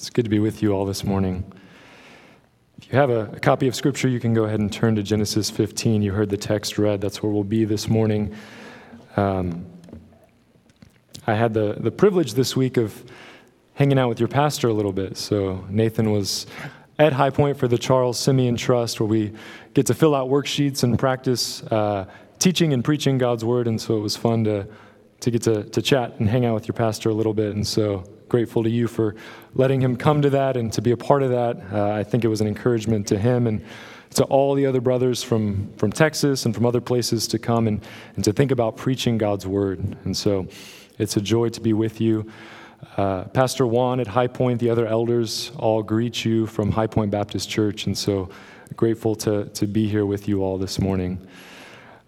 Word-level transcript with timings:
It's 0.00 0.08
good 0.08 0.24
to 0.24 0.30
be 0.30 0.38
with 0.38 0.62
you 0.62 0.72
all 0.72 0.86
this 0.86 1.04
morning. 1.04 1.44
If 2.78 2.90
you 2.90 2.98
have 2.98 3.10
a, 3.10 3.32
a, 3.34 3.38
copy 3.38 3.68
of 3.68 3.74
Scripture, 3.74 4.08
you 4.08 4.18
can 4.18 4.32
go 4.32 4.44
ahead 4.44 4.58
and 4.58 4.72
turn 4.72 4.96
to 4.96 5.02
Genesis 5.02 5.50
15. 5.50 6.00
You 6.00 6.12
heard 6.12 6.30
the 6.30 6.38
text 6.38 6.78
read. 6.78 7.02
That's 7.02 7.22
where 7.22 7.30
we'll 7.30 7.44
be 7.44 7.66
this 7.66 7.86
morning. 7.86 8.34
Um, 9.18 9.66
I 11.26 11.34
had 11.34 11.52
the, 11.52 11.76
the 11.78 11.90
privilege 11.90 12.32
this 12.32 12.56
week 12.56 12.78
of 12.78 13.04
hanging 13.74 13.98
out 13.98 14.08
with 14.08 14.18
your 14.18 14.28
pastor 14.28 14.68
a 14.68 14.72
little 14.72 14.94
bit. 14.94 15.18
So 15.18 15.66
Nathan 15.68 16.10
was 16.12 16.46
at 16.98 17.12
High 17.12 17.28
Point 17.28 17.58
for 17.58 17.68
the 17.68 17.76
Charles 17.76 18.18
Simeon 18.18 18.56
Trust, 18.56 19.00
where 19.00 19.06
we 19.06 19.34
get 19.74 19.84
to 19.84 19.92
fill 19.92 20.14
out 20.14 20.30
worksheets 20.30 20.82
and 20.82 20.98
practice 20.98 21.62
uh, 21.64 22.06
teaching 22.38 22.72
and 22.72 22.82
preaching 22.82 23.18
God's 23.18 23.44
Word. 23.44 23.68
And 23.68 23.78
so 23.78 23.98
it 23.98 24.00
was 24.00 24.16
fun 24.16 24.44
to, 24.44 24.66
to 25.20 25.30
get 25.30 25.42
to, 25.42 25.64
to 25.64 25.82
chat 25.82 26.18
and 26.20 26.26
hang 26.26 26.46
out 26.46 26.54
with 26.54 26.66
your 26.66 26.74
pastor 26.74 27.10
a 27.10 27.14
little 27.14 27.34
bit. 27.34 27.54
And 27.54 27.66
so 27.66 28.02
grateful 28.30 28.62
to 28.62 28.70
you 28.70 28.88
for 28.88 29.14
letting 29.54 29.82
him 29.82 29.96
come 29.96 30.22
to 30.22 30.30
that 30.30 30.56
and 30.56 30.72
to 30.72 30.80
be 30.80 30.92
a 30.92 30.96
part 30.96 31.22
of 31.22 31.30
that. 31.30 31.60
Uh, 31.70 31.90
I 31.92 32.04
think 32.04 32.24
it 32.24 32.28
was 32.28 32.40
an 32.40 32.46
encouragement 32.46 33.06
to 33.08 33.18
him 33.18 33.46
and 33.46 33.62
to 34.14 34.24
all 34.24 34.54
the 34.54 34.64
other 34.64 34.80
brothers 34.80 35.22
from, 35.22 35.72
from 35.76 35.92
Texas 35.92 36.46
and 36.46 36.54
from 36.54 36.64
other 36.64 36.80
places 36.80 37.28
to 37.28 37.38
come 37.38 37.68
and, 37.68 37.84
and 38.16 38.24
to 38.24 38.32
think 38.32 38.50
about 38.50 38.76
preaching 38.76 39.18
God's 39.18 39.46
word. 39.46 39.96
And 40.04 40.16
so 40.16 40.48
it's 40.98 41.16
a 41.16 41.20
joy 41.20 41.50
to 41.50 41.60
be 41.60 41.72
with 41.72 42.00
you. 42.00 42.30
Uh, 42.96 43.24
Pastor 43.24 43.66
Juan 43.66 44.00
at 44.00 44.06
High 44.06 44.26
Point, 44.26 44.58
the 44.58 44.70
other 44.70 44.86
elders 44.86 45.52
all 45.58 45.82
greet 45.82 46.24
you 46.24 46.46
from 46.46 46.72
High 46.72 46.86
Point 46.86 47.10
Baptist 47.10 47.50
Church. 47.50 47.86
And 47.86 47.96
so 47.96 48.30
grateful 48.76 49.14
to, 49.16 49.46
to 49.46 49.66
be 49.66 49.88
here 49.88 50.06
with 50.06 50.28
you 50.28 50.42
all 50.42 50.56
this 50.58 50.80
morning. 50.80 51.26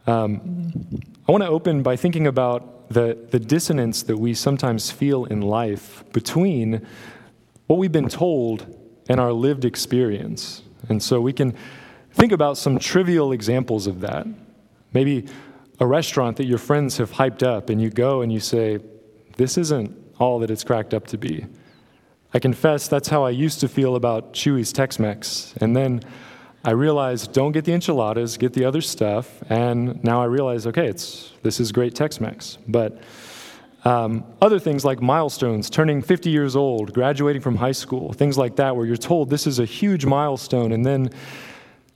Um, 0.07 1.03
I 1.29 1.33
want 1.33 1.45
to 1.45 1.49
open 1.49 1.83
by 1.83 1.97
thinking 1.97 2.27
about 2.27 2.82
the, 2.93 3.19
the 3.31 3.39
dissonance 3.39 4.03
that 4.05 4.17
we 4.17 4.35
sometimes 4.35 4.91
feel 4.91 5.25
in 5.25 5.41
life 5.41 6.05
between 6.13 6.87
what 7.67 7.79
we've 7.79 7.93
been 7.93 8.09
told 8.09 8.67
and 9.09 9.19
our 9.21 9.33
lived 9.33 9.65
experience. 9.65 10.63
And 10.89 11.03
so 11.03 11.21
we 11.21 11.33
can 11.33 11.55
think 12.13 12.33
about 12.33 12.59
some 12.59 12.79
trivial 12.79 13.33
examples 13.33 13.87
of 13.87 14.01
that. 14.01 14.27
Maybe 14.93 15.27
a 15.81 15.87
restaurant 15.87 16.37
that 16.37 16.47
your 16.47 16.59
friends 16.59 16.99
have 16.99 17.13
hyped 17.13 17.43
up, 17.43 17.69
and 17.69 17.81
you 17.81 17.91
go 17.91 18.23
and 18.23 18.33
you 18.33 18.41
say, 18.41 18.79
This 19.37 19.59
isn't 19.59 19.97
all 20.19 20.39
that 20.41 20.51
it's 20.51 20.65
cracked 20.65 20.95
up 20.95 21.07
to 21.09 21.19
be. 21.19 21.47
I 22.35 22.39
confess 22.39 22.89
that's 22.89 23.09
how 23.09 23.25
I 23.25 23.31
used 23.31 23.61
to 23.61 23.69
feel 23.69 23.97
about 23.97 24.33
Chuy's 24.33 24.73
Tex 24.73 24.99
Mex. 24.99 25.53
And 25.61 25.77
then 25.77 26.03
I 26.65 26.71
realized 26.71 27.33
don't 27.33 27.53
get 27.53 27.65
the 27.65 27.73
enchiladas, 27.73 28.37
get 28.37 28.53
the 28.53 28.65
other 28.65 28.81
stuff, 28.81 29.43
and 29.51 30.03
now 30.05 30.23
I 30.23 30.27
realize 30.27 30.67
okay, 30.67 30.87
it's 30.87 31.33
this 31.43 31.59
is 31.59 31.73
great 31.73 31.95
Tex-Mex. 31.95 32.59
But 32.69 33.03
um, 33.85 34.25
other 34.41 34.61
things 34.61 34.85
like 34.85 35.03
milestones, 35.03 35.69
turning 35.69 36.03
50 36.03 36.31
years 36.31 36.55
old, 36.55 36.93
graduating 36.95 37.43
from 37.43 37.57
high 37.57 37.73
school, 37.73 38.13
things 38.13 38.39
like 38.39 38.57
that, 38.57 38.77
where 38.77 38.87
you're 38.87 38.97
told 38.97 39.29
this 39.29 39.47
is 39.47 39.59
a 39.59 39.65
huge 39.65 40.07
milestone, 40.07 40.71
and 40.73 40.87
then 40.87 41.11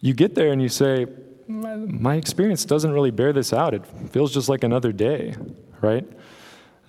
you 0.01 0.15
get 0.15 0.35
there 0.35 0.51
and 0.51 0.61
you 0.61 0.69
say, 0.69 1.07
my 1.49 2.17
experience 2.17 2.65
doesn't 2.65 2.91
really 2.91 3.13
bear 3.13 3.33
this 3.33 3.53
out. 3.53 3.73
It 3.73 3.87
feels 4.11 4.35
just 4.35 4.49
like 4.49 4.65
another 4.65 4.91
day, 4.91 5.37
right? 5.81 6.05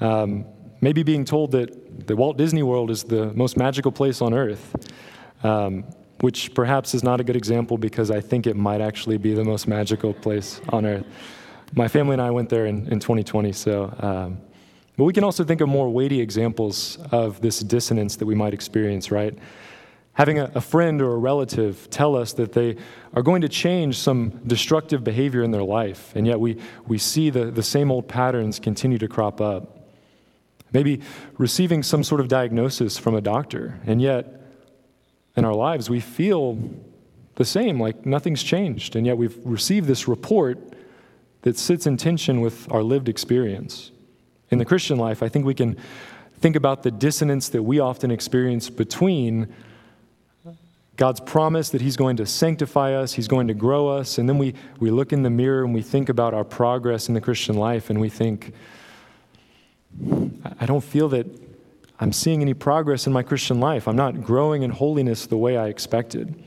Um, 0.01 0.45
maybe 0.81 1.03
being 1.03 1.25
told 1.25 1.51
that 1.51 2.07
the 2.07 2.15
Walt 2.15 2.37
Disney 2.37 2.63
World 2.63 2.89
is 2.89 3.03
the 3.03 3.31
most 3.33 3.55
magical 3.55 3.91
place 3.91 4.19
on 4.19 4.33
earth. 4.33 4.75
Um, 5.43 5.85
which 6.21 6.53
perhaps 6.53 6.93
is 6.93 7.03
not 7.03 7.21
a 7.21 7.23
good 7.23 7.35
example 7.35 7.77
because 7.77 8.09
I 8.09 8.21
think 8.21 8.47
it 8.47 8.55
might 8.55 8.81
actually 8.81 9.17
be 9.17 9.33
the 9.33 9.43
most 9.43 9.67
magical 9.67 10.13
place 10.13 10.59
on 10.69 10.85
earth. 10.85 11.05
My 11.73 11.87
family 11.87 12.13
and 12.13 12.21
I 12.21 12.31
went 12.31 12.49
there 12.49 12.65
in, 12.65 12.87
in 12.91 12.99
2020, 12.99 13.51
so. 13.51 13.93
Um, 13.99 14.39
but 14.95 15.03
we 15.03 15.13
can 15.13 15.23
also 15.23 15.43
think 15.43 15.61
of 15.61 15.69
more 15.69 15.89
weighty 15.89 16.19
examples 16.19 16.97
of 17.11 17.39
this 17.41 17.59
dissonance 17.59 18.15
that 18.15 18.25
we 18.25 18.33
might 18.33 18.53
experience, 18.53 19.11
right? 19.11 19.37
Having 20.13 20.39
a, 20.39 20.51
a 20.55 20.61
friend 20.61 20.99
or 20.99 21.13
a 21.13 21.17
relative 21.17 21.87
tell 21.91 22.15
us 22.15 22.33
that 22.33 22.53
they 22.53 22.77
are 23.13 23.21
going 23.21 23.41
to 23.41 23.49
change 23.49 23.99
some 23.99 24.41
destructive 24.47 25.03
behavior 25.03 25.43
in 25.43 25.51
their 25.51 25.63
life, 25.63 26.15
and 26.15 26.25
yet 26.25 26.39
we, 26.39 26.57
we 26.87 26.97
see 26.97 27.29
the, 27.29 27.51
the 27.51 27.61
same 27.61 27.91
old 27.91 28.07
patterns 28.07 28.59
continue 28.59 28.97
to 28.97 29.07
crop 29.07 29.39
up. 29.39 29.77
Maybe 30.73 31.01
receiving 31.37 31.83
some 31.83 32.03
sort 32.03 32.19
of 32.19 32.27
diagnosis 32.27 32.97
from 32.97 33.13
a 33.13 33.21
doctor, 33.21 33.79
and 33.85 34.01
yet 34.01 34.46
in 35.37 35.45
our 35.45 35.53
lives, 35.53 35.89
we 35.89 35.99
feel 35.99 36.59
the 37.35 37.45
same, 37.45 37.79
like 37.79 38.05
nothing's 38.05 38.41
changed. 38.41 38.95
And 38.95 39.05
yet 39.05 39.17
we've 39.17 39.37
received 39.45 39.87
this 39.87 40.07
report 40.07 40.57
that 41.43 41.57
sits 41.57 41.85
in 41.85 41.95
tension 41.95 42.41
with 42.41 42.69
our 42.71 42.81
lived 42.81 43.07
experience. 43.07 43.91
In 44.49 44.57
the 44.57 44.65
Christian 44.65 44.97
life, 44.97 45.21
I 45.21 45.29
think 45.29 45.45
we 45.45 45.53
can 45.53 45.77
think 46.39 46.55
about 46.55 46.81
the 46.81 46.89
dissonance 46.89 47.49
that 47.49 47.61
we 47.61 47.79
often 47.79 48.09
experience 48.09 48.69
between 48.69 49.53
God's 50.95 51.19
promise 51.19 51.69
that 51.69 51.81
He's 51.81 51.95
going 51.95 52.17
to 52.17 52.25
sanctify 52.25 52.93
us, 52.93 53.13
He's 53.13 53.27
going 53.27 53.47
to 53.47 53.53
grow 53.53 53.87
us, 53.87 54.17
and 54.17 54.27
then 54.27 54.39
we, 54.39 54.55
we 54.79 54.89
look 54.89 55.13
in 55.13 55.21
the 55.21 55.29
mirror 55.29 55.63
and 55.63 55.73
we 55.73 55.83
think 55.83 56.09
about 56.09 56.33
our 56.33 56.43
progress 56.43 57.07
in 57.07 57.13
the 57.13 57.21
Christian 57.21 57.55
life 57.55 57.91
and 57.91 58.01
we 58.01 58.09
think, 58.09 58.53
I 60.59 60.65
don't 60.65 60.83
feel 60.83 61.07
that 61.09 61.27
I'm 61.99 62.13
seeing 62.13 62.41
any 62.41 62.53
progress 62.53 63.07
in 63.07 63.13
my 63.13 63.23
Christian 63.23 63.59
life. 63.59 63.87
I'm 63.87 63.95
not 63.95 64.21
growing 64.23 64.63
in 64.63 64.69
holiness 64.69 65.25
the 65.25 65.37
way 65.37 65.57
I 65.57 65.67
expected. 65.67 66.43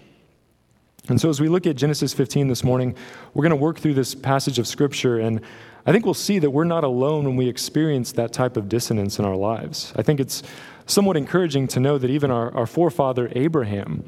And 1.08 1.20
so, 1.20 1.28
as 1.28 1.40
we 1.40 1.48
look 1.48 1.66
at 1.66 1.76
Genesis 1.76 2.12
15 2.12 2.46
this 2.46 2.62
morning, 2.62 2.94
we're 3.34 3.42
going 3.42 3.50
to 3.50 3.56
work 3.56 3.78
through 3.78 3.94
this 3.94 4.14
passage 4.14 4.58
of 4.58 4.66
Scripture, 4.68 5.18
and 5.18 5.40
I 5.86 5.92
think 5.92 6.04
we'll 6.04 6.14
see 6.14 6.38
that 6.38 6.50
we're 6.50 6.64
not 6.64 6.84
alone 6.84 7.24
when 7.24 7.36
we 7.36 7.48
experience 7.48 8.12
that 8.12 8.32
type 8.32 8.56
of 8.56 8.68
dissonance 8.68 9.18
in 9.18 9.24
our 9.24 9.34
lives. 9.34 9.92
I 9.96 10.02
think 10.02 10.20
it's 10.20 10.42
somewhat 10.86 11.16
encouraging 11.16 11.68
to 11.68 11.80
know 11.80 11.98
that 11.98 12.10
even 12.10 12.30
our, 12.30 12.54
our 12.54 12.66
forefather 12.66 13.32
Abraham 13.34 14.04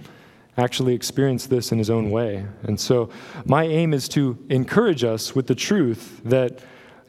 actually 0.58 0.94
experienced 0.94 1.48
this 1.48 1.72
in 1.72 1.78
his 1.78 1.88
own 1.88 2.10
way. 2.10 2.46
And 2.62 2.78
so, 2.78 3.10
my 3.44 3.64
aim 3.64 3.94
is 3.94 4.08
to 4.10 4.38
encourage 4.48 5.02
us 5.02 5.34
with 5.34 5.48
the 5.48 5.56
truth 5.56 6.20
that 6.24 6.60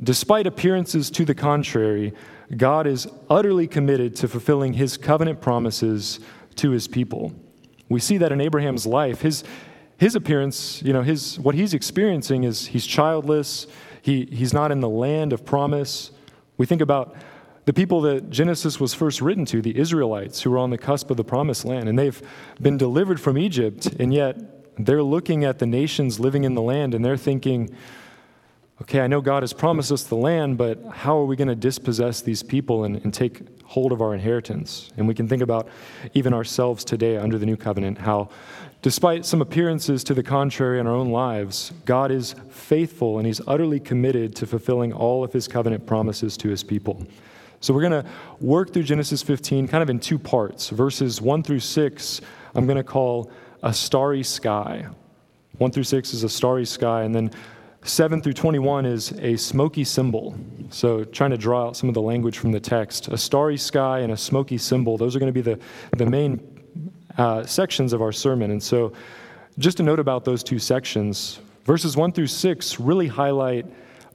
despite 0.01 0.47
appearances 0.47 1.11
to 1.11 1.25
the 1.25 1.35
contrary, 1.35 2.13
God 2.57 2.87
is 2.87 3.07
utterly 3.29 3.67
committed 3.67 4.15
to 4.17 4.27
fulfilling 4.27 4.73
his 4.73 4.97
covenant 4.97 5.41
promises 5.41 6.19
to 6.55 6.71
his 6.71 6.87
people. 6.87 7.33
We 7.89 7.99
see 7.99 8.17
that 8.17 8.31
in 8.31 8.41
Abraham's 8.41 8.85
life. 8.85 9.21
His, 9.21 9.43
his 9.97 10.15
appearance, 10.15 10.81
you 10.83 10.93
know, 10.93 11.01
his, 11.01 11.39
what 11.39 11.55
he's 11.55 11.73
experiencing 11.73 12.43
is 12.43 12.67
he's 12.67 12.85
childless, 12.85 13.67
he, 14.01 14.25
he's 14.25 14.53
not 14.53 14.71
in 14.71 14.79
the 14.79 14.89
land 14.89 15.33
of 15.33 15.45
promise. 15.45 16.11
We 16.57 16.65
think 16.65 16.81
about 16.81 17.15
the 17.65 17.73
people 17.73 18.01
that 18.01 18.29
Genesis 18.29 18.79
was 18.79 18.93
first 18.93 19.21
written 19.21 19.45
to, 19.45 19.61
the 19.61 19.77
Israelites, 19.77 20.41
who 20.41 20.51
were 20.51 20.57
on 20.57 20.69
the 20.69 20.77
cusp 20.77 21.09
of 21.09 21.17
the 21.17 21.23
promised 21.23 21.63
land, 21.63 21.87
and 21.87 21.97
they've 21.97 22.21
been 22.61 22.77
delivered 22.77 23.21
from 23.21 23.37
Egypt, 23.37 23.85
and 23.99 24.13
yet 24.13 24.37
they're 24.77 25.03
looking 25.03 25.43
at 25.43 25.59
the 25.59 25.65
nations 25.65 26.19
living 26.19 26.43
in 26.43 26.55
the 26.55 26.61
land 26.61 26.93
and 26.93 27.03
they're 27.05 27.17
thinking, 27.17 27.75
okay, 28.81 29.01
I 29.01 29.07
know 29.07 29.21
God 29.21 29.43
has 29.43 29.53
promised 29.53 29.91
us 29.91 30.03
the 30.03 30.15
land, 30.15 30.57
but 30.57 30.83
how 30.91 31.17
are 31.17 31.25
we 31.25 31.35
going 31.35 31.47
to 31.47 31.55
dispossess 31.55 32.21
these 32.21 32.41
people 32.41 32.83
and, 32.83 32.97
and, 33.03 33.13
take 33.13 33.41
hold 33.65 33.91
of 33.91 34.01
our 34.01 34.13
inheritance? 34.13 34.91
And 34.97 35.07
we 35.07 35.13
can 35.13 35.27
think 35.27 35.41
about 35.41 35.67
even 36.13 36.33
ourselves 36.33 36.83
today 36.83 37.17
under 37.17 37.37
the 37.37 37.45
new 37.45 37.55
covenant, 37.55 37.99
how 37.99 38.29
despite 38.81 39.25
some 39.25 39.41
appearances 39.41 40.03
to 40.05 40.13
the 40.13 40.23
contrary 40.23 40.79
in 40.79 40.87
our 40.87 40.93
own 40.93 41.11
lives, 41.11 41.71
God 41.85 42.11
is 42.11 42.35
faithful 42.49 43.17
and 43.19 43.27
He's 43.27 43.41
utterly 43.47 43.79
committed 43.79 44.35
to 44.37 44.47
fulfilling 44.47 44.91
all 44.91 45.23
of 45.23 45.31
His 45.31 45.47
covenant 45.47 45.85
promises 45.85 46.35
to 46.37 46.49
His 46.49 46.63
people. 46.63 47.05
So 47.61 47.73
we're 47.73 47.87
going 47.87 48.03
to 48.03 48.09
work 48.41 48.73
through 48.73 48.83
Genesis 48.83 49.23
15 49.23 49.69
kind 49.69 49.81
of 49.81 49.89
in 49.89 49.99
two 49.99 50.19
parts. 50.19 50.69
Verses 50.69 51.21
1 51.21 51.43
through 51.43 51.61
6, 51.61 52.21
I'm 52.55 52.65
going 52.65 52.75
to 52.75 52.83
call 52.83 53.31
a 53.61 53.73
starry 53.73 54.23
sky. 54.23 54.85
1 55.59 55.71
through 55.71 55.83
6 55.83 56.13
is 56.13 56.23
a 56.23 56.29
starry 56.29 56.65
sky, 56.65 57.03
and 57.03 57.15
then 57.15 57.31
7 57.83 58.21
through 58.21 58.33
21 58.33 58.85
is 58.85 59.11
a 59.19 59.35
smoky 59.35 59.83
symbol. 59.83 60.35
So, 60.69 61.03
trying 61.03 61.31
to 61.31 61.37
draw 61.37 61.67
out 61.67 61.77
some 61.77 61.89
of 61.89 61.95
the 61.95 62.01
language 62.01 62.37
from 62.37 62.51
the 62.51 62.59
text. 62.59 63.09
A 63.09 63.17
starry 63.17 63.57
sky 63.57 63.99
and 63.99 64.11
a 64.11 64.17
smoky 64.17 64.57
symbol, 64.57 64.97
those 64.97 65.15
are 65.15 65.19
going 65.19 65.33
to 65.33 65.33
be 65.33 65.41
the, 65.41 65.59
the 65.97 66.05
main 66.05 66.41
uh, 67.17 67.45
sections 67.45 67.93
of 67.93 68.01
our 68.01 68.11
sermon. 68.11 68.51
And 68.51 68.63
so, 68.63 68.93
just 69.59 69.79
a 69.79 69.83
note 69.83 69.99
about 69.99 70.25
those 70.25 70.43
two 70.43 70.59
sections 70.59 71.39
verses 71.65 71.95
1 71.95 72.11
through 72.11 72.27
6 72.27 72.79
really 72.79 73.07
highlight 73.07 73.65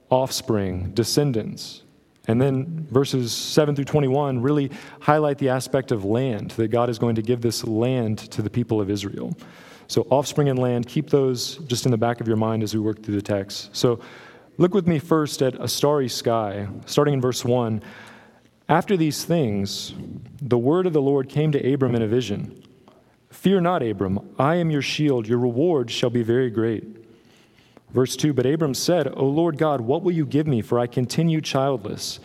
offspring, 0.09 0.91
descendants. 0.91 1.83
And 2.27 2.39
then 2.39 2.85
verses 2.91 3.31
7 3.31 3.75
through 3.75 3.85
21 3.85 4.41
really 4.41 4.71
highlight 4.99 5.37
the 5.39 5.49
aspect 5.49 5.91
of 5.91 6.05
land, 6.05 6.51
that 6.51 6.67
God 6.67 6.89
is 6.89 6.99
going 6.99 7.15
to 7.15 7.21
give 7.21 7.41
this 7.41 7.63
land 7.63 8.19
to 8.31 8.41
the 8.41 8.49
people 8.49 8.81
of 8.81 8.89
Israel. 8.89 9.35
So, 9.89 10.07
offspring 10.11 10.49
and 10.49 10.59
land, 10.59 10.87
keep 10.87 11.09
those 11.09 11.57
just 11.67 11.85
in 11.85 11.91
the 11.91 11.97
back 11.97 12.21
of 12.21 12.27
your 12.27 12.37
mind 12.37 12.61
as 12.61 12.75
we 12.75 12.79
work 12.79 13.01
through 13.01 13.15
the 13.15 13.23
text. 13.23 13.75
So, 13.75 13.99
look 14.57 14.73
with 14.73 14.87
me 14.87 14.99
first 14.99 15.41
at 15.41 15.55
a 15.55 15.67
starry 15.67 16.07
sky, 16.07 16.67
starting 16.85 17.15
in 17.15 17.21
verse 17.21 17.43
1. 17.43 17.81
After 18.69 18.95
these 18.95 19.25
things, 19.25 19.95
the 20.39 20.59
word 20.59 20.85
of 20.85 20.93
the 20.93 21.01
Lord 21.01 21.27
came 21.27 21.51
to 21.53 21.73
Abram 21.73 21.95
in 21.95 22.03
a 22.03 22.07
vision 22.07 22.63
Fear 23.31 23.61
not, 23.61 23.81
Abram, 23.81 24.19
I 24.37 24.55
am 24.55 24.69
your 24.69 24.81
shield, 24.83 25.27
your 25.27 25.39
reward 25.39 25.89
shall 25.89 26.11
be 26.11 26.23
very 26.23 26.51
great. 26.51 26.83
Verse 27.91 28.15
2 28.15 28.31
But 28.31 28.45
Abram 28.45 28.75
said, 28.75 29.07
O 29.15 29.25
Lord 29.25 29.57
God, 29.57 29.81
what 29.81 30.03
will 30.03 30.11
you 30.11 30.25
give 30.25 30.45
me? 30.45 30.61
For 30.61 30.79
I 30.79 30.85
continue 30.85 31.41
childless, 31.41 32.19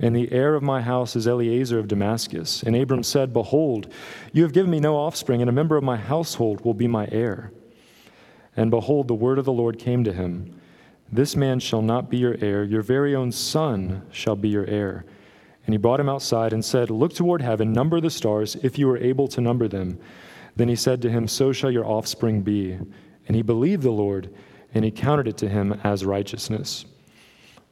and 0.00 0.16
the 0.16 0.32
heir 0.32 0.54
of 0.54 0.62
my 0.62 0.80
house 0.80 1.14
is 1.14 1.26
Eliezer 1.26 1.78
of 1.78 1.86
Damascus. 1.86 2.62
And 2.62 2.74
Abram 2.74 3.02
said, 3.02 3.34
Behold, 3.34 3.92
you 4.32 4.42
have 4.42 4.54
given 4.54 4.70
me 4.70 4.80
no 4.80 4.96
offspring, 4.96 5.42
and 5.42 5.50
a 5.50 5.52
member 5.52 5.76
of 5.76 5.84
my 5.84 5.98
household 5.98 6.64
will 6.64 6.74
be 6.74 6.88
my 6.88 7.06
heir. 7.12 7.52
And 8.56 8.70
behold, 8.70 9.08
the 9.08 9.14
word 9.14 9.38
of 9.38 9.44
the 9.44 9.52
Lord 9.52 9.78
came 9.78 10.02
to 10.04 10.12
him 10.12 10.58
This 11.12 11.36
man 11.36 11.60
shall 11.60 11.82
not 11.82 12.08
be 12.08 12.16
your 12.16 12.36
heir, 12.40 12.64
your 12.64 12.82
very 12.82 13.14
own 13.14 13.30
son 13.30 14.02
shall 14.10 14.36
be 14.36 14.48
your 14.48 14.66
heir. 14.66 15.04
And 15.66 15.74
he 15.74 15.78
brought 15.78 16.00
him 16.00 16.08
outside 16.08 16.54
and 16.54 16.64
said, 16.64 16.88
Look 16.90 17.12
toward 17.12 17.42
heaven, 17.42 17.70
number 17.70 18.00
the 18.00 18.10
stars, 18.10 18.56
if 18.62 18.78
you 18.78 18.88
are 18.90 18.98
able 18.98 19.28
to 19.28 19.42
number 19.42 19.68
them. 19.68 20.00
Then 20.56 20.68
he 20.68 20.76
said 20.76 21.02
to 21.02 21.10
him, 21.10 21.28
So 21.28 21.52
shall 21.52 21.70
your 21.70 21.86
offspring 21.86 22.40
be. 22.40 22.78
And 23.26 23.36
he 23.36 23.42
believed 23.42 23.82
the 23.82 23.90
Lord, 23.90 24.34
and 24.72 24.82
he 24.82 24.90
counted 24.90 25.28
it 25.28 25.36
to 25.38 25.48
him 25.48 25.78
as 25.84 26.06
righteousness. 26.06 26.86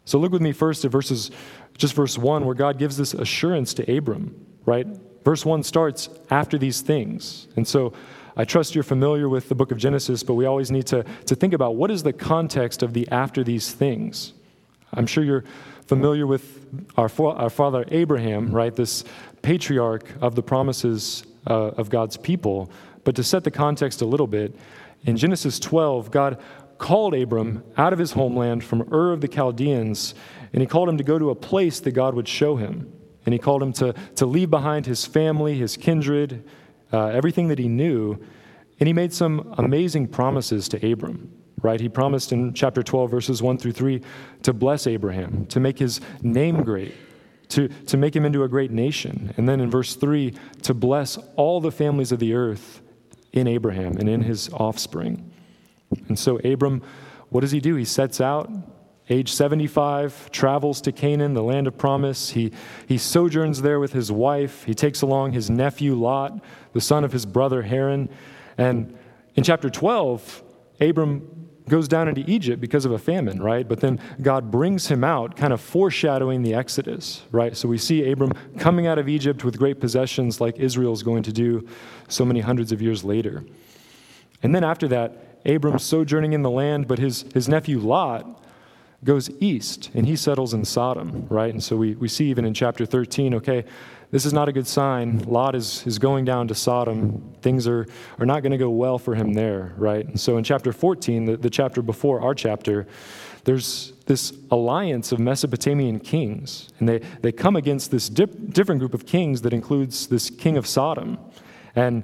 So 0.08 0.18
look 0.18 0.32
with 0.32 0.40
me 0.40 0.52
first 0.52 0.86
at 0.86 0.90
verses, 0.90 1.30
just 1.76 1.92
verse 1.92 2.16
1, 2.16 2.46
where 2.46 2.54
God 2.54 2.78
gives 2.78 2.96
this 2.96 3.12
assurance 3.12 3.74
to 3.74 3.94
Abram, 3.94 4.46
right? 4.64 4.86
Verse 5.22 5.44
1 5.44 5.62
starts 5.62 6.08
after 6.30 6.56
these 6.56 6.80
things. 6.80 7.46
And 7.56 7.68
so 7.68 7.92
I 8.34 8.46
trust 8.46 8.74
you're 8.74 8.84
familiar 8.84 9.28
with 9.28 9.50
the 9.50 9.54
book 9.54 9.70
of 9.70 9.76
Genesis, 9.76 10.22
but 10.22 10.32
we 10.32 10.46
always 10.46 10.70
need 10.70 10.86
to, 10.86 11.04
to 11.26 11.34
think 11.34 11.52
about 11.52 11.76
what 11.76 11.90
is 11.90 12.02
the 12.02 12.14
context 12.14 12.82
of 12.82 12.94
the 12.94 13.06
after 13.08 13.44
these 13.44 13.70
things. 13.70 14.32
I'm 14.94 15.06
sure 15.06 15.22
you're 15.22 15.44
familiar 15.86 16.26
with 16.26 16.66
our, 16.96 17.10
our 17.18 17.50
father 17.50 17.84
Abraham, 17.90 18.50
right? 18.50 18.74
This 18.74 19.04
patriarch 19.42 20.06
of 20.22 20.34
the 20.34 20.42
promises 20.42 21.22
uh, 21.46 21.72
of 21.76 21.90
God's 21.90 22.16
people. 22.16 22.70
But 23.04 23.14
to 23.16 23.22
set 23.22 23.44
the 23.44 23.50
context 23.50 24.00
a 24.00 24.06
little 24.06 24.26
bit, 24.26 24.58
in 25.04 25.16
Genesis 25.16 25.60
12, 25.60 26.10
God 26.10 26.40
called 26.78 27.14
Abram 27.14 27.62
out 27.76 27.92
of 27.92 27.98
his 27.98 28.12
homeland 28.12 28.64
from 28.64 28.82
Ur 28.92 29.12
of 29.12 29.20
the 29.20 29.28
Chaldeans, 29.28 30.14
and 30.52 30.62
he 30.62 30.66
called 30.66 30.88
him 30.88 30.96
to 30.96 31.04
go 31.04 31.18
to 31.18 31.30
a 31.30 31.34
place 31.34 31.80
that 31.80 31.92
God 31.92 32.14
would 32.14 32.28
show 32.28 32.56
him. 32.56 32.92
And 33.26 33.32
he 33.32 33.38
called 33.38 33.62
him 33.62 33.72
to, 33.74 33.92
to 34.16 34.26
leave 34.26 34.48
behind 34.48 34.86
his 34.86 35.04
family, 35.04 35.56
his 35.58 35.76
kindred, 35.76 36.44
uh, 36.92 37.08
everything 37.08 37.48
that 37.48 37.58
he 37.58 37.68
knew. 37.68 38.18
And 38.80 38.86
he 38.86 38.92
made 38.92 39.12
some 39.12 39.54
amazing 39.58 40.08
promises 40.08 40.68
to 40.70 40.92
Abram, 40.92 41.30
right? 41.60 41.80
He 41.80 41.88
promised 41.88 42.32
in 42.32 42.54
chapter 42.54 42.82
12, 42.82 43.10
verses 43.10 43.42
1 43.42 43.58
through 43.58 43.72
3, 43.72 44.00
to 44.44 44.52
bless 44.52 44.86
Abraham, 44.86 45.44
to 45.46 45.60
make 45.60 45.78
his 45.78 46.00
name 46.22 46.62
great, 46.62 46.94
to, 47.50 47.68
to 47.68 47.96
make 47.96 48.16
him 48.16 48.24
into 48.24 48.44
a 48.44 48.48
great 48.48 48.70
nation. 48.70 49.34
And 49.36 49.48
then 49.48 49.60
in 49.60 49.70
verse 49.70 49.94
3, 49.94 50.32
to 50.62 50.72
bless 50.72 51.18
all 51.36 51.60
the 51.60 51.72
families 51.72 52.12
of 52.12 52.20
the 52.20 52.34
earth 52.34 52.80
in 53.32 53.46
Abraham 53.46 53.98
and 53.98 54.08
in 54.08 54.22
his 54.22 54.48
offspring. 54.54 55.27
And 56.08 56.18
so, 56.18 56.38
Abram, 56.38 56.82
what 57.30 57.40
does 57.40 57.50
he 57.50 57.60
do? 57.60 57.74
He 57.74 57.84
sets 57.84 58.20
out, 58.20 58.50
age 59.10 59.32
75, 59.32 60.30
travels 60.30 60.80
to 60.82 60.92
Canaan, 60.92 61.34
the 61.34 61.42
land 61.42 61.66
of 61.66 61.76
promise. 61.78 62.30
He, 62.30 62.52
he 62.86 62.98
sojourns 62.98 63.62
there 63.62 63.80
with 63.80 63.92
his 63.92 64.12
wife. 64.12 64.64
He 64.64 64.74
takes 64.74 65.02
along 65.02 65.32
his 65.32 65.50
nephew 65.50 65.94
Lot, 65.94 66.40
the 66.72 66.80
son 66.80 67.04
of 67.04 67.12
his 67.12 67.26
brother 67.26 67.62
Haran. 67.62 68.08
And 68.56 68.96
in 69.34 69.44
chapter 69.44 69.70
12, 69.70 70.42
Abram 70.80 71.48
goes 71.68 71.86
down 71.86 72.08
into 72.08 72.28
Egypt 72.30 72.60
because 72.60 72.84
of 72.84 72.92
a 72.92 72.98
famine, 72.98 73.42
right? 73.42 73.68
But 73.68 73.80
then 73.80 74.00
God 74.22 74.50
brings 74.50 74.88
him 74.88 75.04
out, 75.04 75.36
kind 75.36 75.52
of 75.52 75.60
foreshadowing 75.60 76.42
the 76.42 76.54
Exodus, 76.54 77.22
right? 77.30 77.56
So 77.56 77.68
we 77.68 77.78
see 77.78 78.10
Abram 78.10 78.32
coming 78.58 78.86
out 78.86 78.98
of 78.98 79.08
Egypt 79.08 79.44
with 79.44 79.58
great 79.58 79.80
possessions 79.80 80.40
like 80.40 80.58
Israel's 80.58 81.02
going 81.02 81.22
to 81.24 81.32
do 81.32 81.68
so 82.08 82.24
many 82.24 82.40
hundreds 82.40 82.72
of 82.72 82.80
years 82.80 83.04
later. 83.04 83.44
And 84.42 84.54
then 84.54 84.64
after 84.64 84.88
that, 84.88 85.27
Abram 85.46 85.78
sojourning 85.78 86.32
in 86.32 86.42
the 86.42 86.50
land, 86.50 86.88
but 86.88 86.98
his, 86.98 87.24
his 87.34 87.48
nephew 87.48 87.78
Lot 87.78 88.42
goes 89.04 89.30
east 89.40 89.90
and 89.94 90.06
he 90.06 90.16
settles 90.16 90.54
in 90.54 90.64
Sodom, 90.64 91.26
right? 91.28 91.52
And 91.52 91.62
so 91.62 91.76
we, 91.76 91.94
we 91.94 92.08
see 92.08 92.26
even 92.30 92.44
in 92.44 92.54
chapter 92.54 92.84
13, 92.84 93.34
okay, 93.34 93.64
this 94.10 94.24
is 94.24 94.32
not 94.32 94.48
a 94.48 94.52
good 94.52 94.66
sign. 94.66 95.18
Lot 95.24 95.54
is, 95.54 95.86
is 95.86 95.98
going 95.98 96.24
down 96.24 96.48
to 96.48 96.54
Sodom. 96.54 97.34
Things 97.42 97.68
are, 97.68 97.86
are 98.18 98.26
not 98.26 98.42
going 98.42 98.52
to 98.52 98.58
go 98.58 98.70
well 98.70 98.98
for 98.98 99.14
him 99.14 99.34
there, 99.34 99.74
right? 99.76 100.06
And 100.06 100.18
so 100.18 100.38
in 100.38 100.44
chapter 100.44 100.72
14, 100.72 101.26
the, 101.26 101.36
the 101.36 101.50
chapter 101.50 101.82
before 101.82 102.20
our 102.22 102.34
chapter, 102.34 102.86
there's 103.44 103.92
this 104.06 104.32
alliance 104.50 105.12
of 105.12 105.18
Mesopotamian 105.18 106.00
kings, 106.00 106.70
and 106.78 106.88
they, 106.88 106.98
they 107.20 107.32
come 107.32 107.56
against 107.56 107.90
this 107.90 108.08
dip, 108.08 108.52
different 108.52 108.78
group 108.78 108.94
of 108.94 109.06
kings 109.06 109.42
that 109.42 109.52
includes 109.52 110.06
this 110.06 110.30
king 110.30 110.56
of 110.56 110.66
Sodom. 110.66 111.18
And 111.76 112.02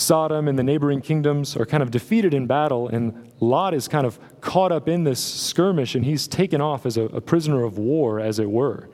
Sodom 0.00 0.48
and 0.48 0.58
the 0.58 0.62
neighboring 0.62 1.00
kingdoms 1.00 1.56
are 1.56 1.66
kind 1.66 1.82
of 1.82 1.90
defeated 1.90 2.34
in 2.34 2.46
battle, 2.46 2.88
and 2.88 3.32
Lot 3.40 3.74
is 3.74 3.88
kind 3.88 4.06
of 4.06 4.18
caught 4.40 4.72
up 4.72 4.88
in 4.88 5.04
this 5.04 5.22
skirmish, 5.22 5.94
and 5.94 6.04
he's 6.04 6.26
taken 6.26 6.60
off 6.60 6.86
as 6.86 6.96
a, 6.96 7.04
a 7.04 7.20
prisoner 7.20 7.64
of 7.64 7.78
war, 7.78 8.20
as 8.20 8.38
it 8.38 8.50
were. 8.50 8.88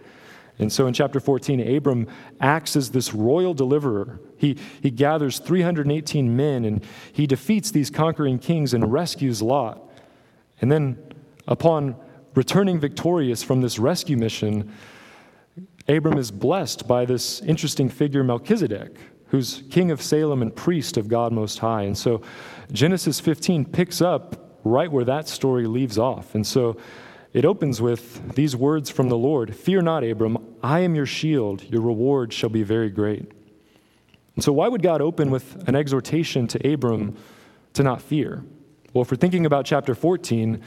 And 0.58 0.72
so 0.72 0.86
in 0.86 0.94
chapter 0.94 1.20
14, 1.20 1.76
Abram 1.76 2.06
acts 2.40 2.76
as 2.76 2.90
this 2.90 3.12
royal 3.12 3.52
deliverer. 3.52 4.20
He, 4.36 4.56
he 4.82 4.90
gathers 4.90 5.38
318 5.38 6.34
men 6.34 6.64
and 6.64 6.84
he 7.12 7.26
defeats 7.26 7.70
these 7.70 7.90
conquering 7.90 8.38
kings 8.38 8.72
and 8.72 8.90
rescues 8.90 9.42
Lot. 9.42 9.82
And 10.60 10.72
then, 10.72 10.96
upon 11.46 11.96
returning 12.34 12.80
victorious 12.80 13.42
from 13.42 13.60
this 13.60 13.78
rescue 13.78 14.16
mission, 14.16 14.72
Abram 15.88 16.18
is 16.18 16.30
blessed 16.30 16.88
by 16.88 17.04
this 17.04 17.40
interesting 17.42 17.90
figure, 17.90 18.24
Melchizedek, 18.24 18.96
who's 19.28 19.62
king 19.70 19.90
of 19.90 20.00
Salem 20.00 20.42
and 20.42 20.54
priest 20.54 20.96
of 20.96 21.08
God 21.08 21.32
Most 21.32 21.58
High. 21.58 21.82
And 21.82 21.96
so 21.96 22.22
Genesis 22.72 23.20
15 23.20 23.64
picks 23.64 24.00
up 24.00 24.58
right 24.64 24.90
where 24.90 25.04
that 25.04 25.28
story 25.28 25.66
leaves 25.66 25.98
off. 25.98 26.34
And 26.34 26.46
so 26.46 26.76
it 27.32 27.44
opens 27.44 27.82
with 27.82 28.34
these 28.34 28.56
words 28.56 28.88
from 28.90 29.08
the 29.08 29.16
Lord 29.16 29.54
Fear 29.54 29.82
not, 29.82 30.04
Abram, 30.04 30.38
I 30.62 30.80
am 30.80 30.94
your 30.94 31.06
shield, 31.06 31.62
your 31.64 31.82
reward 31.82 32.32
shall 32.32 32.50
be 32.50 32.62
very 32.62 32.90
great. 32.90 33.30
And 34.34 34.44
so, 34.44 34.52
why 34.52 34.68
would 34.68 34.82
God 34.82 35.00
open 35.00 35.30
with 35.30 35.66
an 35.68 35.74
exhortation 35.74 36.46
to 36.48 36.72
Abram 36.72 37.16
to 37.74 37.82
not 37.82 38.02
fear? 38.02 38.44
Well, 38.92 39.02
if 39.02 39.10
we're 39.10 39.16
thinking 39.16 39.44
about 39.44 39.66
chapter 39.66 39.94
14, 39.94 40.62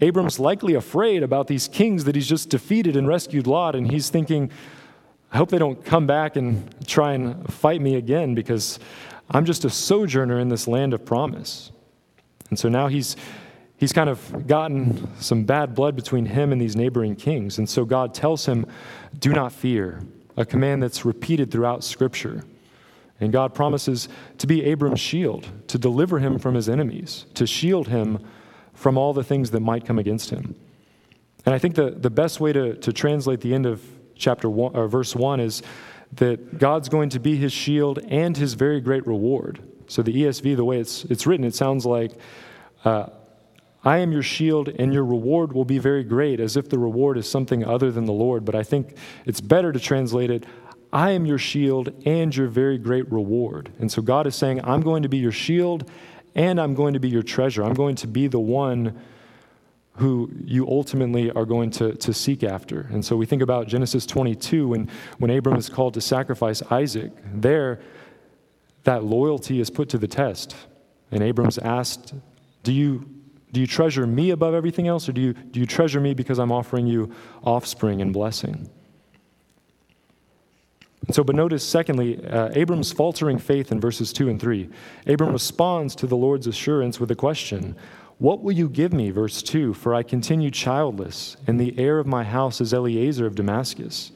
Abram's 0.00 0.38
likely 0.38 0.74
afraid 0.74 1.22
about 1.22 1.46
these 1.46 1.68
kings 1.68 2.04
that 2.04 2.14
he's 2.14 2.28
just 2.28 2.50
defeated 2.50 2.96
and 2.96 3.08
rescued 3.08 3.46
Lot, 3.46 3.74
and 3.74 3.90
he's 3.90 4.10
thinking, 4.10 4.50
I 5.32 5.38
hope 5.38 5.50
they 5.50 5.58
don't 5.58 5.84
come 5.84 6.06
back 6.06 6.36
and 6.36 6.74
try 6.86 7.14
and 7.14 7.52
fight 7.52 7.80
me 7.80 7.96
again 7.96 8.34
because 8.34 8.78
I'm 9.30 9.44
just 9.44 9.64
a 9.64 9.70
sojourner 9.70 10.38
in 10.38 10.48
this 10.48 10.68
land 10.68 10.94
of 10.94 11.04
promise. 11.04 11.72
And 12.48 12.58
so 12.58 12.68
now 12.68 12.88
he's 12.88 13.16
he's 13.76 13.92
kind 13.92 14.08
of 14.08 14.46
gotten 14.46 15.08
some 15.20 15.44
bad 15.44 15.74
blood 15.74 15.96
between 15.96 16.26
him 16.26 16.52
and 16.52 16.60
these 16.60 16.76
neighboring 16.76 17.16
kings. 17.16 17.58
And 17.58 17.68
so 17.68 17.84
God 17.84 18.14
tells 18.14 18.46
him, 18.46 18.66
Do 19.18 19.32
not 19.32 19.52
fear, 19.52 20.02
a 20.36 20.44
command 20.44 20.82
that's 20.82 21.04
repeated 21.04 21.50
throughout 21.50 21.84
Scripture. 21.84 22.44
And 23.20 23.32
God 23.32 23.54
promises 23.54 24.08
to 24.38 24.46
be 24.46 24.64
Abram's 24.64 25.00
shield, 25.00 25.48
to 25.68 25.78
deliver 25.78 26.18
him 26.18 26.38
from 26.38 26.54
his 26.54 26.68
enemies, 26.68 27.24
to 27.34 27.46
shield 27.46 27.88
him 27.88 28.18
from 28.74 28.98
all 28.98 29.14
the 29.14 29.24
things 29.24 29.50
that 29.52 29.60
might 29.60 29.86
come 29.86 29.98
against 29.98 30.28
him. 30.28 30.54
And 31.46 31.54
I 31.54 31.58
think 31.58 31.76
the, 31.76 31.90
the 31.90 32.10
best 32.10 32.40
way 32.40 32.52
to, 32.52 32.74
to 32.74 32.92
translate 32.92 33.40
the 33.40 33.54
end 33.54 33.64
of 33.64 33.82
chapter 34.16 34.48
one, 34.48 34.74
or 34.74 34.88
verse 34.88 35.14
1 35.14 35.40
is 35.40 35.62
that 36.12 36.58
God's 36.58 36.88
going 36.88 37.10
to 37.10 37.18
be 37.18 37.36
his 37.36 37.52
shield 37.52 37.98
and 38.08 38.36
his 38.36 38.54
very 38.54 38.80
great 38.80 39.06
reward. 39.06 39.60
So 39.88 40.02
the 40.02 40.12
ESV, 40.12 40.56
the 40.56 40.64
way 40.64 40.80
it's, 40.80 41.04
it's 41.04 41.26
written, 41.26 41.44
it 41.44 41.54
sounds 41.54 41.86
like 41.86 42.12
uh, 42.84 43.08
I 43.84 43.98
am 43.98 44.10
your 44.10 44.22
shield, 44.22 44.68
and 44.68 44.92
your 44.92 45.04
reward 45.04 45.52
will 45.52 45.64
be 45.64 45.78
very 45.78 46.02
great, 46.02 46.40
as 46.40 46.56
if 46.56 46.68
the 46.68 46.78
reward 46.78 47.18
is 47.18 47.30
something 47.30 47.64
other 47.64 47.92
than 47.92 48.04
the 48.04 48.12
Lord. 48.12 48.44
But 48.44 48.56
I 48.56 48.64
think 48.64 48.96
it's 49.26 49.40
better 49.40 49.72
to 49.72 49.78
translate 49.78 50.30
it 50.30 50.44
I 50.92 51.10
am 51.10 51.26
your 51.26 51.38
shield 51.38 51.92
and 52.06 52.34
your 52.34 52.46
very 52.46 52.78
great 52.78 53.10
reward. 53.12 53.70
And 53.78 53.90
so 53.90 54.00
God 54.00 54.26
is 54.26 54.34
saying, 54.34 54.64
I'm 54.64 54.80
going 54.80 55.02
to 55.02 55.08
be 55.08 55.18
your 55.18 55.32
shield 55.32 55.90
and 56.34 56.60
I'm 56.60 56.74
going 56.74 56.94
to 56.94 57.00
be 57.00 57.08
your 57.08 57.22
treasure. 57.22 57.64
I'm 57.64 57.74
going 57.74 57.96
to 57.96 58.06
be 58.06 58.28
the 58.28 58.38
one 58.38 58.98
who 59.96 60.30
you 60.44 60.66
ultimately 60.68 61.30
are 61.32 61.44
going 61.44 61.70
to, 61.70 61.94
to 61.94 62.12
seek 62.12 62.44
after. 62.44 62.82
And 62.90 63.04
so 63.04 63.16
we 63.16 63.26
think 63.26 63.42
about 63.42 63.66
Genesis 63.66 64.06
22 64.06 64.68
when, 64.68 64.90
when 65.18 65.30
Abram 65.30 65.56
is 65.56 65.68
called 65.68 65.94
to 65.94 66.00
sacrifice 66.00 66.62
Isaac. 66.70 67.12
There, 67.32 67.80
that 68.84 69.04
loyalty 69.04 69.60
is 69.60 69.70
put 69.70 69.88
to 69.90 69.98
the 69.98 70.08
test. 70.08 70.54
And 71.10 71.22
Abram's 71.22 71.58
asked, 71.58 72.14
Do 72.62 72.72
you 72.72 73.08
do 73.52 73.60
you 73.60 73.66
treasure 73.66 74.06
me 74.06 74.32
above 74.32 74.52
everything 74.52 74.86
else, 74.86 75.08
or 75.08 75.12
do 75.12 75.20
you, 75.22 75.32
do 75.32 75.60
you 75.60 75.64
treasure 75.64 75.98
me 75.98 76.12
because 76.12 76.38
I'm 76.38 76.52
offering 76.52 76.86
you 76.86 77.14
offspring 77.42 78.02
and 78.02 78.12
blessing? 78.12 78.68
So, 81.10 81.24
but 81.24 81.36
notice, 81.36 81.66
secondly, 81.66 82.22
uh, 82.26 82.50
Abram's 82.52 82.92
faltering 82.92 83.38
faith 83.38 83.72
in 83.72 83.80
verses 83.80 84.12
2 84.12 84.28
and 84.28 84.38
3. 84.38 84.68
Abram 85.06 85.32
responds 85.32 85.94
to 85.96 86.06
the 86.06 86.16
Lord's 86.16 86.46
assurance 86.46 86.98
with 86.98 87.10
a 87.12 87.14
question 87.14 87.76
What 88.18 88.42
will 88.42 88.52
you 88.52 88.68
give 88.68 88.92
me? 88.92 89.10
Verse 89.10 89.42
2 89.42 89.74
For 89.74 89.94
I 89.94 90.02
continue 90.02 90.50
childless, 90.50 91.36
and 91.46 91.60
the 91.60 91.78
heir 91.78 91.98
of 91.98 92.06
my 92.06 92.24
house 92.24 92.60
is 92.60 92.72
Eliezer 92.72 93.26
of 93.26 93.34
Damascus. 93.34 94.12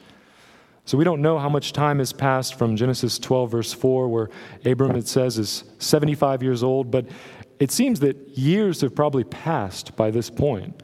So 0.85 0.97
we 0.97 1.03
don't 1.03 1.21
know 1.21 1.37
how 1.37 1.49
much 1.49 1.73
time 1.73 1.99
has 1.99 2.11
passed 2.11 2.55
from 2.55 2.75
Genesis 2.75 3.19
12, 3.19 3.51
verse 3.51 3.71
4, 3.71 4.09
where 4.09 4.29
Abram, 4.65 4.95
it 4.95 5.07
says, 5.07 5.37
is 5.37 5.63
75 5.77 6.41
years 6.41 6.63
old, 6.63 6.89
but 6.89 7.05
it 7.59 7.71
seems 7.71 7.99
that 7.99 8.17
years 8.29 8.81
have 8.81 8.95
probably 8.95 9.23
passed 9.23 9.95
by 9.95 10.09
this 10.09 10.31
point. 10.31 10.81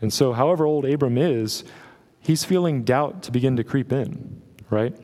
And 0.00 0.12
so, 0.12 0.32
however 0.32 0.64
old 0.64 0.86
Abram 0.86 1.18
is, 1.18 1.64
he's 2.20 2.44
feeling 2.44 2.84
doubt 2.84 3.22
to 3.24 3.32
begin 3.32 3.56
to 3.56 3.64
creep 3.64 3.92
in, 3.92 4.42
right? 4.70 4.96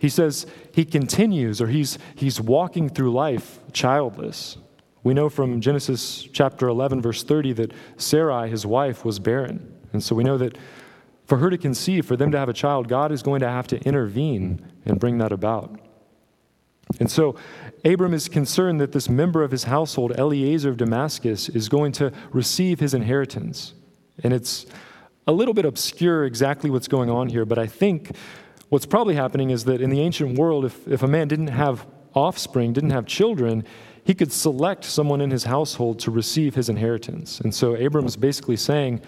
He 0.00 0.08
says 0.08 0.46
he 0.74 0.84
continues 0.84 1.60
or 1.60 1.68
he's, 1.68 1.98
he's 2.16 2.40
walking 2.40 2.88
through 2.88 3.12
life 3.12 3.60
childless. 3.72 4.56
We 5.02 5.14
know 5.14 5.28
from 5.28 5.60
Genesis 5.60 6.28
chapter 6.32 6.68
11, 6.68 7.00
verse 7.00 7.22
30, 7.22 7.54
that 7.54 7.72
Sarai, 7.96 8.50
his 8.50 8.66
wife, 8.66 9.04
was 9.04 9.18
barren. 9.18 9.74
And 9.92 10.02
so 10.02 10.14
we 10.14 10.24
know 10.24 10.38
that 10.38 10.58
for 11.24 11.38
her 11.38 11.48
to 11.48 11.56
conceive, 11.56 12.06
for 12.06 12.16
them 12.16 12.30
to 12.32 12.38
have 12.38 12.48
a 12.48 12.52
child, 12.52 12.88
God 12.88 13.12
is 13.12 13.22
going 13.22 13.40
to 13.40 13.48
have 13.48 13.66
to 13.68 13.80
intervene 13.82 14.66
and 14.84 14.98
bring 14.98 15.18
that 15.18 15.32
about. 15.32 15.80
And 16.98 17.10
so 17.10 17.36
Abram 17.84 18.12
is 18.12 18.28
concerned 18.28 18.80
that 18.80 18.92
this 18.92 19.08
member 19.08 19.42
of 19.42 19.52
his 19.52 19.64
household, 19.64 20.12
Eliezer 20.18 20.70
of 20.70 20.76
Damascus, 20.76 21.48
is 21.48 21.68
going 21.68 21.92
to 21.92 22.12
receive 22.32 22.80
his 22.80 22.94
inheritance. 22.94 23.74
And 24.22 24.32
it's 24.32 24.66
a 25.26 25.32
little 25.32 25.54
bit 25.54 25.64
obscure 25.64 26.24
exactly 26.24 26.68
what's 26.68 26.88
going 26.88 27.08
on 27.10 27.28
here, 27.28 27.44
but 27.44 27.58
I 27.58 27.66
think 27.66 28.10
what's 28.68 28.86
probably 28.86 29.14
happening 29.14 29.50
is 29.50 29.64
that 29.64 29.80
in 29.80 29.90
the 29.90 30.00
ancient 30.00 30.36
world, 30.36 30.64
if, 30.64 30.88
if 30.88 31.02
a 31.02 31.08
man 31.08 31.28
didn't 31.28 31.48
have 31.48 31.86
offspring, 32.14 32.72
didn't 32.72 32.90
have 32.90 33.06
children, 33.06 33.64
he 34.10 34.14
could 34.14 34.32
select 34.32 34.84
someone 34.84 35.20
in 35.20 35.30
his 35.30 35.44
household 35.44 36.00
to 36.00 36.10
receive 36.10 36.56
his 36.56 36.68
inheritance. 36.68 37.38
And 37.38 37.54
so 37.54 37.76
Abram's 37.76 38.16
basically 38.16 38.56
saying, 38.56 39.00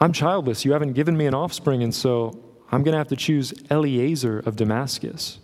I'm 0.00 0.12
childless. 0.12 0.64
You 0.64 0.72
haven't 0.72 0.94
given 0.94 1.16
me 1.16 1.26
an 1.26 1.34
offspring, 1.34 1.84
and 1.84 1.94
so 1.94 2.36
I'm 2.72 2.82
going 2.82 2.90
to 2.90 2.98
have 2.98 3.06
to 3.06 3.14
choose 3.14 3.54
Eliezer 3.70 4.40
of 4.40 4.56
Damascus. 4.56 5.38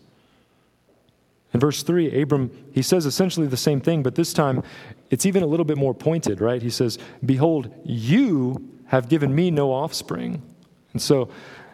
In 1.54 1.61
verse 1.61 1.85
3, 1.85 2.20
Abram, 2.20 2.50
he 2.73 2.82
says 2.82 3.06
essentially 3.06 3.46
the 3.46 3.56
same 3.56 3.80
thing, 3.80 4.02
but 4.02 4.16
this 4.16 4.32
time 4.32 4.64
it's 5.11 5.26
even 5.26 5.44
a 5.44 5.46
little 5.46 5.64
bit 5.64 5.78
more 5.78 5.94
pointed, 5.94 6.40
right? 6.40 6.61
He 6.61 6.70
says, 6.70 6.99
Behold, 7.25 7.73
you 7.85 8.68
have 8.87 9.08
given 9.08 9.32
me 9.32 9.52
no 9.52 9.70
offspring. 9.70 10.42
And 10.92 11.00
so 11.00 11.28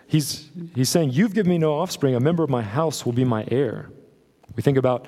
he's, 0.09 0.51
he's 0.75 0.91
saying, 0.91 1.13
You've 1.13 1.33
given 1.33 1.49
me 1.49 1.57
no 1.57 1.73
offspring. 1.73 2.15
A 2.17 2.21
member 2.21 2.45
of 2.45 2.51
my 2.51 2.61
house 2.61 3.07
will 3.07 3.15
be 3.15 3.25
my 3.25 3.47
heir. 3.51 3.89
We 4.57 4.63
think 4.63 4.77
about 4.77 5.07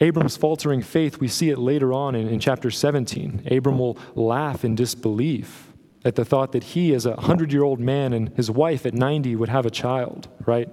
Abram's 0.00 0.36
faltering 0.36 0.82
faith. 0.82 1.18
We 1.18 1.28
see 1.28 1.50
it 1.50 1.58
later 1.58 1.92
on 1.92 2.14
in, 2.14 2.28
in 2.28 2.40
chapter 2.40 2.70
17. 2.70 3.48
Abram 3.50 3.78
will 3.78 3.98
laugh 4.14 4.64
in 4.64 4.74
disbelief 4.74 5.72
at 6.04 6.14
the 6.14 6.24
thought 6.24 6.52
that 6.52 6.62
he, 6.62 6.94
as 6.94 7.06
a 7.06 7.12
100 7.12 7.52
year 7.52 7.64
old 7.64 7.80
man, 7.80 8.12
and 8.12 8.28
his 8.36 8.50
wife 8.50 8.86
at 8.86 8.94
90 8.94 9.34
would 9.36 9.48
have 9.48 9.66
a 9.66 9.70
child, 9.70 10.28
right? 10.46 10.68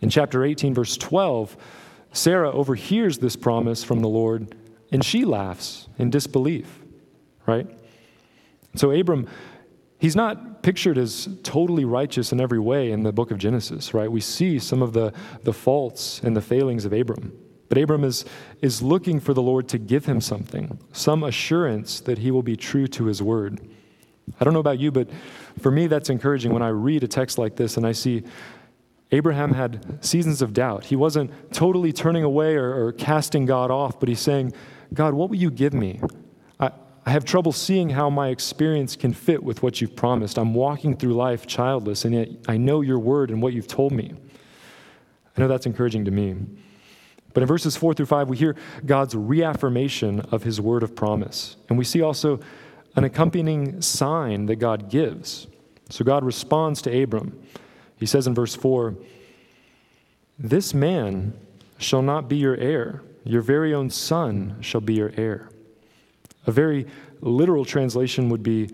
In 0.00 0.10
chapter 0.10 0.44
18, 0.44 0.74
verse 0.74 0.96
12, 0.96 1.56
Sarah 2.12 2.52
overhears 2.52 3.18
this 3.18 3.36
promise 3.36 3.82
from 3.82 4.00
the 4.00 4.08
Lord 4.08 4.54
and 4.90 5.02
she 5.02 5.24
laughs 5.24 5.88
in 5.98 6.10
disbelief, 6.10 6.82
right? 7.46 7.66
So 8.76 8.90
Abram 8.90 9.26
he's 10.02 10.16
not 10.16 10.64
pictured 10.64 10.98
as 10.98 11.28
totally 11.44 11.84
righteous 11.84 12.32
in 12.32 12.40
every 12.40 12.58
way 12.58 12.90
in 12.90 13.04
the 13.04 13.12
book 13.12 13.30
of 13.30 13.38
Genesis, 13.38 13.94
right? 13.94 14.10
We 14.10 14.20
see 14.20 14.58
some 14.58 14.82
of 14.82 14.92
the, 14.92 15.12
the 15.44 15.52
faults 15.52 16.20
and 16.24 16.36
the 16.36 16.40
failings 16.40 16.84
of 16.84 16.92
Abram. 16.92 17.32
But 17.72 17.80
Abram 17.80 18.04
is, 18.04 18.26
is 18.60 18.82
looking 18.82 19.18
for 19.18 19.32
the 19.32 19.40
Lord 19.40 19.66
to 19.68 19.78
give 19.78 20.04
him 20.04 20.20
something, 20.20 20.78
some 20.92 21.24
assurance 21.24 22.00
that 22.00 22.18
he 22.18 22.30
will 22.30 22.42
be 22.42 22.54
true 22.54 22.86
to 22.88 23.06
his 23.06 23.22
word. 23.22 23.62
I 24.38 24.44
don't 24.44 24.52
know 24.52 24.60
about 24.60 24.78
you, 24.78 24.92
but 24.92 25.08
for 25.58 25.70
me, 25.70 25.86
that's 25.86 26.10
encouraging 26.10 26.52
when 26.52 26.60
I 26.60 26.68
read 26.68 27.02
a 27.02 27.08
text 27.08 27.38
like 27.38 27.56
this 27.56 27.78
and 27.78 27.86
I 27.86 27.92
see 27.92 28.24
Abraham 29.10 29.54
had 29.54 30.04
seasons 30.04 30.42
of 30.42 30.52
doubt. 30.52 30.84
He 30.84 30.96
wasn't 30.96 31.30
totally 31.54 31.94
turning 31.94 32.24
away 32.24 32.56
or, 32.56 32.88
or 32.88 32.92
casting 32.92 33.46
God 33.46 33.70
off, 33.70 33.98
but 33.98 34.10
he's 34.10 34.20
saying, 34.20 34.52
God, 34.92 35.14
what 35.14 35.30
will 35.30 35.36
you 35.36 35.50
give 35.50 35.72
me? 35.72 35.98
I 36.60 37.10
have 37.10 37.24
trouble 37.24 37.52
seeing 37.52 37.88
how 37.88 38.10
my 38.10 38.28
experience 38.28 38.96
can 38.96 39.14
fit 39.14 39.42
with 39.42 39.62
what 39.62 39.80
you've 39.80 39.96
promised. 39.96 40.36
I'm 40.36 40.52
walking 40.52 40.94
through 40.94 41.14
life 41.14 41.46
childless, 41.46 42.04
and 42.04 42.14
yet 42.14 42.28
I 42.46 42.58
know 42.58 42.82
your 42.82 42.98
word 42.98 43.30
and 43.30 43.40
what 43.40 43.54
you've 43.54 43.66
told 43.66 43.92
me. 43.92 44.12
I 45.34 45.40
know 45.40 45.48
that's 45.48 45.64
encouraging 45.64 46.04
to 46.04 46.10
me. 46.10 46.36
But 47.34 47.42
in 47.42 47.46
verses 47.46 47.76
4 47.76 47.94
through 47.94 48.06
5, 48.06 48.28
we 48.28 48.36
hear 48.36 48.56
God's 48.84 49.14
reaffirmation 49.14 50.20
of 50.20 50.42
his 50.42 50.60
word 50.60 50.82
of 50.82 50.94
promise. 50.94 51.56
And 51.68 51.78
we 51.78 51.84
see 51.84 52.02
also 52.02 52.40
an 52.94 53.04
accompanying 53.04 53.80
sign 53.80 54.46
that 54.46 54.56
God 54.56 54.90
gives. 54.90 55.46
So 55.88 56.04
God 56.04 56.24
responds 56.24 56.82
to 56.82 57.02
Abram. 57.02 57.38
He 57.98 58.06
says 58.06 58.26
in 58.26 58.34
verse 58.34 58.54
4 58.54 58.94
This 60.38 60.74
man 60.74 61.34
shall 61.78 62.02
not 62.02 62.28
be 62.28 62.36
your 62.36 62.56
heir, 62.56 63.02
your 63.24 63.42
very 63.42 63.72
own 63.72 63.90
son 63.90 64.56
shall 64.60 64.80
be 64.80 64.94
your 64.94 65.12
heir. 65.16 65.48
A 66.46 66.52
very 66.52 66.86
literal 67.20 67.64
translation 67.64 68.28
would 68.28 68.42
be 68.42 68.70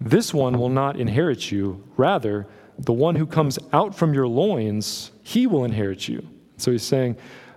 This 0.00 0.34
one 0.34 0.58
will 0.58 0.68
not 0.68 1.00
inherit 1.00 1.50
you. 1.50 1.82
Rather, 1.96 2.46
the 2.78 2.92
one 2.92 3.14
who 3.14 3.26
comes 3.26 3.58
out 3.72 3.94
from 3.94 4.12
your 4.12 4.28
loins, 4.28 5.10
he 5.22 5.46
will 5.46 5.64
inherit 5.64 6.06
you. 6.06 6.26
So 6.58 6.70
he's 6.70 6.82
saying, 6.82 7.16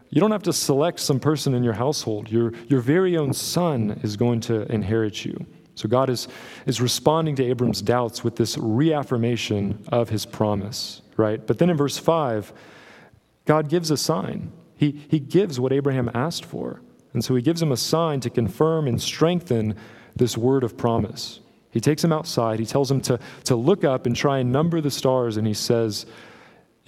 you 0.09 0.19
don't 0.19 0.31
have 0.31 0.43
to 0.43 0.53
select 0.53 0.99
some 0.99 1.19
person 1.19 1.53
in 1.53 1.63
your 1.63 1.73
household. 1.73 2.31
Your, 2.31 2.53
your 2.67 2.79
very 2.81 3.17
own 3.17 3.33
son 3.33 3.99
is 4.03 4.17
going 4.17 4.41
to 4.41 4.71
inherit 4.71 5.23
you. 5.23 5.45
So 5.75 5.87
God 5.87 6.09
is, 6.09 6.27
is 6.65 6.81
responding 6.81 7.35
to 7.35 7.43
Abram's 7.43 7.81
doubts 7.81 8.23
with 8.23 8.35
this 8.35 8.57
reaffirmation 8.57 9.83
of 9.89 10.09
his 10.09 10.25
promise, 10.25 11.01
right? 11.15 11.45
But 11.45 11.57
then 11.57 11.69
in 11.69 11.77
verse 11.77 11.97
5, 11.97 12.51
God 13.45 13.69
gives 13.69 13.91
a 13.91 13.97
sign. 13.97 14.51
He, 14.75 15.05
he 15.09 15.19
gives 15.19 15.59
what 15.59 15.71
Abraham 15.71 16.09
asked 16.13 16.43
for. 16.43 16.81
And 17.13 17.23
so 17.23 17.35
he 17.35 17.41
gives 17.41 17.61
him 17.61 17.71
a 17.71 17.77
sign 17.77 18.19
to 18.21 18.29
confirm 18.29 18.87
and 18.87 19.01
strengthen 19.01 19.75
this 20.15 20.37
word 20.37 20.63
of 20.63 20.75
promise. 20.77 21.39
He 21.71 21.79
takes 21.79 22.03
him 22.03 22.11
outside. 22.11 22.59
He 22.59 22.65
tells 22.65 22.89
him 22.89 23.01
to, 23.01 23.19
to 23.45 23.55
look 23.55 23.83
up 23.83 24.05
and 24.05 24.15
try 24.15 24.39
and 24.39 24.51
number 24.51 24.81
the 24.81 24.91
stars. 24.91 25.37
And 25.37 25.47
he 25.47 25.53
says, 25.53 26.05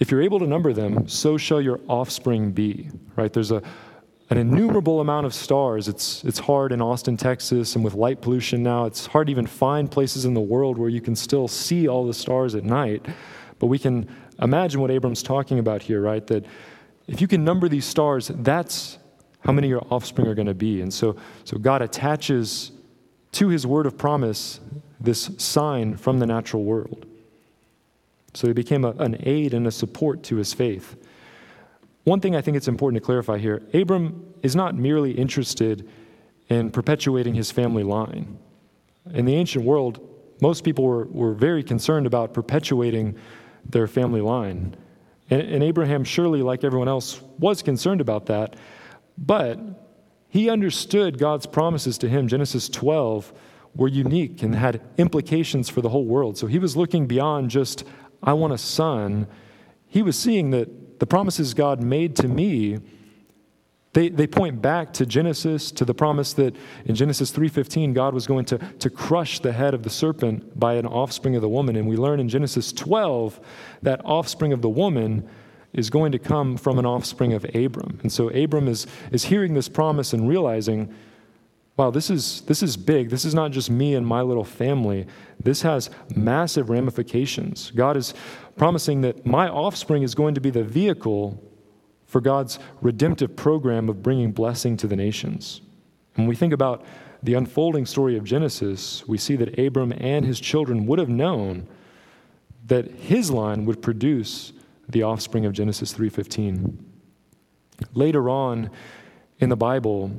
If 0.02 0.10
you're 0.10 0.22
able 0.22 0.40
to 0.40 0.48
number 0.48 0.72
them, 0.72 1.06
so 1.06 1.38
shall 1.38 1.60
your 1.60 1.78
offspring 1.86 2.50
be. 2.50 2.90
Right? 3.14 3.32
There's 3.32 3.52
a, 3.52 3.62
an 4.30 4.36
innumerable 4.36 4.98
amount 4.98 5.26
of 5.26 5.32
stars. 5.32 5.86
It's, 5.86 6.24
it's 6.24 6.40
hard 6.40 6.72
in 6.72 6.82
Austin, 6.82 7.16
Texas, 7.16 7.76
and 7.76 7.84
with 7.84 7.94
light 7.94 8.20
pollution 8.20 8.64
now, 8.64 8.84
it's 8.86 9.06
hard 9.06 9.28
to 9.28 9.30
even 9.30 9.46
find 9.46 9.88
places 9.88 10.24
in 10.24 10.34
the 10.34 10.40
world 10.40 10.76
where 10.76 10.88
you 10.88 11.00
can 11.00 11.14
still 11.14 11.46
see 11.46 11.86
all 11.86 12.04
the 12.04 12.14
stars 12.14 12.56
at 12.56 12.64
night. 12.64 13.06
But 13.60 13.68
we 13.68 13.78
can 13.78 14.08
imagine 14.40 14.80
what 14.80 14.90
Abram's 14.90 15.22
talking 15.22 15.60
about 15.60 15.82
here, 15.82 16.00
right? 16.00 16.26
That 16.26 16.46
if 17.06 17.20
you 17.20 17.28
can 17.28 17.44
number 17.44 17.68
these 17.68 17.84
stars, 17.84 18.32
that's 18.34 18.98
how 19.38 19.52
many 19.52 19.68
your 19.68 19.86
offspring 19.88 20.26
are 20.26 20.34
going 20.34 20.48
to 20.48 20.52
be. 20.52 20.80
And 20.80 20.92
so, 20.92 21.14
so 21.44 21.58
God 21.58 21.80
attaches 21.80 22.72
to 23.38 23.46
his 23.46 23.68
word 23.68 23.86
of 23.86 23.96
promise 23.96 24.58
this 25.00 25.30
sign 25.38 25.96
from 25.96 26.18
the 26.18 26.26
natural 26.26 26.64
world. 26.64 27.06
So 28.34 28.46
he 28.46 28.52
became 28.52 28.84
a, 28.84 28.90
an 28.92 29.16
aid 29.20 29.54
and 29.54 29.66
a 29.66 29.70
support 29.70 30.22
to 30.24 30.36
his 30.36 30.52
faith. 30.52 30.96
One 32.04 32.20
thing 32.20 32.34
I 32.34 32.40
think 32.40 32.56
it's 32.56 32.68
important 32.68 33.02
to 33.02 33.04
clarify 33.04 33.38
here 33.38 33.62
Abram 33.74 34.34
is 34.42 34.56
not 34.56 34.74
merely 34.74 35.12
interested 35.12 35.88
in 36.48 36.70
perpetuating 36.70 37.34
his 37.34 37.50
family 37.50 37.82
line. 37.82 38.38
In 39.12 39.24
the 39.24 39.34
ancient 39.34 39.64
world, 39.64 40.00
most 40.40 40.64
people 40.64 40.84
were, 40.84 41.04
were 41.06 41.34
very 41.34 41.62
concerned 41.62 42.06
about 42.06 42.34
perpetuating 42.34 43.16
their 43.64 43.86
family 43.86 44.20
line. 44.20 44.76
And, 45.30 45.42
and 45.42 45.62
Abraham, 45.62 46.04
surely, 46.04 46.42
like 46.42 46.64
everyone 46.64 46.88
else, 46.88 47.22
was 47.38 47.62
concerned 47.62 48.00
about 48.00 48.26
that. 48.26 48.56
But 49.16 49.58
he 50.28 50.50
understood 50.50 51.18
God's 51.18 51.46
promises 51.46 51.98
to 51.98 52.08
him, 52.08 52.26
Genesis 52.26 52.68
12, 52.68 53.32
were 53.74 53.88
unique 53.88 54.42
and 54.42 54.54
had 54.54 54.80
implications 54.98 55.68
for 55.68 55.80
the 55.80 55.88
whole 55.88 56.04
world. 56.04 56.36
So 56.36 56.46
he 56.46 56.58
was 56.58 56.76
looking 56.76 57.06
beyond 57.06 57.50
just, 57.50 57.84
I 58.22 58.32
want 58.34 58.52
a 58.52 58.58
son. 58.58 59.26
He 59.88 60.02
was 60.02 60.18
seeing 60.18 60.50
that 60.50 61.00
the 61.00 61.06
promises 61.06 61.54
God 61.54 61.82
made 61.82 62.16
to 62.16 62.28
me 62.28 62.78
they, 63.92 64.08
they 64.08 64.26
point 64.26 64.62
back 64.62 64.94
to 64.94 65.06
Genesis, 65.06 65.70
to 65.72 65.84
the 65.84 65.92
promise 65.92 66.32
that 66.34 66.56
in 66.86 66.94
Genesis 66.94 67.30
3.15, 67.30 67.92
God 67.92 68.14
was 68.14 68.26
going 68.26 68.46
to, 68.46 68.58
to 68.58 68.88
crush 68.88 69.40
the 69.40 69.52
head 69.52 69.74
of 69.74 69.82
the 69.82 69.90
serpent 69.90 70.58
by 70.58 70.74
an 70.74 70.86
offspring 70.86 71.36
of 71.36 71.42
the 71.42 71.48
woman. 71.48 71.76
And 71.76 71.86
we 71.86 71.96
learn 71.96 72.18
in 72.18 72.28
Genesis 72.28 72.72
12 72.72 73.38
that 73.82 74.00
offspring 74.04 74.52
of 74.52 74.62
the 74.62 74.70
woman 74.70 75.28
is 75.74 75.90
going 75.90 76.12
to 76.12 76.18
come 76.18 76.56
from 76.56 76.78
an 76.78 76.86
offspring 76.86 77.34
of 77.34 77.44
Abram. 77.54 77.98
And 78.02 78.10
so 78.10 78.30
Abram 78.30 78.66
is, 78.66 78.86
is 79.10 79.24
hearing 79.24 79.52
this 79.52 79.68
promise 79.68 80.14
and 80.14 80.26
realizing, 80.26 80.94
wow, 81.76 81.90
this 81.90 82.10
is, 82.10 82.42
this 82.42 82.62
is 82.62 82.76
big. 82.76 83.10
This 83.10 83.24
is 83.24 83.34
not 83.34 83.50
just 83.50 83.70
me 83.70 83.94
and 83.94 84.06
my 84.06 84.20
little 84.20 84.44
family. 84.44 85.06
This 85.42 85.62
has 85.62 85.90
massive 86.14 86.70
ramifications. 86.70 87.70
God 87.70 87.96
is 87.96 88.14
promising 88.56 89.00
that 89.02 89.24
my 89.24 89.48
offspring 89.48 90.02
is 90.02 90.14
going 90.14 90.34
to 90.34 90.40
be 90.40 90.50
the 90.50 90.62
vehicle 90.62 91.42
for 92.06 92.20
God's 92.20 92.58
redemptive 92.82 93.34
program 93.36 93.88
of 93.88 94.02
bringing 94.02 94.32
blessing 94.32 94.76
to 94.76 94.86
the 94.86 94.96
nations. 94.96 95.62
When 96.14 96.26
we 96.26 96.36
think 96.36 96.52
about 96.52 96.84
the 97.22 97.34
unfolding 97.34 97.86
story 97.86 98.18
of 98.18 98.24
Genesis, 98.24 99.06
we 99.08 99.16
see 99.16 99.36
that 99.36 99.58
Abram 99.58 99.92
and 99.96 100.26
his 100.26 100.40
children 100.40 100.86
would 100.86 100.98
have 100.98 101.08
known 101.08 101.66
that 102.66 102.90
his 102.90 103.30
line 103.30 103.64
would 103.64 103.80
produce 103.80 104.52
the 104.88 105.02
offspring 105.02 105.46
of 105.46 105.52
Genesis 105.52 105.92
3:15. 105.92 106.78
Later 107.94 108.28
on 108.28 108.70
in 109.42 109.48
the 109.48 109.56
Bible, 109.56 110.12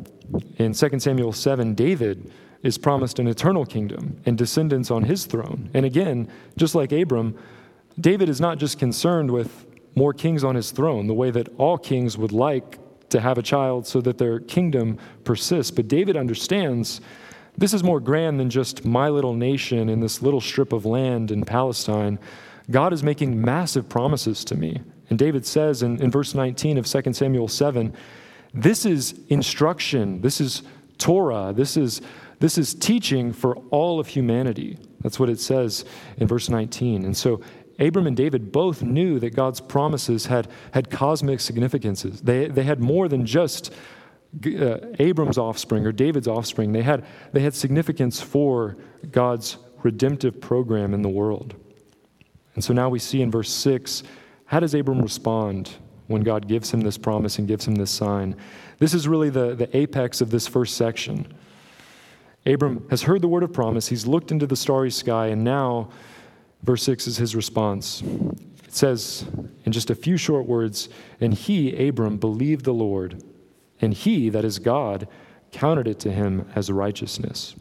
in 0.58 0.74
2 0.74 1.00
Samuel 1.00 1.32
7, 1.32 1.74
David 1.76 2.30
is 2.62 2.78
promised 2.78 3.20
an 3.20 3.28
eternal 3.30 3.66
kingdom 3.66 4.20
and 4.26 4.38
descendants 4.38 4.92
on 4.92 5.04
his 5.04 5.26
throne. 5.26 5.70
And 5.74 5.86
again, 5.86 6.28
just 6.58 6.76
like 6.76 6.92
Abram, 6.92 7.38
David 7.98 8.28
is 8.28 8.42
not 8.42 8.58
just 8.58 8.78
concerned 8.78 9.32
with 9.32 9.66
more 9.96 10.12
kings 10.12 10.44
on 10.44 10.56
his 10.56 10.72
throne, 10.72 11.08
the 11.08 11.14
way 11.14 11.32
that 11.32 11.48
all 11.58 11.78
kings 11.78 12.18
would 12.18 12.34
like 12.34 12.80
to 13.10 13.22
have 13.22 13.38
a 13.38 13.42
child 13.42 13.88
so 13.88 14.02
that 14.02 14.18
their 14.18 14.42
kingdom 14.42 14.98
persists. 15.24 15.72
But 15.72 15.88
David 15.88 16.18
understands 16.18 17.00
this 17.58 17.74
is 17.74 17.82
more 17.82 18.02
grand 18.02 18.42
than 18.42 18.50
just 18.50 18.84
my 18.84 19.08
little 19.08 19.34
nation 19.34 19.88
in 19.88 20.02
this 20.02 20.22
little 20.22 20.42
strip 20.42 20.74
of 20.74 20.86
land 20.86 21.32
in 21.32 21.46
Palestine. 21.46 22.20
God 22.70 22.92
is 22.92 23.04
making 23.04 23.40
massive 23.40 23.88
promises 23.88 24.44
to 24.46 24.56
me. 24.56 24.82
And 25.10 25.18
David 25.18 25.46
says 25.46 25.82
in, 25.82 26.02
in 26.02 26.12
verse 26.12 26.36
19 26.36 26.78
of 26.78 26.86
2 26.86 27.14
Samuel 27.14 27.48
7 27.48 27.94
this 28.54 28.86
is 28.86 29.20
instruction, 29.30 30.22
this 30.22 30.40
is 30.40 30.64
Torah, 30.98 31.54
this 31.56 31.76
is, 31.76 32.02
this 32.40 32.58
is 32.58 32.74
teaching 32.74 33.34
for 33.34 33.56
all 33.72 34.00
of 34.00 34.08
humanity. 34.08 34.78
That's 35.02 35.20
what 35.20 35.30
it 35.30 35.40
says 35.40 35.86
in 36.18 36.28
verse 36.28 36.50
19. 36.50 37.04
And 37.04 37.18
so 37.18 37.42
Abram 37.80 38.08
and 38.08 38.16
David 38.16 38.52
both 38.52 38.84
knew 38.84 39.20
that 39.20 39.36
God's 39.36 39.60
promises 39.60 40.28
had, 40.28 40.48
had 40.72 40.90
cosmic 40.90 41.40
significances. 41.40 42.22
They, 42.22 42.48
they 42.48 42.64
had 42.64 42.80
more 42.80 43.08
than 43.08 43.26
just 43.26 43.74
uh, 44.46 44.78
Abram's 45.00 45.38
offspring 45.38 45.86
or 45.86 45.92
David's 45.92 46.28
offspring, 46.28 46.72
they 46.72 46.82
had, 46.82 47.06
they 47.34 47.42
had 47.42 47.54
significance 47.54 48.22
for 48.22 48.78
God's 49.12 49.58
redemptive 49.84 50.40
program 50.40 50.94
in 50.94 51.02
the 51.02 51.10
world. 51.10 51.56
And 52.56 52.64
so 52.64 52.74
now 52.74 52.90
we 52.90 53.00
see 53.00 53.22
in 53.22 53.32
verse 53.32 53.50
6 53.52 54.04
how 54.46 54.60
does 54.60 54.74
Abram 54.74 55.02
respond 55.02 55.72
when 56.14 56.24
God 56.24 56.48
gives 56.48 56.72
him 56.72 56.82
this 56.82 56.98
promise 56.98 57.38
and 57.38 57.48
gives 57.48 57.68
him 57.68 57.76
this 57.76 57.92
sign? 57.92 58.36
This 58.80 58.94
is 58.94 59.08
really 59.08 59.30
the, 59.30 59.56
the 59.56 59.76
apex 59.76 60.22
of 60.22 60.30
this 60.32 60.48
first 60.48 60.78
section. 60.78 61.28
Abram 62.46 62.88
has 62.90 63.04
heard 63.04 63.22
the 63.22 63.28
word 63.28 63.44
of 63.44 63.52
promise, 63.52 63.88
he's 63.88 64.08
looked 64.08 64.32
into 64.32 64.48
the 64.48 64.56
starry 64.56 64.92
sky, 64.92 65.28
and 65.28 65.44
now, 65.44 65.90
verse 66.62 66.84
6 66.84 67.08
is 67.08 67.18
his 67.18 67.36
response. 67.36 68.02
It 68.64 68.74
says 68.74 69.26
in 69.66 69.72
just 69.72 69.90
a 69.90 69.96
few 69.96 70.16
short 70.16 70.46
words, 70.46 70.88
and 71.20 71.34
he, 71.34 71.88
Abram, 71.88 72.18
believed 72.18 72.64
the 72.64 72.74
Lord 72.74 73.22
and 73.84 73.94
he, 73.94 74.30
that 74.30 74.46
is 74.46 74.60
God, 74.60 75.10
counted 75.52 75.88
it 75.88 76.00
to 76.00 76.12
him 76.12 76.50
as 76.56 76.72
righteousness. 76.72 77.54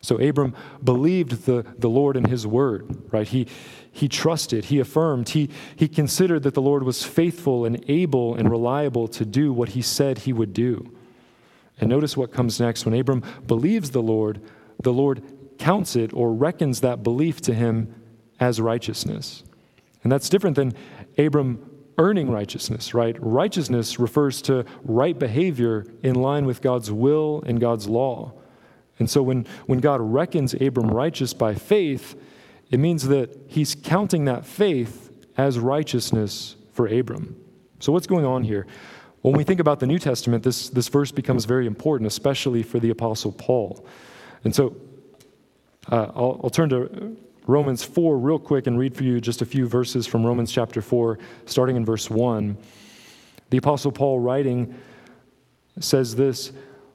So 0.00 0.16
Abram 0.16 0.54
believed 0.82 1.44
the, 1.44 1.66
the 1.78 1.90
Lord 1.90 2.16
and 2.16 2.28
his 2.28 2.46
word, 2.46 3.02
right? 3.12 3.26
He, 3.26 3.48
he 3.96 4.08
trusted, 4.08 4.66
he 4.66 4.78
affirmed, 4.78 5.30
he, 5.30 5.48
he 5.74 5.88
considered 5.88 6.42
that 6.42 6.52
the 6.52 6.60
Lord 6.60 6.82
was 6.82 7.02
faithful 7.02 7.64
and 7.64 7.82
able 7.88 8.34
and 8.34 8.50
reliable 8.50 9.08
to 9.08 9.24
do 9.24 9.54
what 9.54 9.70
he 9.70 9.80
said 9.80 10.18
he 10.18 10.34
would 10.34 10.52
do. 10.52 10.92
And 11.80 11.88
notice 11.88 12.14
what 12.14 12.30
comes 12.30 12.60
next. 12.60 12.84
When 12.84 12.94
Abram 12.94 13.22
believes 13.46 13.92
the 13.92 14.02
Lord, 14.02 14.42
the 14.82 14.92
Lord 14.92 15.22
counts 15.58 15.96
it 15.96 16.12
or 16.12 16.34
reckons 16.34 16.82
that 16.82 17.02
belief 17.02 17.40
to 17.42 17.54
him 17.54 17.94
as 18.38 18.60
righteousness. 18.60 19.42
And 20.02 20.12
that's 20.12 20.28
different 20.28 20.56
than 20.56 20.74
Abram 21.16 21.70
earning 21.96 22.30
righteousness, 22.30 22.92
right? 22.92 23.16
Righteousness 23.18 23.98
refers 23.98 24.42
to 24.42 24.66
right 24.84 25.18
behavior 25.18 25.86
in 26.02 26.16
line 26.16 26.44
with 26.44 26.60
God's 26.60 26.92
will 26.92 27.42
and 27.46 27.58
God's 27.58 27.88
law. 27.88 28.34
And 28.98 29.08
so 29.08 29.22
when, 29.22 29.46
when 29.64 29.78
God 29.78 30.02
reckons 30.02 30.52
Abram 30.52 30.90
righteous 30.90 31.32
by 31.32 31.54
faith, 31.54 32.14
it 32.70 32.78
means 32.78 33.08
that 33.08 33.36
he's 33.48 33.74
counting 33.74 34.24
that 34.24 34.44
faith 34.44 35.10
as 35.36 35.58
righteousness 35.58 36.56
for 36.72 36.86
Abram. 36.86 37.36
So 37.78 37.92
what's 37.92 38.06
going 38.06 38.24
on 38.24 38.42
here? 38.42 38.66
When 39.22 39.34
we 39.34 39.44
think 39.44 39.60
about 39.60 39.80
the 39.80 39.86
New 39.86 39.98
Testament, 39.98 40.44
this, 40.44 40.68
this 40.68 40.88
verse 40.88 41.12
becomes 41.12 41.44
very 41.44 41.66
important, 41.66 42.06
especially 42.06 42.62
for 42.62 42.78
the 42.78 42.90
Apostle 42.90 43.32
Paul. 43.32 43.84
And 44.44 44.54
so 44.54 44.76
uh, 45.90 46.12
I'll, 46.14 46.40
I'll 46.44 46.50
turn 46.50 46.68
to 46.70 47.16
Romans 47.46 47.84
4 47.84 48.18
real 48.18 48.38
quick 48.38 48.66
and 48.66 48.78
read 48.78 48.96
for 48.96 49.04
you 49.04 49.20
just 49.20 49.42
a 49.42 49.46
few 49.46 49.66
verses 49.66 50.06
from 50.06 50.24
Romans 50.24 50.50
chapter 50.50 50.82
4, 50.82 51.18
starting 51.44 51.76
in 51.76 51.84
verse 51.84 52.10
1. 52.10 52.56
The 53.50 53.56
Apostle 53.58 53.92
Paul, 53.92 54.20
writing, 54.20 54.74
says 55.78 56.16
this 56.16 56.52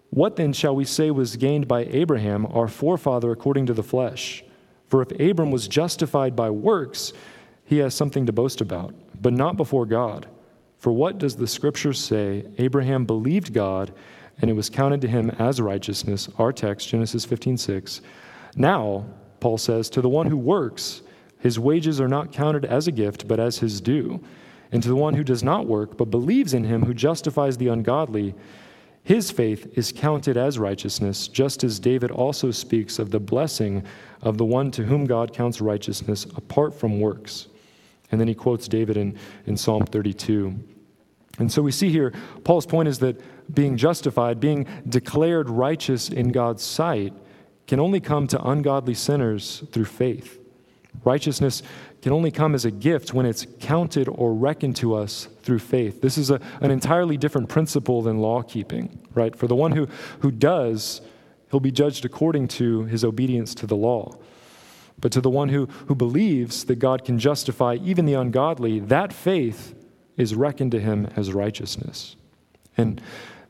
What 0.10 0.36
then 0.36 0.51
shall 0.51 0.75
we 0.75 0.86
say 0.86 1.12
was 1.12 1.38
gained 1.38 1.68
by 1.68 1.86
Abraham, 1.86 2.46
our 2.48 2.68
forefather, 2.68 3.31
according 3.31 3.68
to 3.68 3.74
the 3.74 3.84
flesh? 3.84 4.44
For 4.92 5.01
if 5.01 5.18
Abram 5.22 5.51
was 5.51 5.70
justified 5.70 6.36
by 6.36 6.50
works, 6.50 7.14
he 7.64 7.77
has 7.77 7.96
something 7.96 8.25
to 8.25 8.34
boast 8.34 8.60
about, 8.60 8.94
but 9.22 9.32
not 9.32 9.56
before 9.56 9.86
God. 9.86 10.27
For 10.80 10.92
what 10.92 11.18
does 11.18 11.38
the 11.38 11.48
scripture 11.48 11.94
say? 11.94 12.44
Abraham 12.58 13.06
believed 13.06 13.54
God, 13.54 13.94
and 14.42 14.51
it 14.51 14.54
was 14.54 14.70
counted 14.70 15.00
to 15.00 15.08
him 15.08 15.30
as 15.40 15.62
righteousness. 15.62 16.27
Our 16.38 16.51
text, 16.51 16.90
Genesis 16.90 17.24
15 17.24 17.56
6. 17.56 18.01
Now, 18.58 19.06
Paul 19.40 19.58
says, 19.58 19.90
To 19.90 20.01
the 20.01 20.10
one 20.10 20.27
who 20.27 20.36
works, 20.36 21.04
his 21.40 21.58
wages 21.58 22.01
are 22.01 22.10
not 22.10 22.34
counted 22.34 22.66
as 22.66 22.90
a 22.90 22.92
gift, 22.92 23.30
but 23.30 23.40
as 23.40 23.60
his 23.60 23.80
due. 23.80 24.22
And 24.74 24.84
to 24.84 24.90
the 24.90 24.96
one 24.98 25.14
who 25.14 25.24
does 25.24 25.42
not 25.42 25.68
work, 25.68 25.96
but 25.96 26.12
believes 26.12 26.54
in 26.54 26.66
him 26.66 26.84
who 26.84 26.94
justifies 26.94 27.56
the 27.56 27.70
ungodly, 27.70 28.36
his 29.03 29.31
faith 29.31 29.68
is 29.77 29.92
counted 29.92 30.37
as 30.37 30.59
righteousness, 30.59 31.27
just 31.27 31.64
as 31.64 31.79
David 31.79 32.11
also 32.11 32.51
speaks 32.51 33.00
of 33.00 33.09
the 33.09 33.20
blessing 33.20 33.83
of 34.22 34.37
the 34.37 34.46
one 34.46 34.70
to 34.72 34.83
whom 34.83 35.05
God 35.05 35.33
counts 35.33 35.59
righteousness 35.59 36.25
apart 36.35 36.74
from 36.74 37.00
works. 37.00 37.48
And 38.11 38.22
then 38.22 38.27
he 38.27 38.35
quotes 38.35 38.68
David 38.68 38.98
in, 38.98 39.18
in 39.48 39.57
Psalm 39.57 39.85
32. 39.85 40.55
And 41.40 41.51
so 41.51 41.61
we 41.61 41.72
see 41.72 41.90
here, 41.90 42.14
Paul's 42.44 42.66
point 42.66 42.87
is 42.87 43.00
that 43.00 43.20
being 43.53 43.75
justified, 43.75 44.40
being 44.40 44.68
declared 44.87 45.50
righteous 45.50 46.09
in 46.09 46.31
God's 46.31 46.64
sight, 46.64 47.14
can 47.68 47.79
only 47.79 48.00
come 48.00 48.27
to 48.27 48.48
ungodly 48.48 48.94
sinners 48.94 49.64
through 49.72 49.85
faith. 49.85 50.40
Righteousness 51.03 51.64
can 52.01 52.11
only 52.11 52.31
come 52.31 52.55
as 52.55 52.66
a 52.66 52.72
gift 52.72 53.14
when 53.14 53.25
it's 53.25 53.46
counted 53.59 54.07
or 54.07 54.33
reckoned 54.33 54.75
to 54.77 54.96
us 54.96 55.27
through 55.44 55.59
faith. 55.59 56.01
This 56.01 56.18
is 56.18 56.31
a, 56.31 56.42
an 56.59 56.72
entirely 56.72 57.16
different 57.16 57.48
principle 57.48 58.01
than 58.01 58.20
law 58.20 58.42
keeping, 58.42 59.00
right? 59.14 59.35
For 59.35 59.48
the 59.48 59.55
one 59.55 59.74
who, 59.74 59.87
who 60.20 60.31
does, 60.31 61.01
he'll 61.51 61.59
be 61.59 61.72
judged 61.72 62.03
according 62.03 62.48
to 62.50 62.85
his 62.85 63.03
obedience 63.03 63.53
to 63.55 63.68
the 63.68 63.75
law. 63.75 64.18
But 65.00 65.11
to 65.14 65.22
the 65.22 65.29
one 65.29 65.50
who, 65.50 65.68
who 65.87 65.96
believes 65.96 66.66
that 66.66 66.79
God 66.79 67.05
can 67.05 67.20
justify 67.20 67.75
even 67.75 68.05
the 68.05 68.14
ungodly, 68.16 68.79
that 68.79 69.14
faith 69.14 69.75
is 70.18 70.35
reckoned 70.35 70.72
to 70.72 70.79
him 70.79 71.07
as 71.16 71.31
righteousness. 71.33 72.16
And 72.77 73.01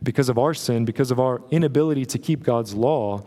because 0.03 0.29
of 0.29 0.37
our 0.37 0.53
sin, 0.53 0.83
because 0.85 1.11
of 1.11 1.19
our 1.19 1.41
inability 1.51 2.05
to 2.07 2.17
keep 2.17 2.43
God's 2.43 2.73
law, 2.73 3.23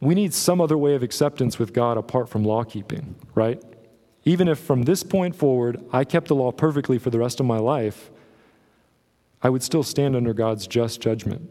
we 0.00 0.14
need 0.14 0.34
some 0.34 0.60
other 0.60 0.76
way 0.76 0.94
of 0.94 1.02
acceptance 1.02 1.58
with 1.58 1.72
God 1.72 1.96
apart 1.96 2.28
from 2.28 2.44
law 2.44 2.62
keeping, 2.62 3.14
right? 3.34 3.62
Even 4.24 4.48
if 4.48 4.58
from 4.58 4.82
this 4.82 5.02
point 5.02 5.36
forward 5.36 5.84
I 5.92 6.04
kept 6.04 6.28
the 6.28 6.34
law 6.34 6.52
perfectly 6.52 6.98
for 6.98 7.10
the 7.10 7.18
rest 7.18 7.40
of 7.40 7.46
my 7.46 7.58
life, 7.58 8.10
I 9.42 9.50
would 9.50 9.62
still 9.62 9.82
stand 9.82 10.16
under 10.16 10.32
God's 10.32 10.66
just 10.66 11.00
judgment 11.00 11.50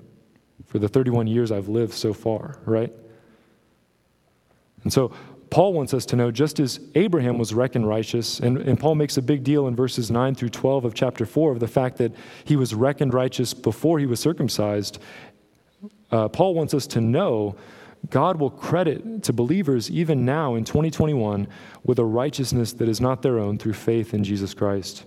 for 0.66 0.80
the 0.80 0.88
31 0.88 1.28
years 1.28 1.52
I've 1.52 1.68
lived 1.68 1.94
so 1.94 2.14
far, 2.14 2.60
right? 2.66 2.92
And 4.84 4.92
so 4.92 5.14
Paul 5.52 5.74
wants 5.74 5.94
us 5.94 6.06
to 6.08 6.16
know 6.16 6.32
just 6.32 6.60
as 6.60 6.80
Abraham 6.96 7.38
was 7.38 7.54
reckoned 7.54 7.88
righteous, 7.88 8.40
and, 8.40 8.58
and 8.58 8.80
Paul 8.80 8.96
makes 8.96 9.18
a 9.18 9.22
big 9.22 9.44
deal 9.44 9.68
in 9.68 9.76
verses 9.76 10.10
9 10.10 10.34
through 10.34 10.50
12 10.50 10.86
of 10.86 10.96
chapter 10.96 11.28
4 11.28 11.52
of 11.52 11.60
the 11.60 11.68
fact 11.68 11.98
that 11.98 12.12
he 12.44 12.56
was 12.56 12.74
reckoned 12.74 13.14
righteous 13.14 13.54
before 13.54 14.00
he 14.00 14.08
was 14.08 14.20
circumcised. 14.20 14.98
Uh, 16.12 16.28
Paul 16.28 16.56
wants 16.56 16.74
us 16.74 16.88
to 16.88 17.02
know 17.02 17.56
God 18.10 18.40
will 18.40 18.50
credit 18.50 19.24
to 19.24 19.34
believers 19.34 19.90
even 19.90 20.26
now 20.26 20.56
in 20.56 20.66
2021 20.66 21.48
with 21.84 22.00
a 22.00 22.06
righteousness 22.06 22.74
that 22.74 22.90
is 22.90 23.00
not 23.00 23.22
their 23.22 23.40
own 23.40 23.58
through 23.58 23.74
faith 23.74 24.14
in 24.14 24.24
Jesus 24.24 24.54
Christ. 24.54 25.06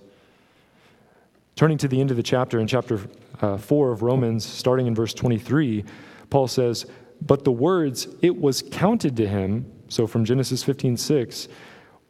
Turning 1.56 1.78
to 1.78 1.88
the 1.88 2.00
end 2.00 2.11
of 2.11 2.16
the 2.16 2.22
chapter, 2.22 2.59
in 2.59 2.66
chapter 2.66 3.00
uh, 3.40 3.59
4 3.59 3.92
of 3.92 4.02
Romans, 4.02 4.44
starting 4.44 4.87
in 4.87 4.94
verse 4.94 5.14
23, 5.14 5.85
Paul 6.30 6.48
says, 6.48 6.87
But 7.20 7.44
the 7.44 7.52
words, 7.52 8.09
it 8.22 8.37
was 8.37 8.62
counted 8.70 9.16
to 9.16 9.26
him, 9.26 9.70
so 9.88 10.06
from 10.06 10.24
Genesis 10.24 10.62
15 10.62 10.96
6, 10.96 11.48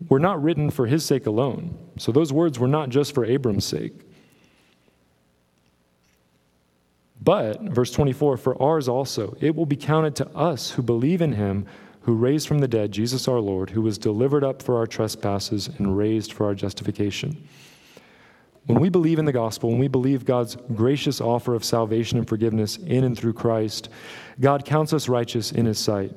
were 0.09 0.21
not 0.21 0.43
written 0.43 0.71
for 0.71 0.87
his 0.87 1.05
sake 1.05 1.27
alone. 1.27 1.77
So 1.99 2.13
those 2.13 2.33
words 2.33 2.59
were 2.59 2.69
not 2.69 2.91
just 2.91 3.15
for 3.15 3.25
Abram's 3.25 3.65
sake. 3.65 4.06
But, 7.27 7.61
verse 7.61 7.91
24, 7.91 8.37
for 8.37 8.63
ours 8.63 8.87
also, 8.87 9.37
it 9.41 9.57
will 9.57 9.67
be 9.67 9.75
counted 9.75 10.15
to 10.15 10.29
us 10.29 10.71
who 10.71 10.81
believe 10.81 11.21
in 11.21 11.33
him 11.33 11.67
who 12.03 12.15
raised 12.15 12.47
from 12.47 12.61
the 12.61 12.69
dead 12.69 12.93
Jesus 12.93 13.27
our 13.27 13.41
Lord, 13.41 13.71
who 13.71 13.83
was 13.83 13.99
delivered 13.99 14.45
up 14.45 14.63
for 14.63 14.77
our 14.77 14.87
trespasses 14.87 15.69
and 15.77 15.99
raised 15.99 16.33
for 16.33 16.47
our 16.47 16.55
justification. 16.55 17.49
When 18.67 18.79
we 18.79 18.91
believe 18.91 19.19
in 19.19 19.25
the 19.25 19.33
gospel, 19.33 19.71
when 19.71 19.81
we 19.81 19.89
believe 19.89 20.25
God's 20.25 20.57
gracious 20.77 21.21
offer 21.21 21.57
of 21.57 21.65
salvation 21.65 22.17
and 22.17 22.29
forgiveness 22.29 22.77
in 22.77 23.03
and 23.03 23.19
through 23.19 23.33
Christ, 23.33 23.89
God 24.39 24.65
counts 24.65 24.93
us 24.93 25.09
righteous 25.09 25.51
in 25.51 25.67
his 25.67 25.81
sight. 25.81 26.17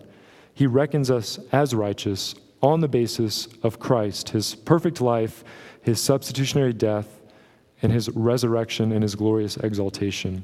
He 0.54 0.68
reckons 0.68 1.10
us 1.10 1.40
as 1.52 1.74
righteous 1.74 2.36
on 2.62 2.82
the 2.82 2.88
basis 2.88 3.48
of 3.64 3.80
Christ, 3.80 4.30
his 4.30 4.54
perfect 4.54 5.02
life, 5.02 5.44
his 5.82 6.00
substitutionary 6.00 6.74
death, 6.74 7.20
and 7.82 7.92
his 7.92 8.10
resurrection 8.10 8.92
and 8.92 9.02
his 9.02 9.16
glorious 9.16 9.58
exaltation. 9.58 10.44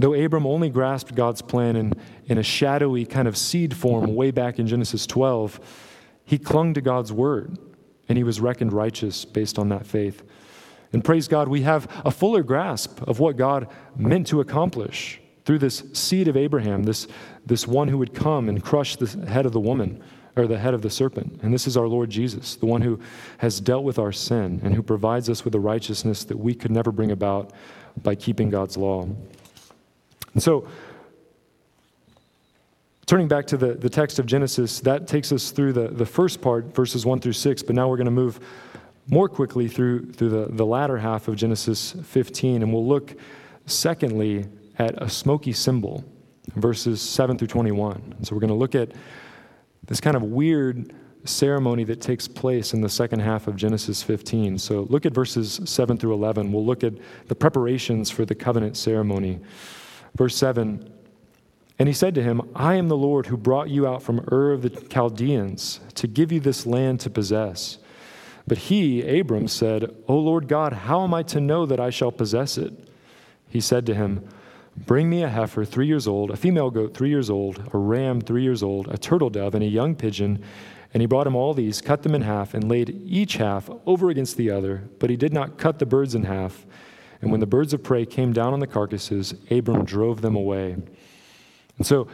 Though 0.00 0.14
Abram 0.14 0.46
only 0.46 0.70
grasped 0.70 1.14
God's 1.14 1.42
plan 1.42 1.76
in, 1.76 1.92
in 2.24 2.38
a 2.38 2.42
shadowy 2.42 3.04
kind 3.04 3.28
of 3.28 3.36
seed 3.36 3.76
form 3.76 4.14
way 4.14 4.30
back 4.30 4.58
in 4.58 4.66
Genesis 4.66 5.06
12, 5.06 5.60
he 6.24 6.38
clung 6.38 6.72
to 6.72 6.80
God's 6.80 7.12
word. 7.12 7.58
and 8.08 8.16
he 8.16 8.24
was 8.24 8.40
reckoned 8.40 8.72
righteous 8.72 9.24
based 9.24 9.58
on 9.58 9.68
that 9.68 9.86
faith. 9.86 10.22
And 10.92 11.04
praise 11.04 11.28
God, 11.28 11.48
we 11.48 11.62
have 11.62 11.86
a 12.04 12.10
fuller 12.10 12.42
grasp 12.42 13.00
of 13.06 13.20
what 13.20 13.36
God 13.36 13.68
meant 13.94 14.26
to 14.28 14.40
accomplish 14.40 15.20
through 15.44 15.58
this 15.58 15.84
seed 15.92 16.26
of 16.26 16.36
Abraham, 16.36 16.82
this, 16.84 17.06
this 17.46 17.68
one 17.68 17.88
who 17.88 17.98
would 17.98 18.14
come 18.14 18.48
and 18.48 18.64
crush 18.64 18.96
the 18.96 19.26
head 19.26 19.46
of 19.46 19.52
the 19.52 19.60
woman 19.60 20.02
or 20.34 20.46
the 20.46 20.58
head 20.58 20.74
of 20.74 20.82
the 20.82 20.90
serpent. 20.90 21.38
And 21.42 21.52
this 21.52 21.66
is 21.66 21.76
our 21.76 21.86
Lord 21.86 22.10
Jesus, 22.10 22.56
the 22.56 22.66
one 22.66 22.80
who 22.80 22.98
has 23.38 23.60
dealt 23.60 23.84
with 23.84 23.98
our 23.98 24.12
sin 24.12 24.60
and 24.64 24.74
who 24.74 24.82
provides 24.82 25.28
us 25.28 25.44
with 25.44 25.54
a 25.54 25.60
righteousness 25.60 26.24
that 26.24 26.38
we 26.38 26.54
could 26.54 26.70
never 26.70 26.90
bring 26.90 27.12
about 27.12 27.52
by 28.02 28.14
keeping 28.14 28.50
God's 28.50 28.76
law. 28.76 29.06
And 30.34 30.42
so, 30.42 30.66
turning 33.06 33.28
back 33.28 33.46
to 33.48 33.56
the, 33.56 33.74
the 33.74 33.90
text 33.90 34.18
of 34.18 34.26
Genesis, 34.26 34.80
that 34.80 35.06
takes 35.06 35.32
us 35.32 35.50
through 35.50 35.72
the, 35.72 35.88
the 35.88 36.06
first 36.06 36.40
part, 36.40 36.74
verses 36.74 37.04
1 37.04 37.20
through 37.20 37.32
6, 37.32 37.62
but 37.64 37.74
now 37.74 37.88
we're 37.88 37.96
going 37.96 38.04
to 38.04 38.10
move 38.12 38.38
more 39.08 39.28
quickly 39.28 39.66
through, 39.66 40.12
through 40.12 40.28
the, 40.28 40.46
the 40.52 40.64
latter 40.64 40.96
half 40.96 41.26
of 41.26 41.34
Genesis 41.34 41.96
15, 42.04 42.62
and 42.62 42.72
we'll 42.72 42.86
look, 42.86 43.16
secondly, 43.66 44.46
at 44.78 45.00
a 45.02 45.10
smoky 45.10 45.52
symbol, 45.52 46.04
verses 46.54 47.02
7 47.02 47.36
through 47.36 47.48
21. 47.48 48.22
So 48.22 48.34
we're 48.34 48.40
going 48.40 48.48
to 48.48 48.54
look 48.54 48.74
at 48.74 48.92
this 49.86 50.00
kind 50.00 50.16
of 50.16 50.22
weird 50.22 50.94
ceremony 51.24 51.84
that 51.84 52.00
takes 52.00 52.26
place 52.26 52.72
in 52.72 52.80
the 52.80 52.88
second 52.88 53.20
half 53.20 53.46
of 53.46 53.56
Genesis 53.56 54.02
15. 54.02 54.58
So 54.58 54.86
look 54.88 55.04
at 55.04 55.12
verses 55.12 55.60
7 55.64 55.98
through 55.98 56.14
11. 56.14 56.52
We'll 56.52 56.64
look 56.64 56.84
at 56.84 56.94
the 57.26 57.34
preparations 57.34 58.10
for 58.10 58.24
the 58.24 58.34
covenant 58.34 58.76
ceremony. 58.76 59.40
Verse 60.14 60.36
7 60.36 60.90
And 61.78 61.88
he 61.88 61.94
said 61.94 62.14
to 62.14 62.22
him, 62.22 62.42
I 62.54 62.74
am 62.74 62.88
the 62.88 62.96
Lord 62.96 63.26
who 63.26 63.36
brought 63.36 63.70
you 63.70 63.86
out 63.86 64.02
from 64.02 64.26
Ur 64.30 64.52
of 64.52 64.62
the 64.62 64.70
Chaldeans 64.70 65.80
to 65.94 66.06
give 66.06 66.32
you 66.32 66.40
this 66.40 66.66
land 66.66 67.00
to 67.00 67.10
possess. 67.10 67.78
But 68.46 68.58
he, 68.58 69.20
Abram, 69.20 69.48
said, 69.48 69.94
O 70.08 70.16
Lord 70.16 70.48
God, 70.48 70.72
how 70.72 71.04
am 71.04 71.14
I 71.14 71.22
to 71.24 71.40
know 71.40 71.66
that 71.66 71.78
I 71.78 71.90
shall 71.90 72.10
possess 72.10 72.58
it? 72.58 72.72
He 73.48 73.60
said 73.60 73.86
to 73.86 73.94
him, 73.94 74.26
Bring 74.76 75.10
me 75.10 75.22
a 75.22 75.28
heifer 75.28 75.64
three 75.64 75.86
years 75.86 76.06
old, 76.06 76.30
a 76.30 76.36
female 76.36 76.70
goat 76.70 76.94
three 76.94 77.10
years 77.10 77.28
old, 77.28 77.70
a 77.72 77.78
ram 77.78 78.20
three 78.20 78.42
years 78.42 78.62
old, 78.62 78.88
a 78.88 78.96
turtle 78.96 79.30
dove, 79.30 79.54
and 79.54 79.64
a 79.64 79.68
young 79.68 79.94
pigeon. 79.94 80.42
And 80.92 81.00
he 81.00 81.06
brought 81.06 81.26
him 81.26 81.36
all 81.36 81.54
these, 81.54 81.80
cut 81.80 82.02
them 82.02 82.14
in 82.14 82.22
half, 82.22 82.54
and 82.54 82.68
laid 82.68 82.90
each 83.04 83.34
half 83.34 83.70
over 83.86 84.10
against 84.10 84.36
the 84.36 84.50
other. 84.50 84.88
But 84.98 85.10
he 85.10 85.16
did 85.16 85.32
not 85.32 85.58
cut 85.58 85.78
the 85.78 85.86
birds 85.86 86.14
in 86.14 86.24
half. 86.24 86.66
And 87.20 87.30
when 87.30 87.40
the 87.40 87.46
birds 87.46 87.74
of 87.74 87.82
prey 87.82 88.06
came 88.06 88.32
down 88.32 88.52
on 88.52 88.60
the 88.60 88.66
carcasses, 88.66 89.34
Abram 89.50 89.84
drove 89.84 90.22
them 90.22 90.36
away. 90.36 90.72
And 90.72 91.86
so 91.86 92.08